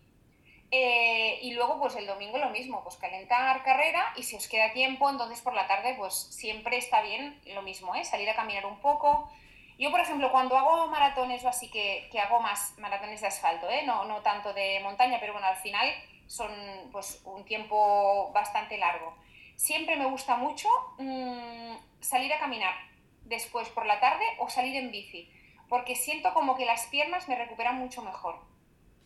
Eh, 0.76 1.38
y 1.42 1.52
luego, 1.52 1.78
pues 1.78 1.94
el 1.94 2.04
domingo 2.04 2.36
lo 2.36 2.50
mismo, 2.50 2.82
pues 2.82 2.96
calentar 2.96 3.62
carrera 3.62 4.12
y 4.16 4.24
si 4.24 4.34
os 4.34 4.48
queda 4.48 4.72
tiempo, 4.72 5.08
entonces 5.08 5.40
por 5.40 5.54
la 5.54 5.68
tarde, 5.68 5.94
pues 5.96 6.14
siempre 6.14 6.78
está 6.78 7.00
bien 7.00 7.40
lo 7.46 7.62
mismo, 7.62 7.94
¿eh? 7.94 8.04
salir 8.04 8.28
a 8.28 8.34
caminar 8.34 8.66
un 8.66 8.80
poco. 8.80 9.30
Yo, 9.78 9.92
por 9.92 10.00
ejemplo, 10.00 10.32
cuando 10.32 10.58
hago 10.58 10.88
maratones 10.88 11.44
o 11.44 11.48
así, 11.48 11.70
que, 11.70 12.08
que 12.10 12.18
hago 12.18 12.40
más 12.40 12.76
maratones 12.76 13.20
de 13.20 13.28
asfalto, 13.28 13.70
¿eh? 13.70 13.84
no, 13.86 14.04
no 14.06 14.20
tanto 14.22 14.52
de 14.52 14.80
montaña, 14.80 15.18
pero 15.20 15.32
bueno, 15.32 15.46
al 15.46 15.58
final 15.58 15.94
son 16.26 16.50
pues 16.90 17.22
un 17.24 17.44
tiempo 17.44 18.32
bastante 18.32 18.76
largo. 18.76 19.14
Siempre 19.54 19.94
me 19.94 20.06
gusta 20.06 20.34
mucho 20.34 20.68
mmm, 20.98 21.76
salir 22.00 22.32
a 22.32 22.40
caminar 22.40 22.74
después 23.22 23.68
por 23.68 23.86
la 23.86 24.00
tarde 24.00 24.24
o 24.40 24.48
salir 24.48 24.74
en 24.74 24.90
bici, 24.90 25.30
porque 25.68 25.94
siento 25.94 26.34
como 26.34 26.56
que 26.56 26.64
las 26.64 26.86
piernas 26.86 27.28
me 27.28 27.36
recuperan 27.36 27.78
mucho 27.78 28.02
mejor. 28.02 28.40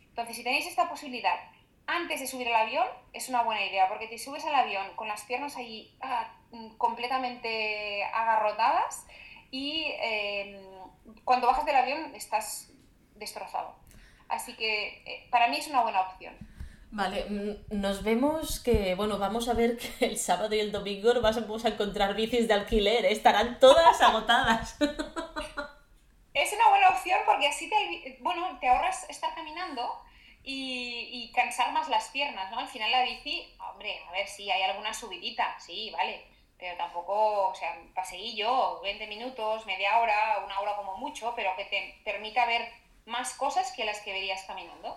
Entonces, 0.01 0.35
si 0.35 0.43
tenéis 0.43 0.67
esta 0.67 0.89
posibilidad 0.89 1.39
antes 1.89 2.21
de 2.21 2.27
subir 2.27 2.47
al 2.49 2.67
avión 2.67 2.87
es 3.15 3.29
una 3.31 3.43
buena 3.43 3.65
idea, 3.65 3.89
porque 3.89 4.07
te 4.07 4.19
subes 4.19 4.45
al 4.45 4.55
avión 4.55 4.95
con 4.95 5.09
las 5.09 5.23
piernas 5.23 5.57
ahí 5.57 5.97
ah, 6.03 6.31
completamente 6.77 8.05
agarrotadas 8.05 9.07
y 9.51 9.87
eh, 10.03 10.63
cuando 11.25 11.47
bajas 11.47 11.65
del 11.65 11.77
avión 11.77 12.15
estás 12.15 12.71
destrozado. 13.15 13.75
Así 14.29 14.55
que 14.55 15.03
eh, 15.07 15.27
para 15.31 15.49
mí 15.49 15.57
es 15.57 15.67
una 15.69 15.83
buena 15.83 16.03
opción. 16.03 16.37
Vale, 16.91 17.25
mm, 17.25 17.81
nos 17.81 18.03
vemos 18.05 18.61
que, 18.61 18.95
bueno, 18.95 19.19
vamos 19.19 19.49
a 19.49 19.55
ver 19.55 19.79
que 19.99 20.05
el 20.05 20.19
sábado 20.19 20.55
y 20.55 20.61
el 20.61 20.71
domingo 20.71 21.15
no 21.15 21.23
vamos 21.23 21.65
a 21.65 21.69
encontrar 21.69 22.15
bicis 22.15 22.49
de 22.49 22.55
alquiler, 22.55 23.07
¿eh? 23.07 23.13
estarán 23.13 23.59
todas 23.59 24.01
agotadas. 24.03 24.77
Es 26.35 26.53
una 26.53 26.69
buena 26.69 26.91
opción 26.91 27.19
porque 27.27 27.49
así 27.49 27.69
te, 27.69 28.19
bueno, 28.21 28.59
te 28.61 28.69
ahorras 28.69 29.11
estar 29.11 29.35
caminando 29.35 29.83
y, 30.43 31.31
cansar 31.35 31.73
más 31.73 31.89
las 31.89 32.09
piernas, 32.09 32.51
¿no? 32.51 32.59
Al 32.59 32.69
final 32.69 32.91
la 32.91 33.03
bici, 33.03 33.47
hombre, 33.71 34.01
a 34.09 34.13
ver 34.13 34.27
si 34.27 34.51
hay 34.51 34.63
alguna 34.63 34.93
subidita, 34.93 35.59
sí, 35.61 35.91
vale, 35.91 36.25
pero 36.59 36.77
tampoco, 36.77 37.49
o 37.49 37.55
sea, 37.55 37.79
paseillo, 37.95 38.81
20 38.81 39.07
minutos, 39.07 39.67
media 39.67 39.99
hora, 39.99 40.43
una 40.45 40.59
hora 40.61 40.77
como 40.77 40.97
mucho, 40.97 41.33
pero 41.37 41.51
que 41.57 41.65
te 41.67 42.01
permita 42.05 42.47
ver 42.47 42.69
más 43.07 43.35
cosas 43.35 43.73
que 43.73 43.85
las 43.85 44.01
que 44.01 44.13
verías 44.13 44.43
caminando. 44.45 44.97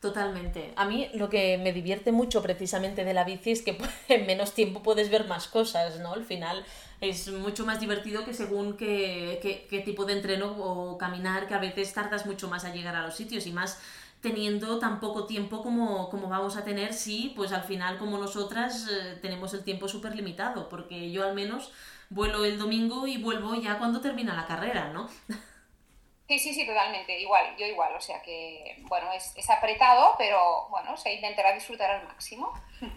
Totalmente. 0.00 0.72
A 0.76 0.84
mí 0.84 1.10
lo 1.14 1.28
que 1.28 1.58
me 1.58 1.72
divierte 1.72 2.12
mucho 2.12 2.40
precisamente 2.40 3.04
de 3.04 3.14
la 3.14 3.24
bici 3.24 3.50
es 3.50 3.62
que 3.62 3.76
en 4.08 4.26
menos 4.26 4.54
tiempo 4.54 4.82
puedes 4.82 5.10
ver 5.10 5.26
más 5.26 5.48
cosas, 5.48 5.98
¿no? 5.98 6.12
Al 6.12 6.24
final 6.24 6.64
es 7.00 7.28
mucho 7.28 7.66
más 7.66 7.80
divertido 7.80 8.24
que 8.24 8.32
según 8.32 8.76
qué, 8.76 9.66
qué 9.68 9.80
tipo 9.80 10.04
de 10.04 10.14
entreno 10.14 10.56
o 10.58 10.98
caminar, 10.98 11.48
que 11.48 11.54
a 11.54 11.58
veces 11.58 11.92
tardas 11.92 12.26
mucho 12.26 12.48
más 12.48 12.64
a 12.64 12.72
llegar 12.72 12.94
a 12.94 13.02
los 13.02 13.16
sitios 13.16 13.46
y 13.46 13.52
más 13.52 13.80
teniendo 14.20 14.78
tan 14.78 15.00
poco 15.00 15.26
tiempo 15.26 15.62
como, 15.62 16.08
como 16.10 16.28
vamos 16.28 16.56
a 16.56 16.64
tener 16.64 16.92
si, 16.92 17.32
pues 17.36 17.52
al 17.52 17.62
final, 17.62 17.98
como 17.98 18.18
nosotras, 18.18 18.88
eh, 18.90 19.18
tenemos 19.22 19.54
el 19.54 19.64
tiempo 19.64 19.88
súper 19.88 20.16
limitado, 20.16 20.68
porque 20.68 21.10
yo 21.10 21.26
al 21.26 21.34
menos 21.34 21.70
vuelo 22.10 22.44
el 22.44 22.58
domingo 22.58 23.06
y 23.06 23.18
vuelvo 23.18 23.54
ya 23.54 23.78
cuando 23.78 24.00
termina 24.00 24.34
la 24.34 24.46
carrera, 24.46 24.92
¿no? 24.92 25.08
Sí, 26.28 26.38
sí, 26.38 26.52
sí, 26.52 26.66
totalmente, 26.66 27.18
igual, 27.18 27.56
yo 27.56 27.64
igual, 27.64 27.96
o 27.96 28.00
sea 28.02 28.20
que, 28.20 28.76
bueno, 28.82 29.10
es, 29.14 29.32
es 29.34 29.48
apretado, 29.48 30.14
pero 30.18 30.68
bueno, 30.68 30.94
se 30.94 31.14
intentará 31.14 31.54
disfrutar 31.54 31.90
al 31.90 32.06
máximo. 32.06 32.52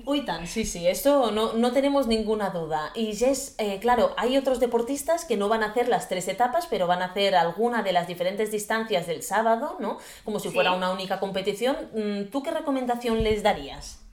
Uy, 0.05 0.25
tan, 0.25 0.45
sí, 0.47 0.65
sí, 0.65 0.85
esto 0.85 1.31
no, 1.31 1.53
no 1.53 1.71
tenemos 1.71 2.07
ninguna 2.07 2.49
duda. 2.49 2.91
Y 2.93 3.15
Jess, 3.15 3.55
eh, 3.57 3.79
claro, 3.79 4.13
hay 4.17 4.35
otros 4.35 4.59
deportistas 4.59 5.23
que 5.23 5.37
no 5.37 5.47
van 5.47 5.63
a 5.63 5.67
hacer 5.67 5.87
las 5.87 6.09
tres 6.09 6.27
etapas, 6.27 6.67
pero 6.67 6.87
van 6.87 7.01
a 7.01 7.05
hacer 7.05 7.33
alguna 7.35 7.83
de 7.83 7.93
las 7.93 8.05
diferentes 8.05 8.51
distancias 8.51 9.07
del 9.07 9.23
sábado, 9.23 9.77
¿no? 9.79 9.97
Como 10.25 10.41
si 10.41 10.49
fuera 10.49 10.73
una 10.73 10.91
única 10.91 11.21
competición. 11.21 11.89
Mm, 11.93 12.31
¿Tú 12.31 12.43
qué 12.43 12.51
recomendación 12.51 13.23
les 13.23 13.43
darías? 13.43 14.03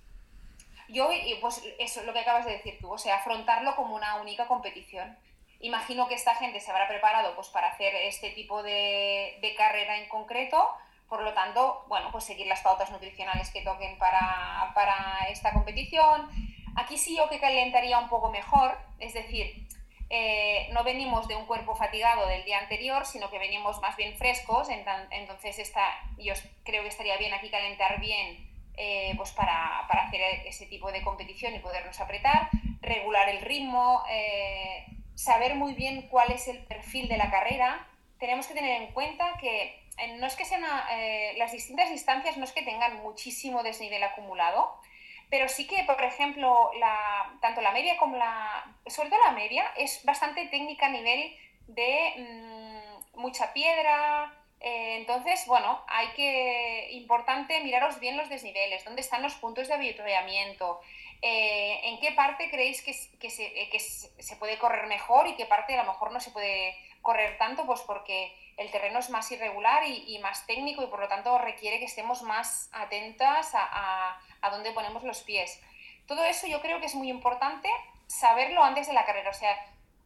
Yo, 0.88 1.10
pues 1.40 1.60
eso, 1.80 2.04
lo 2.04 2.12
que 2.12 2.20
acabas 2.20 2.46
de 2.46 2.52
decir 2.52 2.78
tú, 2.80 2.92
o 2.92 2.98
sea, 2.98 3.16
afrontarlo 3.16 3.74
como 3.74 3.96
una 3.96 4.14
única 4.20 4.46
competición 4.46 5.18
Imagino 5.60 6.06
que 6.06 6.14
esta 6.14 6.34
gente 6.36 6.60
se 6.60 6.70
habrá 6.70 6.86
preparado 6.86 7.34
pues, 7.34 7.48
para 7.48 7.68
hacer 7.68 7.94
este 7.94 8.30
tipo 8.30 8.62
de, 8.62 9.54
carrera 9.56 9.98
en 9.98 10.08
concreto, 10.08 10.68
por 11.08 11.22
lo 11.22 11.32
tanto, 11.34 11.84
bueno, 11.88 12.10
pues 12.12 12.24
seguir 12.24 12.46
las 12.46 12.60
pautas 12.60 12.90
nutricionales 12.90 13.50
que 13.50 13.62
toquen 13.62 13.98
para, 13.98 15.26
esta 15.30 15.52
competición. 15.52 16.28
Aquí 16.76 16.96
sí 16.96 17.16
yo 17.16 17.28
que 17.28 17.40
calentaría 17.40 17.98
un 17.98 18.08
poco 18.08 18.30
mejor, 18.30 18.78
es 19.00 19.14
decir, 19.14 19.66
eh, 20.10 20.68
no 20.72 20.84
venimos 20.84 21.26
de 21.26 21.34
un 21.34 21.44
cuerpo 21.46 21.74
fatigado 21.74 22.26
del 22.28 22.44
día 22.44 22.58
anterior, 22.60 23.04
sino 23.04 23.28
que 23.30 23.38
venimos 23.38 23.80
más 23.80 23.96
bien 23.96 24.16
frescos, 24.16 24.68
entonces 24.68 25.58
está, 25.58 25.82
yo 26.18 26.34
creo 26.62 26.82
que 26.82 26.88
estaría 26.88 27.16
bien 27.16 27.34
aquí 27.34 27.50
calentar 27.50 28.00
bien 28.00 28.48
eh, 28.76 29.12
pues 29.16 29.32
para, 29.32 29.80
hacer 29.80 30.20
ese 30.46 30.66
tipo 30.66 30.92
de 30.92 31.02
competición 31.02 31.52
y 31.52 31.58
podernos 31.58 31.98
apretar, 32.00 32.48
regular 32.80 33.28
el 33.28 33.40
ritmo, 33.40 34.04
eh, 34.08 34.86
saber 35.18 35.56
muy 35.56 35.74
bien 35.74 36.02
cuál 36.02 36.30
es 36.30 36.46
el 36.46 36.58
perfil 36.64 37.08
de 37.08 37.16
la 37.16 37.28
carrera, 37.28 37.84
tenemos 38.20 38.46
que 38.46 38.54
tener 38.54 38.82
en 38.82 38.92
cuenta 38.92 39.36
que 39.40 39.82
eh, 39.98 40.16
no 40.18 40.26
es 40.26 40.36
que 40.36 40.44
sean 40.44 40.62
eh, 40.92 41.34
las 41.36 41.50
distintas 41.50 41.90
distancias 41.90 42.36
no 42.36 42.44
es 42.44 42.52
que 42.52 42.62
tengan 42.62 43.02
muchísimo 43.02 43.64
desnivel 43.64 44.04
acumulado, 44.04 44.80
pero 45.28 45.48
sí 45.48 45.66
que, 45.66 45.82
por 45.82 46.00
ejemplo, 46.04 46.70
la, 46.78 47.36
tanto 47.40 47.60
la 47.62 47.72
media 47.72 47.96
como 47.96 48.16
la, 48.16 48.64
sobre 48.86 49.10
todo 49.10 49.18
la 49.24 49.32
media, 49.32 49.64
es 49.76 50.04
bastante 50.04 50.46
técnica 50.46 50.86
a 50.86 50.90
nivel 50.90 51.36
de 51.66 52.14
mm, 52.16 53.20
mucha 53.20 53.52
piedra. 53.52 54.32
Eh, 54.60 54.98
entonces, 54.98 55.44
bueno, 55.48 55.82
hay 55.88 56.08
que, 56.14 56.90
importante 56.92 57.60
miraros 57.64 57.98
bien 57.98 58.16
los 58.16 58.28
desniveles, 58.28 58.84
dónde 58.84 59.00
están 59.00 59.22
los 59.22 59.34
puntos 59.34 59.66
de 59.66 59.74
avituallamiento, 59.74 60.80
eh, 61.20 61.80
¿En 61.84 61.98
qué 62.00 62.12
parte 62.12 62.48
creéis 62.50 62.82
que, 62.82 62.92
eh, 62.92 63.80
se, 63.80 64.36
puede 64.36 64.58
correr 64.58 64.86
mejor 64.86 65.26
y 65.26 65.34
qué 65.34 65.46
parte 65.46 65.74
a 65.74 65.82
lo 65.82 65.92
mejor 65.92 66.12
no 66.12 66.20
se 66.20 66.30
puede 66.30 66.76
correr 67.02 67.36
tanto? 67.38 67.66
Pues 67.66 67.80
porque 67.80 68.32
el 68.56 68.70
terreno 68.70 69.00
es 69.00 69.10
más 69.10 69.30
irregular 69.32 69.82
y, 69.84 70.18
más 70.20 70.46
técnico 70.46 70.82
y 70.82 70.86
por 70.86 71.00
lo 71.00 71.08
tanto 71.08 71.36
requiere 71.38 71.78
que 71.78 71.86
estemos 71.86 72.22
más 72.22 72.70
atentas 72.72 73.54
a, 73.54 74.18
a, 74.40 74.50
dónde 74.50 74.72
ponemos 74.72 75.02
los 75.02 75.22
pies. 75.22 75.60
Todo 76.06 76.24
eso 76.24 76.46
yo 76.46 76.60
creo 76.60 76.80
que 76.80 76.86
es 76.86 76.94
muy 76.94 77.10
importante 77.10 77.68
saberlo 78.06 78.62
antes 78.62 78.86
de 78.86 78.92
la 78.92 79.04
carrera. 79.04 79.30
O 79.30 79.34
sea, 79.34 79.56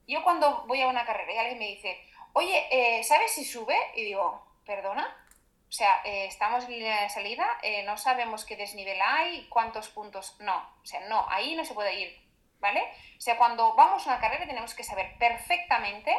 yo 0.08 0.22
cuando 0.22 0.64
voy 0.66 0.80
a 0.80 0.88
una 0.88 1.04
carrera 1.04 1.32
y 1.32 1.38
alguien 1.38 1.58
me 1.58 1.68
dice, 1.68 2.00
oye, 2.32 2.66
eh, 2.70 3.04
¿sabes 3.04 3.32
si 3.32 3.44
sube? 3.44 3.76
Y 3.94 4.04
digo, 4.04 4.44
¿perdona? 4.64 5.14
O 5.72 5.74
sea, 5.74 6.02
eh, 6.04 6.26
estamos 6.26 6.64
en 6.64 6.72
línea 6.72 7.00
de 7.00 7.08
salida, 7.08 7.46
eh, 7.62 7.82
no 7.84 7.96
sabemos 7.96 8.44
qué 8.44 8.56
desnivel 8.56 9.00
hay, 9.00 9.48
cuántos 9.48 9.88
puntos. 9.88 10.36
No, 10.38 10.54
o 10.54 10.84
sea, 10.84 11.00
no, 11.08 11.26
ahí 11.30 11.56
no 11.56 11.64
se 11.64 11.72
puede 11.72 11.98
ir, 11.98 12.14
¿vale? 12.60 12.82
O 13.16 13.20
sea, 13.22 13.38
cuando 13.38 13.74
vamos 13.74 14.06
a 14.06 14.10
una 14.10 14.20
carrera 14.20 14.46
tenemos 14.46 14.74
que 14.74 14.84
saber 14.84 15.16
perfectamente 15.16 16.14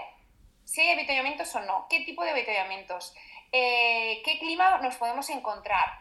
si 0.63 0.81
hay 0.81 0.89
avituallamientos 0.89 1.53
o 1.53 1.59
no, 1.59 1.85
qué 1.87 1.99
tipo 1.99 2.23
de 2.23 2.31
avituallamientos, 2.31 3.13
eh, 3.51 4.23
qué 4.25 4.39
clima 4.39 4.79
nos 4.79 4.95
podemos 4.95 5.29
encontrar, 5.29 5.99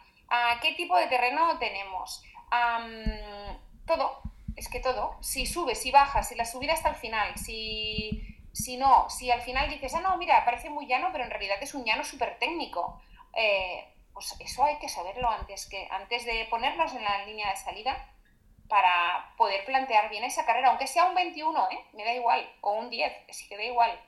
qué 0.62 0.72
tipo 0.72 0.96
de 0.96 1.08
terreno 1.08 1.58
tenemos, 1.58 2.24
todo, 3.84 4.22
es 4.56 4.66
que 4.70 4.80
todo. 4.80 5.18
Si 5.20 5.44
subes, 5.44 5.78
si 5.78 5.90
bajas, 5.90 6.26
si 6.26 6.36
la 6.36 6.46
subida 6.46 6.72
hasta 6.72 6.88
el 6.88 6.96
final, 6.96 7.36
si, 7.36 8.18
si 8.54 8.78
no, 8.78 9.10
si 9.10 9.30
al 9.30 9.42
final 9.42 9.68
dices, 9.68 9.94
ah, 9.94 10.00
no, 10.00 10.16
mira, 10.16 10.42
parece 10.46 10.70
muy 10.70 10.86
llano, 10.86 11.10
pero 11.12 11.24
en 11.24 11.30
realidad 11.30 11.58
es 11.60 11.74
un 11.74 11.84
llano 11.84 12.02
súper 12.02 12.38
técnico. 12.38 13.02
Eh, 13.36 13.88
pues 14.12 14.34
eso 14.40 14.64
hay 14.64 14.78
que 14.78 14.88
saberlo 14.88 15.28
antes, 15.28 15.66
que, 15.66 15.88
antes 15.90 16.24
de 16.24 16.46
ponernos 16.50 16.92
en 16.94 17.04
la 17.04 17.24
línea 17.24 17.50
de 17.50 17.56
salida 17.56 18.08
para 18.68 19.34
poder 19.36 19.64
plantear 19.64 20.08
bien 20.10 20.24
esa 20.24 20.46
carrera, 20.46 20.70
aunque 20.70 20.86
sea 20.86 21.06
un 21.06 21.14
21, 21.14 21.68
¿eh? 21.70 21.78
me 21.94 22.04
da 22.04 22.14
igual, 22.14 22.48
o 22.62 22.72
un 22.72 22.90
10, 22.90 23.12
sí 23.30 23.48
que 23.48 23.56
da 23.56 23.64
igual. 23.64 24.00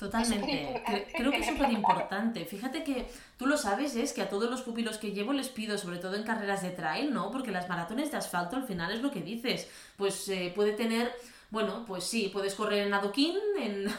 Totalmente. 0.00 0.82
Creo 1.14 1.30
que 1.30 1.36
es 1.36 1.46
súper 1.46 1.70
importante. 1.70 2.46
Fíjate 2.46 2.82
que 2.82 3.06
tú 3.36 3.46
lo 3.46 3.58
sabes, 3.58 3.94
es 3.96 4.14
que 4.14 4.22
a 4.22 4.30
todos 4.30 4.48
los 4.50 4.62
pupilos 4.62 4.96
que 4.96 5.12
llevo 5.12 5.34
les 5.34 5.50
pido, 5.50 5.76
sobre 5.76 5.98
todo 5.98 6.16
en 6.16 6.24
carreras 6.24 6.62
de 6.62 6.70
trail, 6.70 7.12
¿no? 7.12 7.30
Porque 7.30 7.50
las 7.50 7.68
maratones 7.68 8.10
de 8.10 8.16
asfalto 8.16 8.56
al 8.56 8.66
final 8.66 8.90
es 8.92 9.02
lo 9.02 9.10
que 9.10 9.20
dices. 9.20 9.68
Pues 9.98 10.26
eh, 10.30 10.52
puede 10.56 10.72
tener 10.72 11.14
bueno, 11.50 11.84
pues 11.86 12.04
sí, 12.04 12.30
puedes 12.32 12.54
correr 12.54 12.86
en 12.86 12.94
adoquín, 12.94 13.36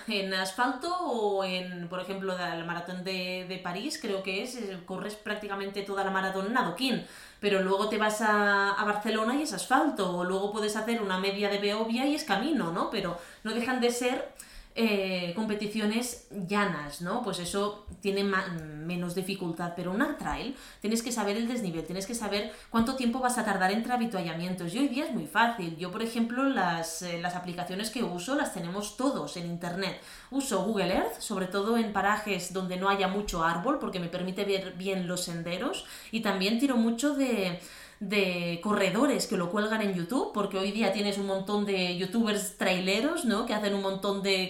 en, 0.07 0.33
asfalto 0.33 0.87
o 0.89 1.43
en, 1.43 1.89
por 1.89 1.99
ejemplo, 1.99 2.37
la 2.37 2.63
maratón 2.63 3.03
de, 3.03 3.59
París, 3.63 3.99
creo 4.01 4.23
que 4.23 4.43
es, 4.43 4.57
corres 4.85 5.15
prácticamente 5.15 5.81
toda 5.81 6.03
la 6.03 6.11
maratón 6.11 6.47
en 6.47 6.57
adoquín, 6.57 7.05
pero 7.41 7.61
luego 7.61 7.89
te 7.89 7.97
vas 7.97 8.21
a, 8.21 8.71
a 8.71 8.85
Barcelona 8.85 9.35
y 9.35 9.41
es 9.43 9.53
asfalto, 9.53 10.17
o 10.17 10.23
luego 10.23 10.51
puedes 10.53 10.77
hacer 10.77 11.01
una 11.01 11.19
media 11.19 11.49
de 11.49 11.57
Beovia 11.59 12.05
y 12.05 12.15
es 12.15 12.23
camino, 12.23 12.71
¿no? 12.71 12.89
Pero 12.89 13.17
no 13.43 13.53
dejan 13.53 13.81
de 13.81 13.91
ser 13.91 14.31
eh, 14.73 15.33
competiciones 15.35 16.27
llanas, 16.47 17.01
¿no? 17.01 17.21
Pues 17.23 17.39
eso 17.39 17.85
tiene 17.99 18.23
menos 18.23 19.15
dificultad, 19.15 19.73
pero 19.75 19.91
una 19.91 20.17
trail 20.17 20.55
tienes 20.79 21.03
que 21.03 21.11
saber 21.11 21.35
el 21.35 21.47
desnivel, 21.47 21.83
tienes 21.83 22.07
que 22.07 22.15
saber 22.15 22.53
cuánto 22.69 22.95
tiempo 22.95 23.19
vas 23.19 23.37
a 23.37 23.43
tardar 23.43 23.71
entre 23.71 23.91
habituallamientos. 23.91 24.73
Y 24.73 24.79
hoy 24.79 24.87
día 24.87 25.05
es 25.05 25.13
muy 25.13 25.25
fácil. 25.25 25.75
Yo, 25.77 25.91
por 25.91 26.01
ejemplo, 26.01 26.43
las, 26.45 27.01
eh, 27.01 27.19
las 27.21 27.35
aplicaciones 27.35 27.89
que 27.89 28.03
uso 28.03 28.35
las 28.35 28.53
tenemos 28.53 28.95
todos 28.95 29.35
en 29.35 29.47
Internet. 29.47 29.99
Uso 30.29 30.63
Google 30.63 30.93
Earth, 30.95 31.19
sobre 31.19 31.47
todo 31.47 31.77
en 31.77 31.91
parajes 31.91 32.53
donde 32.53 32.77
no 32.77 32.87
haya 32.87 33.09
mucho 33.09 33.43
árbol, 33.43 33.77
porque 33.77 33.99
me 33.99 34.07
permite 34.07 34.45
ver 34.45 34.73
bien 34.77 35.05
los 35.07 35.25
senderos. 35.25 35.85
Y 36.11 36.21
también 36.21 36.59
tiro 36.59 36.77
mucho 36.77 37.13
de 37.13 37.59
de 38.01 38.59
corredores 38.63 39.27
que 39.27 39.37
lo 39.37 39.51
cuelgan 39.51 39.83
en 39.83 39.93
YouTube, 39.93 40.33
porque 40.33 40.57
hoy 40.57 40.71
día 40.71 40.91
tienes 40.91 41.19
un 41.19 41.27
montón 41.27 41.65
de 41.65 41.95
youtubers 41.97 42.57
traileros, 42.57 43.25
¿no? 43.25 43.45
Que 43.45 43.53
hacen 43.53 43.75
un 43.75 43.83
montón 43.83 44.23
de 44.23 44.49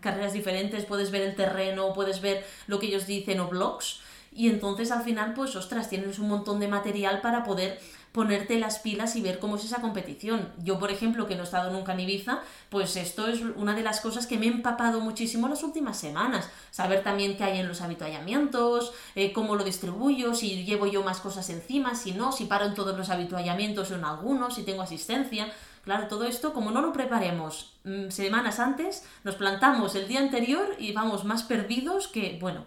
carreras 0.00 0.34
diferentes, 0.34 0.84
puedes 0.84 1.10
ver 1.10 1.22
el 1.22 1.34
terreno, 1.34 1.94
puedes 1.94 2.20
ver 2.20 2.44
lo 2.66 2.78
que 2.78 2.88
ellos 2.88 3.06
dicen 3.06 3.40
o 3.40 3.48
blogs. 3.48 4.00
Y 4.32 4.50
entonces 4.50 4.90
al 4.92 5.02
final, 5.02 5.32
pues, 5.32 5.56
ostras, 5.56 5.88
tienes 5.88 6.18
un 6.18 6.28
montón 6.28 6.60
de 6.60 6.68
material 6.68 7.22
para 7.22 7.42
poder 7.42 7.80
ponerte 8.12 8.58
las 8.58 8.80
pilas 8.80 9.14
y 9.16 9.22
ver 9.22 9.38
cómo 9.38 9.56
es 9.56 9.64
esa 9.64 9.80
competición. 9.80 10.52
Yo, 10.58 10.78
por 10.78 10.90
ejemplo, 10.90 11.26
que 11.26 11.36
no 11.36 11.42
he 11.42 11.44
estado 11.44 11.70
nunca 11.70 11.92
en 11.92 12.00
Ibiza, 12.00 12.40
pues 12.68 12.96
esto 12.96 13.28
es 13.28 13.40
una 13.40 13.74
de 13.74 13.82
las 13.82 14.00
cosas 14.00 14.26
que 14.26 14.38
me 14.38 14.46
he 14.46 14.48
empapado 14.48 15.00
muchísimo 15.00 15.48
las 15.48 15.62
últimas 15.62 15.98
semanas. 15.98 16.48
Saber 16.70 17.02
también 17.02 17.36
qué 17.36 17.44
hay 17.44 17.60
en 17.60 17.68
los 17.68 17.80
habituallamientos, 17.80 18.92
eh, 19.14 19.32
cómo 19.32 19.54
lo 19.54 19.64
distribuyo, 19.64 20.34
si 20.34 20.64
llevo 20.64 20.86
yo 20.86 21.04
más 21.04 21.20
cosas 21.20 21.48
encima, 21.50 21.94
si 21.94 22.12
no, 22.12 22.32
si 22.32 22.46
paro 22.46 22.66
en 22.66 22.74
todos 22.74 22.96
los 22.96 23.10
habituallamientos 23.10 23.90
o 23.90 23.94
en 23.94 24.04
algunos, 24.04 24.54
si 24.54 24.64
tengo 24.64 24.82
asistencia. 24.82 25.52
Claro, 25.84 26.08
todo 26.08 26.24
esto, 26.24 26.52
como 26.52 26.70
no 26.72 26.82
lo 26.82 26.92
preparemos 26.92 27.72
mm, 27.84 28.10
semanas 28.10 28.58
antes, 28.58 29.04
nos 29.24 29.36
plantamos 29.36 29.94
el 29.94 30.08
día 30.08 30.20
anterior 30.20 30.76
y 30.78 30.92
vamos 30.92 31.24
más 31.24 31.42
perdidos 31.42 32.08
que, 32.08 32.38
bueno, 32.40 32.66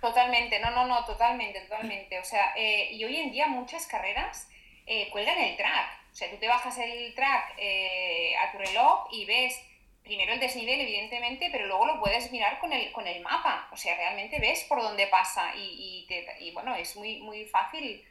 Totalmente, 0.00 0.58
no, 0.60 0.70
no, 0.70 0.86
no, 0.86 1.04
totalmente, 1.04 1.60
totalmente. 1.60 2.18
O 2.18 2.24
sea, 2.24 2.54
eh, 2.56 2.88
y 2.92 3.04
hoy 3.04 3.16
en 3.16 3.32
día 3.32 3.46
muchas 3.48 3.86
carreras 3.86 4.48
eh, 4.86 5.10
cuelgan 5.10 5.38
el 5.38 5.56
track. 5.56 6.00
O 6.10 6.14
sea, 6.14 6.30
tú 6.30 6.36
te 6.38 6.48
bajas 6.48 6.78
el 6.78 7.14
track 7.14 7.54
eh, 7.58 8.34
a 8.36 8.50
tu 8.50 8.58
reloj 8.58 9.08
y 9.12 9.26
ves 9.26 9.62
primero 10.02 10.32
el 10.32 10.40
desnivel, 10.40 10.80
evidentemente, 10.80 11.50
pero 11.52 11.66
luego 11.66 11.84
lo 11.86 12.00
puedes 12.00 12.32
mirar 12.32 12.58
con 12.58 12.72
el, 12.72 12.90
con 12.92 13.06
el 13.06 13.20
mapa. 13.20 13.68
O 13.72 13.76
sea, 13.76 13.94
realmente 13.94 14.40
ves 14.40 14.64
por 14.64 14.80
dónde 14.80 15.06
pasa 15.06 15.54
y, 15.54 16.06
y, 16.40 16.50
bueno, 16.52 16.74
es 16.74 16.96
muy, 16.96 17.18
muy 17.20 17.44
fácil 17.44 18.02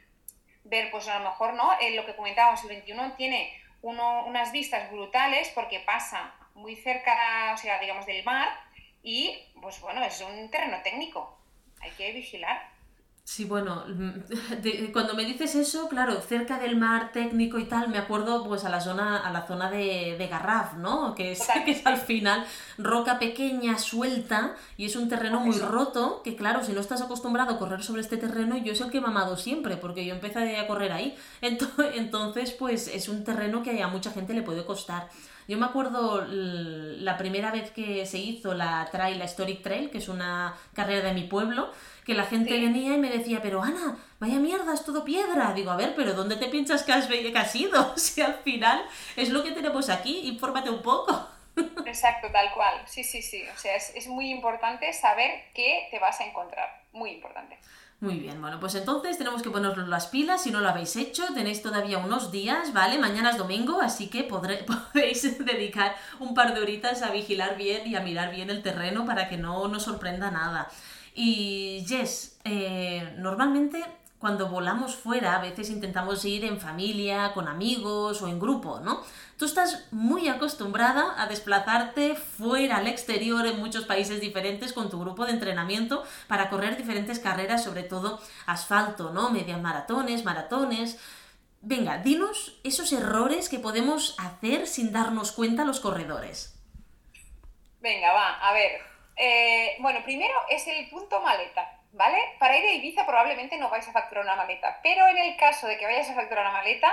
ver, 0.62 0.90
pues 0.92 1.08
a 1.08 1.18
lo 1.18 1.28
mejor, 1.28 1.54
¿no? 1.54 1.72
lo 1.94 2.06
que 2.06 2.14
comentábamos, 2.14 2.62
el 2.62 2.68
21 2.68 3.14
tiene 3.16 3.52
uno, 3.82 4.24
unas 4.26 4.52
vistas 4.52 4.90
brutales 4.92 5.50
porque 5.54 5.80
pasa 5.80 6.34
muy 6.54 6.76
cerca, 6.76 7.52
o 7.52 7.56
sea, 7.56 7.80
digamos, 7.80 8.06
del 8.06 8.22
mar 8.24 8.48
y, 9.02 9.36
pues 9.60 9.80
bueno, 9.80 10.04
es 10.04 10.20
un 10.20 10.50
terreno 10.50 10.80
técnico 10.82 11.39
hay 11.80 11.90
que 11.92 12.12
vigilar. 12.12 12.70
Sí, 13.30 13.44
bueno, 13.44 13.84
cuando 14.92 15.14
me 15.14 15.24
dices 15.24 15.54
eso, 15.54 15.88
claro, 15.88 16.20
cerca 16.20 16.58
del 16.58 16.76
mar 16.76 17.12
técnico 17.12 17.60
y 17.60 17.64
tal, 17.66 17.88
me 17.88 17.98
acuerdo 17.98 18.44
pues 18.44 18.64
a 18.64 18.68
la 18.68 18.80
zona, 18.80 19.18
a 19.18 19.30
la 19.30 19.46
zona 19.46 19.70
de, 19.70 20.16
de 20.18 20.26
Garraf, 20.26 20.74
¿no? 20.74 21.14
Que 21.14 21.30
es, 21.30 21.46
que 21.64 21.70
es 21.70 21.86
al 21.86 21.98
final 21.98 22.44
roca 22.76 23.20
pequeña, 23.20 23.78
suelta, 23.78 24.56
y 24.76 24.86
es 24.86 24.96
un 24.96 25.08
terreno 25.08 25.38
muy 25.38 25.56
roto, 25.60 26.22
que 26.24 26.34
claro, 26.34 26.64
si 26.64 26.72
no 26.72 26.80
estás 26.80 27.02
acostumbrado 27.02 27.54
a 27.54 27.58
correr 27.60 27.84
sobre 27.84 28.00
este 28.00 28.16
terreno, 28.16 28.56
yo 28.56 28.72
es 28.72 28.80
el 28.80 28.90
que 28.90 28.98
he 28.98 29.00
mamado 29.00 29.36
siempre, 29.36 29.76
porque 29.76 30.04
yo 30.04 30.12
empecé 30.12 30.56
a 30.56 30.66
correr 30.66 30.90
ahí. 30.90 31.16
Entonces, 31.40 32.50
pues 32.50 32.88
es 32.88 33.08
un 33.08 33.22
terreno 33.22 33.62
que 33.62 33.80
a 33.80 33.86
mucha 33.86 34.10
gente 34.10 34.34
le 34.34 34.42
puede 34.42 34.64
costar. 34.64 35.08
Yo 35.50 35.58
me 35.58 35.66
acuerdo 35.66 36.24
la 36.28 37.18
primera 37.18 37.50
vez 37.50 37.72
que 37.72 38.06
se 38.06 38.18
hizo 38.18 38.54
la 38.54 38.88
trail, 38.92 39.18
la 39.18 39.24
Historic 39.24 39.64
Trail, 39.64 39.90
que 39.90 39.98
es 39.98 40.08
una 40.08 40.56
carrera 40.74 41.08
de 41.08 41.12
mi 41.12 41.24
pueblo, 41.24 41.72
que 42.06 42.14
la 42.14 42.22
gente 42.22 42.52
venía 42.52 42.94
y 42.94 42.98
me 42.98 43.10
decía, 43.10 43.40
pero 43.42 43.60
Ana, 43.60 43.98
vaya 44.20 44.38
mierda, 44.38 44.72
es 44.72 44.84
todo 44.84 45.04
piedra. 45.04 45.52
Digo, 45.52 45.72
a 45.72 45.76
ver, 45.76 45.94
pero 45.96 46.14
¿dónde 46.14 46.36
te 46.36 46.46
piensas 46.46 46.84
que 46.84 46.92
has, 46.92 47.08
que 47.08 47.36
has 47.36 47.56
ido? 47.56 47.94
Si 47.96 48.20
al 48.20 48.34
final 48.34 48.80
es 49.16 49.30
lo 49.30 49.42
que 49.42 49.50
tenemos 49.50 49.90
aquí, 49.90 50.20
infórmate 50.28 50.70
un 50.70 50.82
poco. 50.82 51.28
Exacto, 51.84 52.28
tal 52.30 52.52
cual. 52.54 52.82
Sí, 52.86 53.02
sí, 53.02 53.20
sí. 53.20 53.42
O 53.52 53.58
sea, 53.58 53.74
es, 53.74 53.92
es 53.96 54.06
muy 54.06 54.30
importante 54.30 54.92
saber 54.92 55.46
qué 55.52 55.88
te 55.90 55.98
vas 55.98 56.20
a 56.20 56.26
encontrar. 56.26 56.84
Muy 56.92 57.10
importante. 57.10 57.58
Muy 58.00 58.18
bien, 58.18 58.40
bueno, 58.40 58.58
pues 58.58 58.74
entonces 58.76 59.18
tenemos 59.18 59.42
que 59.42 59.50
ponernos 59.50 59.86
las 59.86 60.06
pilas. 60.06 60.42
Si 60.42 60.50
no 60.50 60.60
lo 60.60 60.70
habéis 60.70 60.96
hecho, 60.96 61.22
tenéis 61.34 61.60
todavía 61.60 61.98
unos 61.98 62.32
días, 62.32 62.72
¿vale? 62.72 62.98
Mañana 62.98 63.30
es 63.30 63.36
domingo, 63.36 63.82
así 63.82 64.08
que 64.08 64.24
podréis 64.24 65.38
dedicar 65.44 65.94
un 66.18 66.32
par 66.32 66.54
de 66.54 66.62
horitas 66.62 67.02
a 67.02 67.10
vigilar 67.10 67.58
bien 67.58 67.86
y 67.86 67.96
a 67.96 68.00
mirar 68.00 68.34
bien 68.34 68.48
el 68.48 68.62
terreno 68.62 69.04
para 69.04 69.28
que 69.28 69.36
no 69.36 69.68
nos 69.68 69.82
sorprenda 69.82 70.30
nada. 70.30 70.68
Y 71.14 71.84
Jess, 71.86 72.38
eh, 72.44 73.14
normalmente 73.18 73.84
cuando 74.20 74.50
volamos 74.50 74.96
fuera, 74.96 75.34
a 75.34 75.40
veces 75.40 75.70
intentamos 75.70 76.26
ir 76.26 76.44
en 76.44 76.60
familia, 76.60 77.32
con 77.32 77.48
amigos 77.48 78.20
o 78.20 78.28
en 78.28 78.38
grupo, 78.38 78.78
¿no? 78.80 79.02
Tú 79.38 79.46
estás 79.46 79.88
muy 79.90 80.28
acostumbrada 80.28 81.14
a 81.16 81.26
desplazarte 81.26 82.14
fuera 82.16 82.76
al 82.76 82.86
exterior 82.86 83.46
en 83.46 83.58
muchos 83.58 83.86
países 83.86 84.20
diferentes 84.20 84.74
con 84.74 84.90
tu 84.90 85.00
grupo 85.00 85.24
de 85.24 85.32
entrenamiento 85.32 86.04
para 86.28 86.50
correr 86.50 86.76
diferentes 86.76 87.18
carreras, 87.18 87.64
sobre 87.64 87.82
todo 87.82 88.20
asfalto, 88.44 89.10
¿no? 89.10 89.30
Medias 89.30 89.62
maratones, 89.62 90.22
maratones. 90.22 90.98
Venga, 91.62 91.96
dinos 91.96 92.60
esos 92.62 92.92
errores 92.92 93.48
que 93.48 93.58
podemos 93.58 94.14
hacer 94.18 94.66
sin 94.66 94.92
darnos 94.92 95.32
cuenta 95.32 95.64
los 95.64 95.80
corredores. 95.80 96.60
Venga, 97.80 98.12
va, 98.12 98.34
a 98.34 98.52
ver. 98.52 98.82
Eh, 99.16 99.76
bueno, 99.80 100.00
primero 100.04 100.34
es 100.50 100.66
el 100.66 100.90
punto 100.90 101.22
maleta. 101.22 101.79
¿Vale? 101.92 102.18
Para 102.38 102.56
ir 102.56 102.64
a 102.64 102.72
Ibiza 102.72 103.06
probablemente 103.06 103.58
no 103.58 103.68
vais 103.68 103.86
a 103.88 103.92
facturar 103.92 104.24
una 104.24 104.36
maleta, 104.36 104.80
pero 104.82 105.06
en 105.08 105.18
el 105.18 105.36
caso 105.36 105.66
de 105.66 105.78
que 105.78 105.84
vayáis 105.84 106.10
a 106.10 106.14
facturar 106.14 106.44
una 106.44 106.58
maleta, 106.58 106.92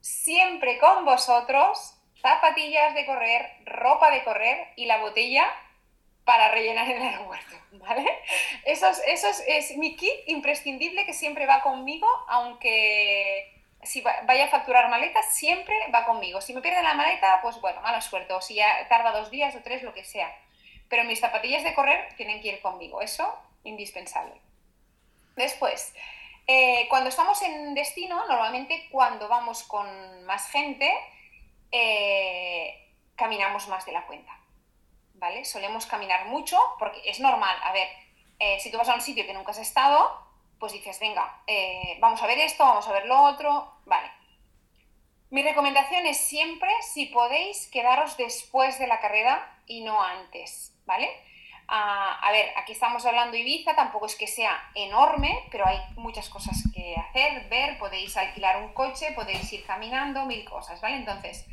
siempre 0.00 0.78
con 0.78 1.04
vosotros 1.04 1.96
zapatillas 2.20 2.94
de 2.94 3.06
correr, 3.06 3.50
ropa 3.64 4.10
de 4.10 4.24
correr 4.24 4.68
y 4.76 4.86
la 4.86 4.98
botella 4.98 5.50
para 6.24 6.48
rellenar 6.48 6.88
el 6.88 7.02
aeropuerto, 7.02 7.56
¿vale? 7.72 8.06
Eso 8.64 8.88
es, 8.88 9.44
es, 9.46 9.76
mi 9.76 9.96
kit 9.96 10.28
imprescindible 10.28 11.06
que 11.06 11.12
siempre 11.12 11.46
va 11.46 11.62
conmigo, 11.62 12.06
aunque 12.28 13.52
si 13.82 14.02
vaya 14.02 14.44
a 14.44 14.48
facturar 14.48 14.90
maleta, 14.90 15.22
siempre 15.22 15.74
va 15.92 16.04
conmigo. 16.04 16.40
Si 16.40 16.52
me 16.52 16.60
pierde 16.60 16.82
la 16.82 16.94
maleta, 16.94 17.40
pues 17.42 17.60
bueno, 17.60 17.80
mala 17.80 18.00
suerte, 18.00 18.34
o 18.34 18.40
si 18.40 18.54
ya 18.54 18.86
tarda 18.88 19.12
dos 19.12 19.30
días 19.30 19.56
o 19.56 19.62
tres, 19.62 19.82
lo 19.82 19.94
que 19.94 20.04
sea. 20.04 20.30
Pero 20.88 21.04
mis 21.04 21.20
zapatillas 21.20 21.64
de 21.64 21.74
correr 21.74 22.14
tienen 22.16 22.42
que 22.42 22.48
ir 22.48 22.60
conmigo, 22.60 23.00
eso 23.00 23.34
indispensable. 23.64 24.40
Después, 25.36 25.94
eh, 26.46 26.86
cuando 26.88 27.10
estamos 27.10 27.40
en 27.42 27.74
destino, 27.74 28.26
normalmente 28.26 28.88
cuando 28.90 29.28
vamos 29.28 29.62
con 29.62 30.24
más 30.24 30.50
gente, 30.50 30.92
eh, 31.70 32.92
caminamos 33.14 33.68
más 33.68 33.86
de 33.86 33.92
la 33.92 34.06
cuenta. 34.06 34.36
¿Vale? 35.14 35.44
Solemos 35.44 35.86
caminar 35.86 36.26
mucho 36.26 36.58
porque 36.78 37.00
es 37.04 37.20
normal. 37.20 37.56
A 37.62 37.72
ver, 37.72 37.88
eh, 38.38 38.58
si 38.58 38.70
tú 38.70 38.78
vas 38.78 38.88
a 38.88 38.94
un 38.94 39.00
sitio 39.00 39.26
que 39.26 39.34
nunca 39.34 39.52
has 39.52 39.58
estado, 39.58 40.26
pues 40.58 40.72
dices, 40.72 40.98
venga, 40.98 41.42
vamos 42.00 42.22
a 42.22 42.26
ver 42.26 42.38
esto, 42.38 42.64
vamos 42.64 42.88
a 42.88 42.92
ver 42.92 43.06
lo 43.06 43.22
otro. 43.22 43.72
Vale. 43.86 44.10
Mi 45.30 45.42
recomendación 45.42 46.06
es 46.06 46.16
siempre, 46.16 46.70
si 46.82 47.06
podéis, 47.06 47.68
quedaros 47.68 48.16
después 48.16 48.78
de 48.78 48.86
la 48.88 49.00
carrera 49.00 49.62
y 49.66 49.82
no 49.82 50.02
antes. 50.02 50.74
¿Vale? 50.84 51.08
A 51.72 52.32
ver, 52.32 52.50
aquí 52.56 52.72
estamos 52.72 53.06
hablando 53.06 53.36
Ibiza, 53.36 53.76
tampoco 53.76 54.06
es 54.06 54.16
que 54.16 54.26
sea 54.26 54.70
enorme, 54.74 55.44
pero 55.52 55.66
hay 55.66 55.78
muchas 55.94 56.28
cosas 56.28 56.64
que 56.74 56.96
hacer, 56.96 57.48
ver, 57.48 57.78
podéis 57.78 58.16
alquilar 58.16 58.60
un 58.60 58.72
coche, 58.72 59.12
podéis 59.14 59.52
ir 59.52 59.64
caminando, 59.64 60.24
mil 60.24 60.44
cosas, 60.44 60.80
¿vale? 60.80 60.96
Entonces, 60.96 61.46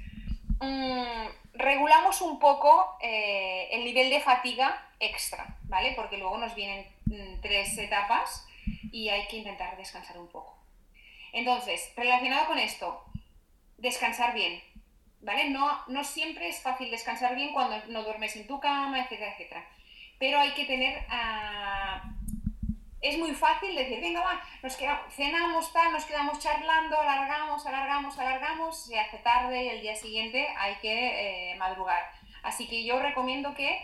mm, 0.59 1.27
regulamos 1.53 2.21
un 2.21 2.39
poco 2.39 2.97
eh, 2.99 3.69
el 3.71 3.85
nivel 3.85 4.09
de 4.09 4.19
fatiga 4.19 4.89
extra, 4.99 5.55
¿vale? 5.65 5.93
Porque 5.95 6.17
luego 6.17 6.39
nos 6.39 6.55
vienen 6.55 6.87
mm, 7.05 7.41
tres 7.41 7.77
etapas 7.77 8.47
y 8.91 9.09
hay 9.09 9.27
que 9.27 9.37
intentar 9.37 9.77
descansar 9.77 10.17
un 10.17 10.29
poco. 10.29 10.57
Entonces, 11.31 11.93
relacionado 11.95 12.47
con 12.47 12.57
esto, 12.57 13.05
descansar 13.77 14.33
bien, 14.33 14.63
¿vale? 15.21 15.51
No, 15.51 15.79
no 15.89 16.03
siempre 16.03 16.49
es 16.49 16.59
fácil 16.59 16.89
descansar 16.89 17.35
bien 17.35 17.53
cuando 17.53 17.77
no 17.89 18.01
duermes 18.01 18.35
en 18.35 18.47
tu 18.47 18.59
cama, 18.59 19.01
etcétera, 19.01 19.33
etcétera 19.33 19.76
pero 20.19 20.39
hay 20.39 20.51
que 20.51 20.65
tener... 20.65 21.05
Ah, 21.09 22.03
es 23.01 23.17
muy 23.17 23.31
fácil 23.33 23.75
decir, 23.75 24.01
venga, 24.01 24.21
va, 24.21 24.41
nos 24.63 24.75
quedamos, 24.75 25.13
cenamos, 25.13 25.71
tal, 25.71 25.91
nos 25.91 26.05
quedamos 26.05 26.39
charlando, 26.39 26.99
alargamos, 26.99 27.65
alargamos, 27.65 28.17
alargamos, 28.17 28.85
se 28.85 28.99
hace 28.99 29.17
tarde 29.19 29.63
y 29.63 29.69
el 29.69 29.81
día 29.81 29.95
siguiente 29.95 30.47
hay 30.57 30.75
que 30.75 31.51
eh, 31.51 31.55
madrugar. 31.57 32.11
Así 32.43 32.67
que 32.67 32.83
yo 32.83 32.99
recomiendo 32.99 33.53
que 33.53 33.79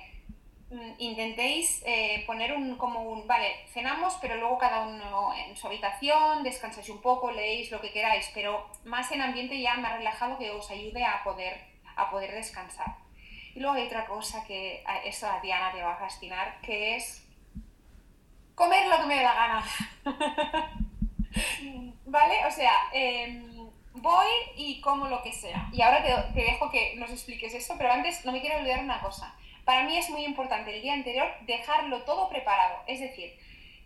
mm, 0.71 0.93
intentéis 0.97 1.84
eh, 1.86 2.23
poner 2.25 2.53
un, 2.53 2.75
como 2.77 3.01
un, 3.03 3.27
vale, 3.27 3.53
cenamos, 3.67 4.17
pero 4.19 4.36
luego 4.36 4.57
cada 4.57 4.81
uno 4.81 5.34
en 5.36 5.55
su 5.55 5.67
habitación, 5.67 6.41
descansáis 6.43 6.89
un 6.89 7.01
poco, 7.01 7.31
leéis 7.31 7.71
lo 7.71 7.81
que 7.81 7.91
queráis, 7.91 8.31
pero 8.34 8.67
más 8.84 9.11
en 9.11 9.21
ambiente 9.21 9.61
ya 9.61 9.75
más 9.75 9.97
relajado 9.97 10.39
que 10.39 10.49
os 10.49 10.69
ayude 10.71 11.03
a 11.03 11.23
poder, 11.23 11.61
a 11.95 12.09
poder 12.09 12.31
descansar. 12.34 13.03
Y 13.56 13.60
luego 13.60 13.76
hay 13.76 13.86
otra 13.86 14.06
cosa 14.06 14.43
que 14.45 14.84
eso 15.06 15.28
a 15.28 15.39
Diana 15.39 15.72
te 15.72 15.82
va 15.82 15.93
a 15.93 15.97
fascinar, 15.97 16.60
que 16.62 16.95
es 16.95 17.24
comer 18.56 18.88
lo 18.88 18.97
que 18.97 19.06
me 19.06 19.16
dé 19.16 19.24
la 19.24 19.34
gana. 19.34 19.64
¿Vale? 22.06 22.45
O 22.45 22.51
sea, 22.51 22.74
em, 22.91 23.70
voy 23.93 24.28
y 24.56 24.82
como 24.82 25.08
lo 25.08 25.22
que 25.22 25.32
sea. 25.32 25.70
Y 25.72 25.82
ahora 25.82 26.04
te, 26.04 26.14
te, 26.34 26.45
dejo 26.45 26.70
que 26.72 26.95
nos 26.95 27.12
expliques 27.12 27.54
eso, 27.54 27.76
pero 27.78 27.91
antes 27.91 28.26
no 28.26 28.32
me 28.32 28.41
quiero 28.41 28.58
olvidar 28.58 28.84
una 28.84 29.01
cosa. 29.01 29.36
Para 29.66 29.84
mí 29.84 29.97
es 29.97 30.10
muy 30.10 30.26
importante 30.26 30.76
el 30.76 30.82
día 30.82 30.93
anterior 30.93 31.28
dejarlo 31.41 32.04
todo 32.04 32.30
preparado. 32.30 32.80
Es 32.88 32.99
decir, 32.99 33.38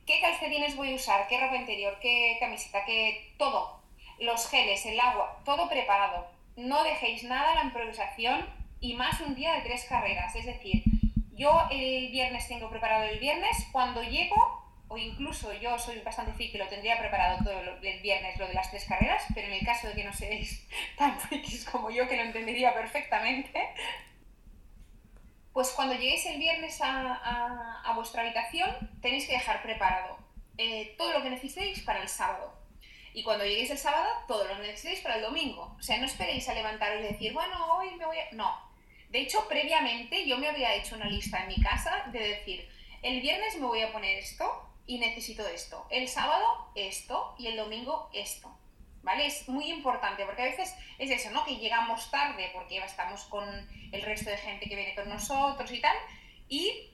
qué 0.05 0.20
calcetines 0.22 0.76
voy 0.76 0.93
a 0.93 0.95
usar, 0.95 1.28
qué 1.28 1.39
ropa 1.39 1.57
interior, 1.57 1.97
qué 2.01 2.38
camiseta, 2.39 2.86
qué 2.86 3.34
todo. 3.38 3.82
Los 4.20 4.49
geles, 4.49 4.86
el 4.86 4.99
agua, 4.99 5.39
todo 5.45 5.70
preparado. 5.70 6.28
No 6.55 6.84
dejéis 6.84 7.24
nada 7.24 7.51
a 7.51 7.55
la 7.55 7.63
improvisación 7.65 8.45
y 8.88 8.93
más 8.93 9.19
un 9.19 9.35
día 9.35 9.53
de 9.53 9.61
tres 9.61 9.83
carreras. 9.83 10.33
Es 10.35 10.45
decir, 10.45 10.83
yo 11.33 11.67
el 11.69 12.09
viernes 12.09 12.47
tengo 12.47 12.69
preparado 12.69 13.03
el 13.03 13.19
viernes, 13.19 13.67
cuando 13.73 14.01
llego, 14.01 14.63
o 14.88 14.97
incluso 14.97 15.51
yo 15.53 15.77
soy 15.77 15.99
bastante 15.99 16.31
friki, 16.31 16.57
lo 16.57 16.67
tendría 16.67 16.97
preparado 16.97 17.43
todo 17.43 17.59
el 17.81 17.99
viernes, 17.99 18.38
lo 18.38 18.47
de 18.47 18.53
las 18.53 18.71
tres 18.71 18.85
carreras, 18.85 19.25
pero 19.35 19.47
en 19.47 19.53
el 19.55 19.65
caso 19.65 19.88
de 19.89 19.93
que 19.93 20.05
no 20.05 20.13
seáis 20.13 20.65
tan 20.97 21.19
frikis 21.19 21.65
como 21.65 21.91
yo, 21.91 22.07
que 22.07 22.15
lo 22.15 22.23
entendería 22.23 22.73
perfectamente, 22.73 23.61
pues 25.51 25.71
cuando 25.71 25.95
lleguéis 25.95 26.25
el 26.27 26.39
viernes 26.39 26.79
a, 26.81 27.81
a, 27.83 27.93
vuestra 27.93 28.21
habitación, 28.21 28.69
tenéis 29.01 29.27
que 29.27 29.33
dejar 29.33 29.63
preparado 29.63 30.17
eh, 30.57 30.95
todo 30.97 31.11
lo 31.11 31.23
que 31.23 31.31
necesitéis 31.31 31.81
para 31.81 32.01
el 32.01 32.07
sábado. 32.07 32.53
Y 33.13 33.23
cuando 33.23 33.43
lleguéis 33.43 33.71
el 33.71 33.79
sábado, 33.79 34.07
todo 34.27 34.45
lo 34.45 34.59
necesitéis 34.59 35.01
para 35.01 35.15
el 35.15 35.23
domingo. 35.23 35.75
O 35.77 35.81
sea, 35.81 35.97
no 35.97 36.05
esperéis 36.05 36.47
a 36.47 36.53
levantaros 36.53 36.99
y 37.01 37.03
decir, 37.03 37.33
bueno, 37.33 37.73
hoy 37.73 37.95
me 37.95 38.05
voy 38.05 38.17
a... 38.19 38.31
No, 38.33 38.66
de 39.10 39.20
hecho, 39.20 39.47
previamente 39.47 40.26
yo 40.26 40.38
me 40.38 40.49
había 40.49 40.76
hecho 40.76 40.95
una 40.95 41.05
lista 41.05 41.41
en 41.41 41.47
mi 41.47 41.62
casa 41.62 42.05
de 42.12 42.20
decir, 42.20 42.70
el 43.01 43.22
viernes 43.22 43.55
me 43.55 43.66
voy 43.66 43.82
a 43.82 43.91
poner 43.93 44.18
esto 44.18 44.68
y 44.86 44.99
necesito 44.99 45.47
esto, 45.47 45.88
el 45.89 46.08
sábado 46.08 46.72
esto 46.76 47.36
y 47.38 47.47
el 47.47 47.58
domingo 47.58 48.10
esto. 48.14 48.53
¿Vale? 49.03 49.26
Es 49.26 49.47
muy 49.47 49.72
importante 49.72 50.26
porque 50.26 50.41
a 50.41 50.45
veces 50.45 50.76
es 50.97 51.10
eso, 51.10 51.32
¿no? 51.32 51.45
Que 51.45 51.55
llegamos 51.55 52.12
tarde 52.12 52.49
porque 52.53 52.78
estamos 52.80 53.24
con 53.26 53.47
el 53.93 54.01
resto 54.01 54.30
de 54.30 54.38
gente 54.38 54.68
que 54.68 54.76
viene 54.76 54.95
con 54.95 55.08
nosotros 55.08 55.72
y 55.72 55.80
tal. 55.80 55.95
Y 56.49 56.89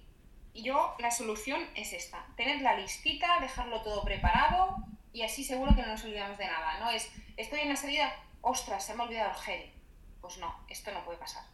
yo, 0.53 0.95
la 0.99 1.09
solución 1.09 1.68
es 1.76 1.91
esta, 1.91 2.24
tener 2.36 2.61
la 2.61 2.78
listita, 2.78 3.39
dejarlo 3.39 3.82
todo 3.82 4.03
preparado 4.03 4.76
y 5.11 5.24
así 5.24 5.43
seguro 5.43 5.76
que 5.76 5.82
no 5.82 5.88
nos 5.88 6.03
olvidamos 6.03 6.38
de 6.38 6.45
nada, 6.45 6.80
¿no? 6.80 6.91
Es, 6.91 7.09
estoy 7.36 7.61
en 7.61 7.70
la 7.70 7.76
salida, 7.76 8.14
ostras, 8.41 8.86
se 8.86 8.93
me 8.93 9.01
ha 9.01 9.05
olvidado 9.07 9.32
el 9.32 9.38
gel. 9.38 9.74
Pues 10.22 10.38
no, 10.38 10.55
esto 10.70 10.91
no 10.91 11.03
puede 11.03 11.18
pasar. 11.18 11.52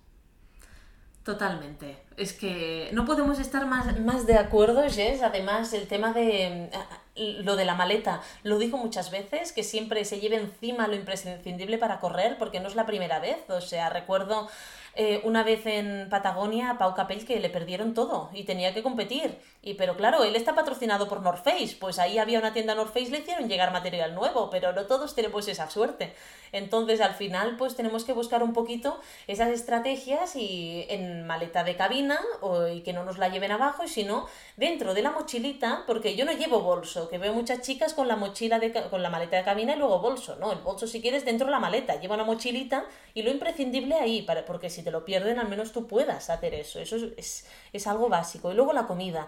Totalmente. 1.23 1.97
Es 2.17 2.33
que 2.33 2.89
no 2.93 3.05
podemos 3.05 3.39
estar 3.39 3.65
más, 3.65 3.99
más 3.99 4.25
de 4.25 4.37
acuerdo, 4.37 4.81
Jess. 4.89 5.21
Además, 5.21 5.73
el 5.73 5.87
tema 5.87 6.13
de 6.13 6.69
lo 7.15 7.55
de 7.55 7.65
la 7.65 7.75
maleta, 7.75 8.21
lo 8.43 8.57
digo 8.57 8.77
muchas 8.77 9.11
veces, 9.11 9.51
que 9.51 9.63
siempre 9.63 10.05
se 10.05 10.19
lleve 10.19 10.37
encima 10.37 10.87
lo 10.87 10.95
imprescindible 10.95 11.77
para 11.77 11.99
correr, 11.99 12.37
porque 12.37 12.59
no 12.59 12.67
es 12.67 12.75
la 12.75 12.85
primera 12.85 13.19
vez. 13.19 13.37
O 13.49 13.61
sea, 13.61 13.89
recuerdo 13.89 14.49
eh, 14.95 15.21
una 15.23 15.43
vez 15.43 15.65
en 15.65 16.09
Patagonia 16.09 16.71
a 16.71 16.77
Pau 16.77 16.95
Capell 16.95 17.25
que 17.25 17.39
le 17.39 17.49
perdieron 17.49 17.93
todo 17.93 18.29
y 18.33 18.43
tenía 18.43 18.73
que 18.73 18.83
competir. 18.83 19.37
Y 19.61 19.73
pero 19.75 19.95
claro, 19.97 20.23
él 20.23 20.35
está 20.35 20.55
patrocinado 20.55 21.07
por 21.07 21.21
North 21.21 21.43
Face, 21.43 21.75
pues 21.79 21.99
ahí 21.99 22.17
había 22.17 22.39
una 22.39 22.53
tienda 22.53 22.75
North 22.75 22.93
Face, 22.93 23.11
le 23.11 23.19
hicieron 23.19 23.49
llegar 23.49 23.73
material 23.73 24.15
nuevo, 24.15 24.49
pero 24.49 24.73
no 24.73 24.85
todos 24.85 25.15
tenemos 25.15 25.47
esa 25.47 25.69
suerte. 25.69 26.13
Entonces 26.51 27.01
al 27.01 27.13
final 27.13 27.57
pues 27.57 27.75
tenemos 27.75 28.05
que 28.05 28.13
buscar 28.13 28.41
un 28.43 28.53
poquito 28.53 28.99
esas 29.27 29.49
estrategias 29.49 30.35
y 30.35 30.85
en 30.89 31.27
maleta 31.27 31.63
de 31.63 31.75
cabina 31.75 32.19
o, 32.41 32.67
y 32.67 32.81
que 32.81 32.93
no 32.93 33.03
nos 33.03 33.17
la 33.17 33.29
lleven 33.29 33.51
abajo 33.51 33.83
y 33.83 33.87
si 33.87 34.03
no 34.03 34.27
dentro 34.57 34.93
de 34.93 35.01
la 35.01 35.11
mochilita, 35.11 35.83
porque 35.85 36.15
yo 36.15 36.25
no 36.25 36.31
llevo 36.31 36.61
bolso, 36.61 37.09
que 37.09 37.17
veo 37.17 37.33
muchas 37.33 37.61
chicas 37.61 37.93
con 37.93 38.07
la 38.07 38.15
mochila 38.15 38.59
de, 38.59 38.71
con 38.89 39.03
la 39.03 39.09
maleta 39.09 39.37
de 39.37 39.43
cabina 39.43 39.75
y 39.75 39.77
luego 39.77 39.99
bolso, 39.99 40.35
no, 40.37 40.51
el 40.51 40.59
bolso 40.59 40.87
si 40.87 41.01
quieres 41.01 41.25
dentro 41.25 41.45
de 41.45 41.51
la 41.51 41.59
maleta, 41.59 41.99
lleva 41.99 42.15
una 42.15 42.23
mochilita 42.23 42.85
y 43.13 43.21
lo 43.23 43.31
imprescindible 43.31 43.95
ahí, 43.95 44.21
para, 44.21 44.45
porque 44.45 44.69
si 44.69 44.78
te 44.83 44.91
lo 44.91 45.05
pierden 45.05 45.39
al 45.39 45.49
menos 45.49 45.71
tú 45.71 45.87
puedas 45.87 46.29
hacer 46.29 46.53
eso, 46.53 46.79
eso 46.79 46.97
es, 47.17 47.45
es, 47.73 47.87
algo 47.87 48.09
básico. 48.09 48.51
Y 48.51 48.55
luego 48.55 48.73
la 48.73 48.87
comida. 48.87 49.27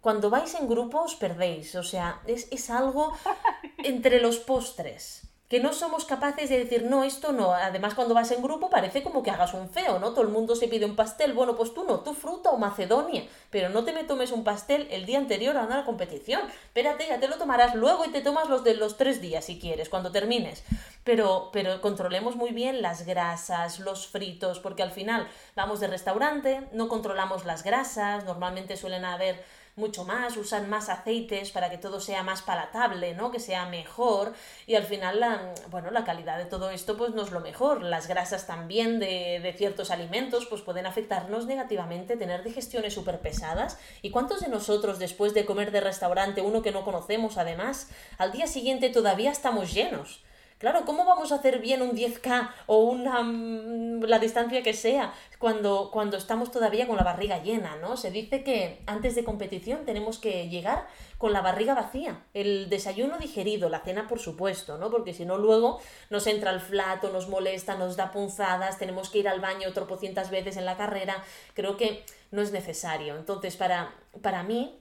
Cuando 0.00 0.30
vais 0.30 0.54
en 0.54 0.68
grupo 0.68 1.02
os 1.02 1.14
perdéis, 1.14 1.74
o 1.74 1.82
sea, 1.82 2.20
es, 2.26 2.48
es 2.50 2.70
algo 2.70 3.12
entre 3.78 4.20
los 4.20 4.38
postres 4.38 5.29
que 5.50 5.58
no 5.58 5.72
somos 5.72 6.04
capaces 6.04 6.48
de 6.48 6.58
decir, 6.58 6.84
no, 6.84 7.02
esto 7.02 7.32
no. 7.32 7.52
Además, 7.52 7.94
cuando 7.94 8.14
vas 8.14 8.30
en 8.30 8.40
grupo 8.40 8.70
parece 8.70 9.02
como 9.02 9.24
que 9.24 9.32
hagas 9.32 9.52
un 9.52 9.68
feo, 9.68 9.98
¿no? 9.98 10.10
Todo 10.10 10.22
el 10.22 10.28
mundo 10.28 10.54
se 10.54 10.68
pide 10.68 10.86
un 10.86 10.94
pastel. 10.94 11.32
Bueno, 11.32 11.56
pues 11.56 11.74
tú 11.74 11.82
no, 11.82 11.98
tú 12.00 12.14
fruta 12.14 12.50
o 12.50 12.56
macedonia. 12.56 13.24
Pero 13.50 13.68
no 13.68 13.82
te 13.82 13.92
me 13.92 14.04
tomes 14.04 14.30
un 14.30 14.44
pastel 14.44 14.86
el 14.92 15.06
día 15.06 15.18
anterior 15.18 15.56
a 15.56 15.64
una 15.64 15.84
competición. 15.84 16.42
Espérate, 16.66 17.08
ya 17.08 17.18
te 17.18 17.26
lo 17.26 17.36
tomarás 17.36 17.74
luego 17.74 18.04
y 18.04 18.10
te 18.10 18.20
tomas 18.20 18.48
los 18.48 18.62
de 18.62 18.74
los 18.74 18.96
tres 18.96 19.20
días 19.20 19.44
si 19.44 19.58
quieres, 19.58 19.88
cuando 19.88 20.12
termines. 20.12 20.62
Pero, 21.02 21.50
pero 21.52 21.80
controlemos 21.80 22.36
muy 22.36 22.52
bien 22.52 22.80
las 22.80 23.04
grasas, 23.04 23.80
los 23.80 24.06
fritos, 24.06 24.60
porque 24.60 24.84
al 24.84 24.92
final 24.92 25.26
vamos 25.56 25.80
de 25.80 25.88
restaurante, 25.88 26.68
no 26.72 26.86
controlamos 26.86 27.44
las 27.44 27.64
grasas, 27.64 28.24
normalmente 28.24 28.76
suelen 28.76 29.04
haber 29.04 29.42
mucho 29.76 30.04
más, 30.04 30.36
usan 30.36 30.68
más 30.68 30.88
aceites 30.88 31.50
para 31.50 31.70
que 31.70 31.78
todo 31.78 32.00
sea 32.00 32.22
más 32.22 32.42
palatable, 32.42 33.14
¿no? 33.14 33.30
Que 33.30 33.40
sea 33.40 33.66
mejor 33.66 34.34
y 34.66 34.74
al 34.74 34.84
final 34.84 35.20
la, 35.20 35.54
bueno, 35.70 35.90
la 35.90 36.04
calidad 36.04 36.38
de 36.38 36.44
todo 36.44 36.70
esto 36.70 36.96
pues 36.96 37.14
no 37.14 37.22
es 37.22 37.30
lo 37.30 37.40
mejor. 37.40 37.82
Las 37.82 38.06
grasas 38.06 38.46
también 38.46 38.98
de, 38.98 39.40
de 39.40 39.52
ciertos 39.52 39.90
alimentos 39.90 40.46
pues 40.46 40.62
pueden 40.62 40.86
afectarnos 40.86 41.46
negativamente, 41.46 42.16
tener 42.16 42.42
digestiones 42.42 42.94
súper 42.94 43.20
pesadas. 43.20 43.78
¿Y 44.02 44.10
cuántos 44.10 44.40
de 44.40 44.48
nosotros 44.48 44.98
después 44.98 45.34
de 45.34 45.44
comer 45.44 45.70
de 45.70 45.80
restaurante, 45.80 46.42
uno 46.42 46.62
que 46.62 46.72
no 46.72 46.84
conocemos 46.84 47.38
además, 47.38 47.88
al 48.18 48.32
día 48.32 48.46
siguiente 48.46 48.90
todavía 48.90 49.30
estamos 49.30 49.72
llenos? 49.72 50.22
Claro, 50.60 50.84
¿cómo 50.84 51.06
vamos 51.06 51.32
a 51.32 51.36
hacer 51.36 51.58
bien 51.60 51.80
un 51.80 51.92
10K 51.96 52.50
o 52.66 52.80
una, 52.80 53.22
mm, 53.22 54.02
la 54.02 54.18
distancia 54.18 54.62
que 54.62 54.74
sea 54.74 55.14
cuando, 55.38 55.90
cuando 55.90 56.18
estamos 56.18 56.50
todavía 56.50 56.86
con 56.86 56.98
la 56.98 57.02
barriga 57.02 57.42
llena, 57.42 57.76
¿no? 57.76 57.96
Se 57.96 58.10
dice 58.10 58.44
que 58.44 58.82
antes 58.84 59.14
de 59.14 59.24
competición 59.24 59.86
tenemos 59.86 60.18
que 60.18 60.50
llegar 60.50 60.86
con 61.16 61.32
la 61.32 61.40
barriga 61.40 61.72
vacía, 61.72 62.24
el 62.34 62.68
desayuno 62.68 63.16
digerido, 63.16 63.70
la 63.70 63.80
cena 63.80 64.06
por 64.06 64.18
supuesto, 64.18 64.76
¿no? 64.76 64.90
Porque 64.90 65.14
si 65.14 65.24
no 65.24 65.38
luego 65.38 65.80
nos 66.10 66.26
entra 66.26 66.50
el 66.50 66.60
flato, 66.60 67.10
nos 67.10 67.26
molesta, 67.30 67.76
nos 67.76 67.96
da 67.96 68.12
punzadas, 68.12 68.76
tenemos 68.76 69.08
que 69.08 69.20
ir 69.20 69.28
al 69.28 69.40
baño 69.40 69.72
tropocientas 69.72 70.28
veces 70.30 70.58
en 70.58 70.66
la 70.66 70.76
carrera, 70.76 71.24
creo 71.54 71.78
que 71.78 72.04
no 72.32 72.42
es 72.42 72.52
necesario. 72.52 73.16
Entonces, 73.16 73.56
para, 73.56 73.94
para 74.20 74.42
mí, 74.42 74.78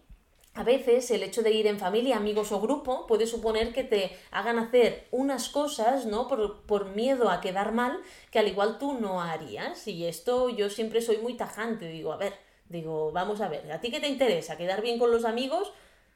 a 0.56 0.64
veces 0.64 1.10
el 1.12 1.24
hecho 1.24 1.42
de 1.42 1.52
ir 1.52 1.68
en 1.68 1.80
familia, 1.80 2.18
amigos 2.18 2.52
o 2.52 2.60
grupo 2.60 3.06
puede 3.08 3.28
suponer 3.28 3.72
que 3.72 3.84
te 3.84 4.18
hagan 4.32 4.60
hacer 4.60 5.08
unas 5.12 5.50
cosas, 5.50 6.06
¿no? 6.06 6.28
Por, 6.28 6.64
por, 6.64 6.90
miedo 6.90 7.30
a 7.30 7.40
quedar 7.40 7.72
mal, 7.72 8.00
que 8.32 8.40
al 8.40 8.48
igual 8.48 8.78
tú 8.78 8.94
no 8.94 9.22
harías. 9.22 9.88
Y 9.88 10.06
esto 10.06 10.50
yo 10.50 10.70
siempre 10.70 11.02
soy 11.02 11.18
muy 11.18 11.36
tajante, 11.36 11.88
digo, 11.88 12.12
a 12.12 12.18
ver, 12.18 12.34
digo, 12.68 13.12
vamos 13.12 13.42
a 13.42 13.48
ver, 13.48 13.72
¿a 13.72 13.80
ti 13.80 13.92
qué 13.92 14.00
te 14.00 14.08
interesa? 14.08 14.58
¿Quedar 14.58 14.82
bien 14.82 15.00
con 15.00 15.12
los 15.12 15.24
amigos 15.24 15.72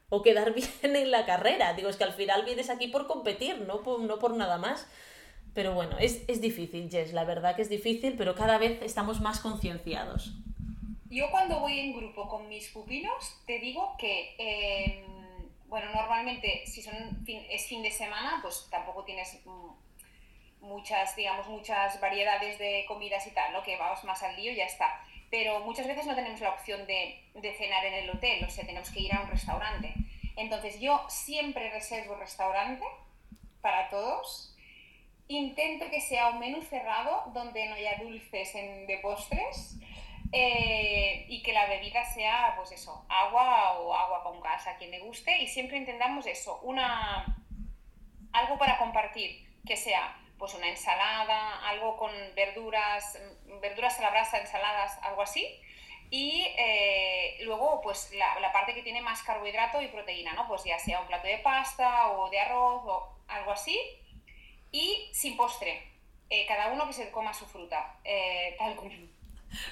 o 0.08 0.22
quedar 0.22 0.52
bien 0.82 0.96
en 0.96 1.10
la 1.10 1.26
carrera? 1.26 1.74
Digo, 1.74 1.88
es 1.88 1.96
que 1.96 2.04
al 2.04 2.12
final 2.12 2.44
vienes 2.44 2.70
aquí 2.70 2.88
por 2.88 3.06
competir, 3.06 3.60
no 3.60 3.82
por, 3.82 4.00
no 4.00 4.18
por 4.18 4.36
nada 4.36 4.58
más. 4.58 4.86
Pero 5.54 5.72
bueno, 5.74 5.96
es, 6.00 6.22
es 6.26 6.40
difícil, 6.40 6.90
Jess, 6.90 7.12
la 7.12 7.24
verdad 7.24 7.54
que 7.54 7.62
es 7.62 7.68
difícil, 7.68 8.16
pero 8.18 8.34
cada 8.34 8.58
vez 8.58 8.82
estamos 8.82 9.20
más 9.20 9.38
concienciados. 9.38 10.32
Yo 11.14 11.30
cuando 11.30 11.60
voy 11.60 11.78
en 11.78 11.92
grupo 11.94 12.28
con 12.28 12.48
mis 12.48 12.70
pupilos, 12.70 13.40
te 13.46 13.60
digo 13.60 13.96
que, 13.96 14.34
em, 14.36 15.48
bueno, 15.66 15.88
normalmente 15.94 16.66
si 16.66 16.80
es 16.80 17.66
fin 17.68 17.82
de 17.84 17.90
semana, 17.92 18.40
pues 18.42 18.66
tampoco 18.68 19.04
tienes 19.04 19.40
muchas, 20.58 21.14
digamos, 21.14 21.46
muchas 21.46 22.00
variedades 22.00 22.58
de 22.58 22.84
comidas 22.88 23.24
y 23.28 23.30
tal, 23.30 23.52
¿no? 23.52 23.62
Que 23.62 23.76
vamos 23.76 24.02
más 24.02 24.24
al 24.24 24.34
lío 24.34 24.50
y 24.50 24.56
ya 24.56 24.64
está. 24.64 25.06
Pero 25.30 25.60
muchas 25.60 25.86
veces 25.86 26.04
no 26.04 26.16
tenemos 26.16 26.40
la 26.40 26.50
opción 26.50 26.84
de, 26.88 27.22
de 27.32 27.54
cenar 27.54 27.84
en 27.84 27.94
el 27.94 28.10
hotel, 28.10 28.42
o 28.44 28.50
sea, 28.50 28.66
tenemos 28.66 28.90
que 28.90 29.02
ir 29.02 29.14
a 29.14 29.20
un 29.20 29.30
restaurante. 29.30 29.94
Entonces 30.34 30.80
yo 30.80 31.00
siempre 31.08 31.70
reservo 31.70 32.16
restaurante 32.16 32.84
para 33.60 33.88
todos. 33.88 34.52
Intento 35.28 35.88
que 35.90 36.00
sea 36.00 36.30
un 36.30 36.40
menú 36.40 36.60
cerrado 36.62 37.30
donde 37.32 37.68
no 37.68 37.76
haya 37.76 37.98
dulces 38.02 38.52
en, 38.56 38.88
de 38.88 38.98
postres 38.98 39.78
eh, 40.36 41.26
y 41.28 41.44
que 41.44 41.52
la 41.52 41.66
bebida 41.66 42.04
sea, 42.04 42.54
pues 42.56 42.72
eso, 42.72 43.06
agua 43.08 43.78
o 43.78 43.94
agua 43.94 44.24
con 44.24 44.40
gas 44.40 44.66
a 44.66 44.76
quien 44.76 44.90
le 44.90 44.98
guste 44.98 45.38
y 45.38 45.46
siempre 45.46 45.76
intentamos 45.76 46.26
eso, 46.26 46.58
una, 46.62 47.24
algo 48.32 48.58
para 48.58 48.76
compartir, 48.78 49.46
que 49.64 49.76
sea 49.76 50.20
pues 50.36 50.54
una 50.54 50.68
ensalada, 50.68 51.64
algo 51.68 51.96
con 51.96 52.10
verduras, 52.34 53.16
verduras 53.60 53.96
a 54.00 54.02
la 54.02 54.10
brasa, 54.10 54.40
ensaladas, 54.40 54.98
algo 55.04 55.22
así. 55.22 55.46
Y 56.10 56.44
eh, 56.58 57.36
luego, 57.42 57.80
pues 57.80 58.10
la, 58.14 58.40
la, 58.40 58.52
parte 58.52 58.74
que 58.74 58.82
tiene 58.82 59.02
más 59.02 59.22
carbohidrato 59.22 59.80
y 59.82 59.86
proteína, 59.86 60.32
¿no? 60.32 60.48
Pues 60.48 60.64
ya 60.64 60.80
sea 60.80 61.00
un 61.00 61.06
plato 61.06 61.28
de 61.28 61.38
pasta 61.38 62.10
o 62.10 62.28
de 62.28 62.40
arroz 62.40 62.82
o 62.84 63.18
algo 63.28 63.52
así. 63.52 63.78
Y 64.72 65.08
sin 65.12 65.36
postre. 65.36 65.92
Eh, 66.28 66.44
cada 66.46 66.72
uno 66.72 66.88
que 66.88 66.92
se 66.92 67.12
coma 67.12 67.32
su 67.32 67.46
fruta, 67.46 68.00
tal 68.58 68.74
como 68.74 68.90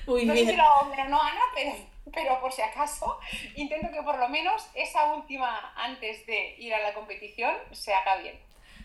no 0.07 0.35
sé 0.35 0.47
si 0.47 0.57
lo 0.57 0.63
hago 0.63 0.93
no, 1.09 1.21
Ana, 1.21 1.41
pero, 1.55 1.73
pero 2.13 2.41
por 2.41 2.53
si 2.53 2.63
acaso, 2.63 3.19
intento 3.57 3.91
que 3.93 4.03
por 4.03 4.19
lo 4.19 4.29
menos 4.29 4.67
esa 4.75 5.15
última 5.15 5.73
antes 5.77 6.27
de 6.27 6.57
ir 6.59 6.75
a 6.75 6.81
la 6.81 6.95
competición 6.95 7.55
se 7.73 7.93
haga 7.93 8.17
bien. 8.17 8.39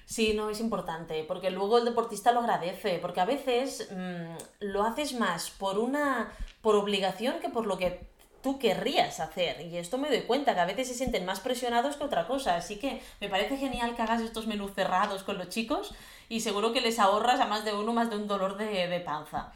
Sí, 0.06 0.34
no, 0.34 0.50
es 0.50 0.62
importante, 0.62 1.26
porque 1.26 1.52
luego 1.52 1.80
el 1.80 1.86
deportista 1.86 2.32
lo 2.32 2.40
agradece, 2.40 3.00
porque 3.00 3.20
a 3.20 3.26
veces 3.26 3.90
mmm, 3.92 4.38
lo 4.62 4.84
haces 4.84 5.14
más 5.14 5.50
por 5.50 5.78
una 5.78 6.32
por 6.62 6.76
obligación 6.76 7.40
que 7.40 7.50
por 7.50 7.68
lo 7.68 7.78
que 7.78 8.08
tú 8.42 8.58
querrías 8.58 9.20
hacer. 9.20 9.62
Y 9.62 9.78
esto 9.78 9.98
me 9.98 10.08
doy 10.10 10.22
cuenta, 10.22 10.54
que 10.54 10.62
a 10.62 10.66
veces 10.66 10.88
se 10.88 10.94
sienten 10.94 11.26
más 11.26 11.42
presionados 11.42 11.98
que 11.98 12.06
otra 12.06 12.28
cosa. 12.28 12.56
Así 12.56 12.80
que 12.80 13.02
me 13.20 13.28
parece 13.28 13.58
genial 13.58 13.96
que 13.96 14.02
hagas 14.02 14.22
estos 14.22 14.48
menús 14.48 14.74
cerrados 14.74 15.24
con 15.24 15.38
los 15.38 15.50
chicos 15.50 15.94
y 16.30 16.40
seguro 16.40 16.72
que 16.72 16.82
les 16.82 17.00
ahorras 17.00 17.42
a 17.42 17.48
más 17.48 17.66
de 17.66 17.74
uno 17.74 17.92
más 17.94 18.10
de 18.10 18.16
un 18.16 18.28
dolor 18.28 18.56
de, 18.58 18.88
de 18.88 19.00
panza. 19.02 19.52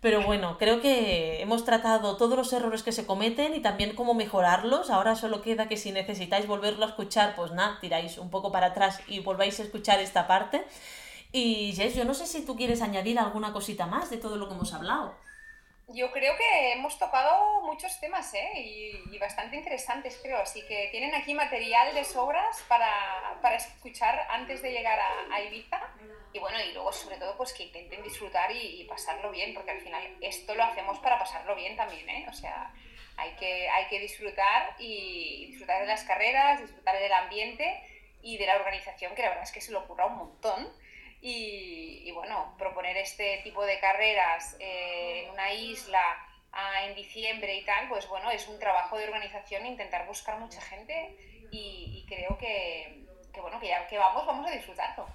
Pero 0.00 0.22
bueno, 0.22 0.56
creo 0.58 0.80
que 0.80 1.42
hemos 1.42 1.64
tratado 1.64 2.16
todos 2.16 2.36
los 2.36 2.52
errores 2.54 2.82
que 2.82 2.92
se 2.92 3.04
cometen 3.04 3.54
y 3.54 3.60
también 3.60 3.94
cómo 3.94 4.14
mejorarlos. 4.14 4.88
Ahora 4.88 5.14
solo 5.14 5.42
queda 5.42 5.68
que 5.68 5.76
si 5.76 5.92
necesitáis 5.92 6.46
volverlo 6.46 6.86
a 6.86 6.88
escuchar, 6.88 7.34
pues 7.36 7.52
nada, 7.52 7.78
tiráis 7.80 8.16
un 8.16 8.30
poco 8.30 8.50
para 8.50 8.68
atrás 8.68 9.00
y 9.08 9.20
volváis 9.20 9.60
a 9.60 9.64
escuchar 9.64 10.00
esta 10.00 10.26
parte. 10.26 10.64
Y 11.32 11.74
Jess, 11.74 11.94
yo 11.94 12.06
no 12.06 12.14
sé 12.14 12.26
si 12.26 12.44
tú 12.46 12.56
quieres 12.56 12.80
añadir 12.80 13.18
alguna 13.18 13.52
cosita 13.52 13.86
más 13.86 14.08
de 14.08 14.16
todo 14.16 14.36
lo 14.36 14.48
que 14.48 14.54
hemos 14.54 14.72
hablado. 14.72 15.14
Yo 15.92 16.12
creo 16.12 16.36
que 16.36 16.72
hemos 16.72 16.98
tocado 16.98 17.62
muchos 17.62 17.98
temas 17.98 18.32
¿eh? 18.34 18.50
y, 18.56 19.18
bastante 19.18 19.56
interesantes, 19.56 20.18
creo. 20.22 20.38
Así 20.38 20.62
que 20.66 20.88
tienen 20.92 21.14
aquí 21.14 21.34
material 21.34 21.94
de 21.94 22.04
sobras 22.04 22.62
para, 22.68 23.38
para 23.42 23.56
escuchar 23.56 24.26
antes 24.30 24.62
de 24.62 24.72
llegar 24.72 24.98
a, 24.98 25.40
Ibiza 25.42 25.80
y 26.32 26.38
bueno, 26.38 26.60
y 26.62 26.72
luego 26.72 26.92
sobre 26.92 27.16
todo 27.16 27.36
pues 27.36 27.52
que 27.52 27.64
intenten 27.64 28.02
disfrutar 28.02 28.52
y, 28.52 28.84
pasarlo 28.84 29.30
bien, 29.30 29.52
porque 29.52 29.72
al 29.72 29.80
final 29.80 30.16
esto 30.20 30.54
lo 30.54 30.62
hacemos 30.62 30.98
para 31.00 31.18
pasarlo 31.18 31.56
bien 31.56 31.76
también, 31.76 32.08
¿eh? 32.08 32.26
O 32.28 32.32
sea, 32.32 32.72
hay 33.16 33.32
que, 33.32 33.68
hay 33.68 33.86
que 33.86 33.98
disfrutar 33.98 34.76
y 34.78 35.46
disfrutar 35.46 35.80
de 35.80 35.86
las 35.86 36.04
carreras, 36.04 36.60
disfrutar 36.60 36.98
del 36.98 37.12
ambiente 37.12 37.82
y 38.22 38.38
de 38.38 38.46
la 38.46 38.56
organización, 38.56 39.14
que 39.14 39.22
la 39.22 39.30
verdad 39.30 39.44
es 39.44 39.52
que 39.52 39.60
se 39.60 39.72
lo 39.72 39.80
ocurra 39.80 40.06
un 40.06 40.16
montón. 40.16 40.72
Y, 41.22 42.10
bueno, 42.12 42.54
proponer 42.58 42.96
este 42.96 43.40
tipo 43.44 43.64
de 43.64 43.78
carreras 43.78 44.56
eh, 44.58 45.24
en 45.24 45.30
una 45.30 45.52
isla 45.52 46.00
ah, 46.52 46.86
en 46.86 46.94
diciembre 46.94 47.56
y 47.56 47.64
tal, 47.64 47.88
pues 47.88 48.08
bueno, 48.08 48.30
es 48.30 48.48
un 48.48 48.58
trabajo 48.58 48.96
de 48.96 49.04
organización 49.04 49.66
intentar 49.66 50.06
buscar 50.06 50.38
mucha 50.38 50.60
gente 50.60 51.16
y, 51.50 52.04
creo 52.08 52.38
que, 52.38 53.06
que, 53.32 53.40
bueno, 53.40 53.60
que 53.60 53.68
ya 53.68 53.86
que 53.86 53.98
vamos, 53.98 54.26
vamos 54.26 54.46
a 54.46 54.50
disfrutarlo. 54.50 55.06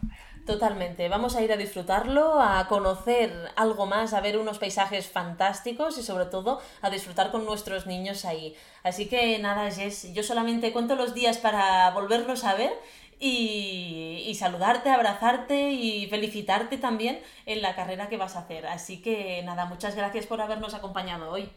Totalmente, 0.46 1.10
vamos 1.10 1.36
a 1.36 1.42
ir 1.42 1.52
a 1.52 1.58
disfrutarlo, 1.58 2.40
a 2.40 2.68
conocer 2.68 3.34
algo 3.56 3.88
más, 3.88 4.14
a 4.14 4.22
ver 4.22 4.38
unos 4.38 4.60
paisajes 4.60 5.10
fantásticos 5.10 5.98
y 5.98 6.04
sobre 6.04 6.26
todo 6.26 6.62
a 6.84 6.92
disfrutar 6.92 7.32
con 7.32 7.46
nuestros 7.46 7.88
niños 7.88 8.26
ahí. 8.26 8.56
Así 8.84 9.10
que 9.10 9.40
nada, 9.40 9.72
Jess, 9.72 10.14
yo 10.14 10.22
solamente 10.22 10.72
cuento 10.72 10.96
los 10.96 11.16
días 11.16 11.40
para 11.40 11.90
volverlos 11.92 12.44
a 12.44 12.54
ver 12.54 12.72
y, 13.20 14.34
saludarte, 14.38 14.90
abrazarte 14.90 15.72
y 15.72 16.08
felicitarte 16.08 16.78
también 16.78 17.22
en 17.46 17.62
la 17.62 17.76
carrera 17.76 18.10
que 18.10 18.18
vas 18.18 18.36
a 18.36 18.40
hacer. 18.40 18.68
Así 18.68 19.02
que 19.02 19.42
nada, 19.44 19.66
muchas 19.66 19.96
gracias 19.96 20.26
por 20.26 20.42
habernos 20.42 20.74
acompañado 20.74 21.32
hoy. 21.32 21.52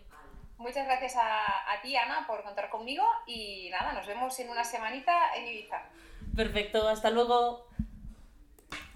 Muchas 0.58 0.86
gracias 0.86 1.16
a, 1.16 1.72
a 1.72 1.80
ti, 1.82 1.96
Ana, 1.96 2.26
por 2.26 2.42
contar 2.42 2.68
conmigo 2.68 3.04
y 3.26 3.68
nada, 3.70 3.92
nos 3.92 4.06
vemos 4.06 4.38
en 4.40 4.50
una 4.50 4.64
semanita 4.64 5.34
en 5.36 5.46
Ibiza. 5.46 5.82
Perfecto, 6.34 6.88
hasta 6.88 7.10
luego. 7.10 7.68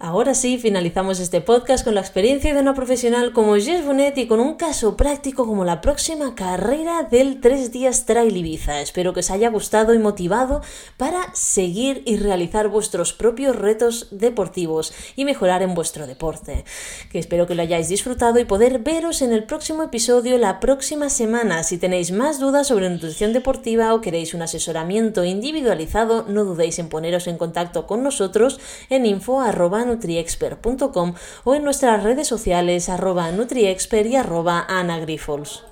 Ahora 0.05 0.35
sí, 0.35 0.57
finalizamos 0.57 1.21
este 1.21 1.39
podcast 1.39 1.85
con 1.85 1.95
la 1.95 2.01
experiencia 2.01 2.53
de 2.53 2.59
una 2.59 2.73
profesional 2.73 3.31
como 3.31 3.55
Jess 3.55 3.85
Bonet 3.85 4.17
y 4.17 4.27
con 4.27 4.41
un 4.41 4.55
caso 4.55 4.97
práctico 4.97 5.47
como 5.47 5.63
la 5.63 5.79
próxima 5.79 6.35
carrera 6.35 7.03
del 7.03 7.39
3 7.39 7.71
días 7.71 8.05
Trail 8.05 8.35
Ibiza. 8.35 8.81
Espero 8.81 9.13
que 9.13 9.21
os 9.21 9.31
haya 9.31 9.49
gustado 9.49 9.93
y 9.93 9.99
motivado 9.99 10.61
para 10.97 11.33
seguir 11.33 12.03
y 12.05 12.17
realizar 12.17 12.67
vuestros 12.67 13.13
propios 13.13 13.55
retos 13.55 14.09
deportivos 14.11 14.93
y 15.15 15.23
mejorar 15.23 15.61
en 15.61 15.73
vuestro 15.73 16.05
deporte. 16.05 16.65
Que 17.09 17.19
espero 17.19 17.47
que 17.47 17.55
lo 17.55 17.61
hayáis 17.61 17.87
disfrutado 17.87 18.39
y 18.39 18.43
poder 18.43 18.79
veros 18.79 19.21
en 19.21 19.31
el 19.31 19.45
próximo 19.45 19.83
episodio 19.83 20.37
la 20.37 20.59
próxima 20.59 21.09
semana. 21.09 21.63
Si 21.63 21.77
tenéis 21.77 22.11
más 22.11 22.41
dudas 22.41 22.67
sobre 22.67 22.89
nutrición 22.89 23.31
deportiva 23.31 23.93
o 23.93 24.01
queréis 24.01 24.33
un 24.33 24.41
asesoramiento 24.41 25.23
individualizado, 25.23 26.25
no 26.27 26.43
dudéis 26.43 26.77
en 26.79 26.89
poneros 26.89 27.27
en 27.27 27.37
contacto 27.37 27.87
con 27.87 28.03
nosotros 28.03 28.59
en 28.89 29.05
info 29.05 29.39
nutriexpert.com 29.69 31.13
o 31.43 31.55
en 31.55 31.63
nuestras 31.63 32.03
redes 32.03 32.27
sociales 32.27 32.89
arroba 32.89 33.31
nutriexpert 33.31 34.07
y 34.07 34.15
arroba 34.15 34.65
anagrifols. 34.67 35.63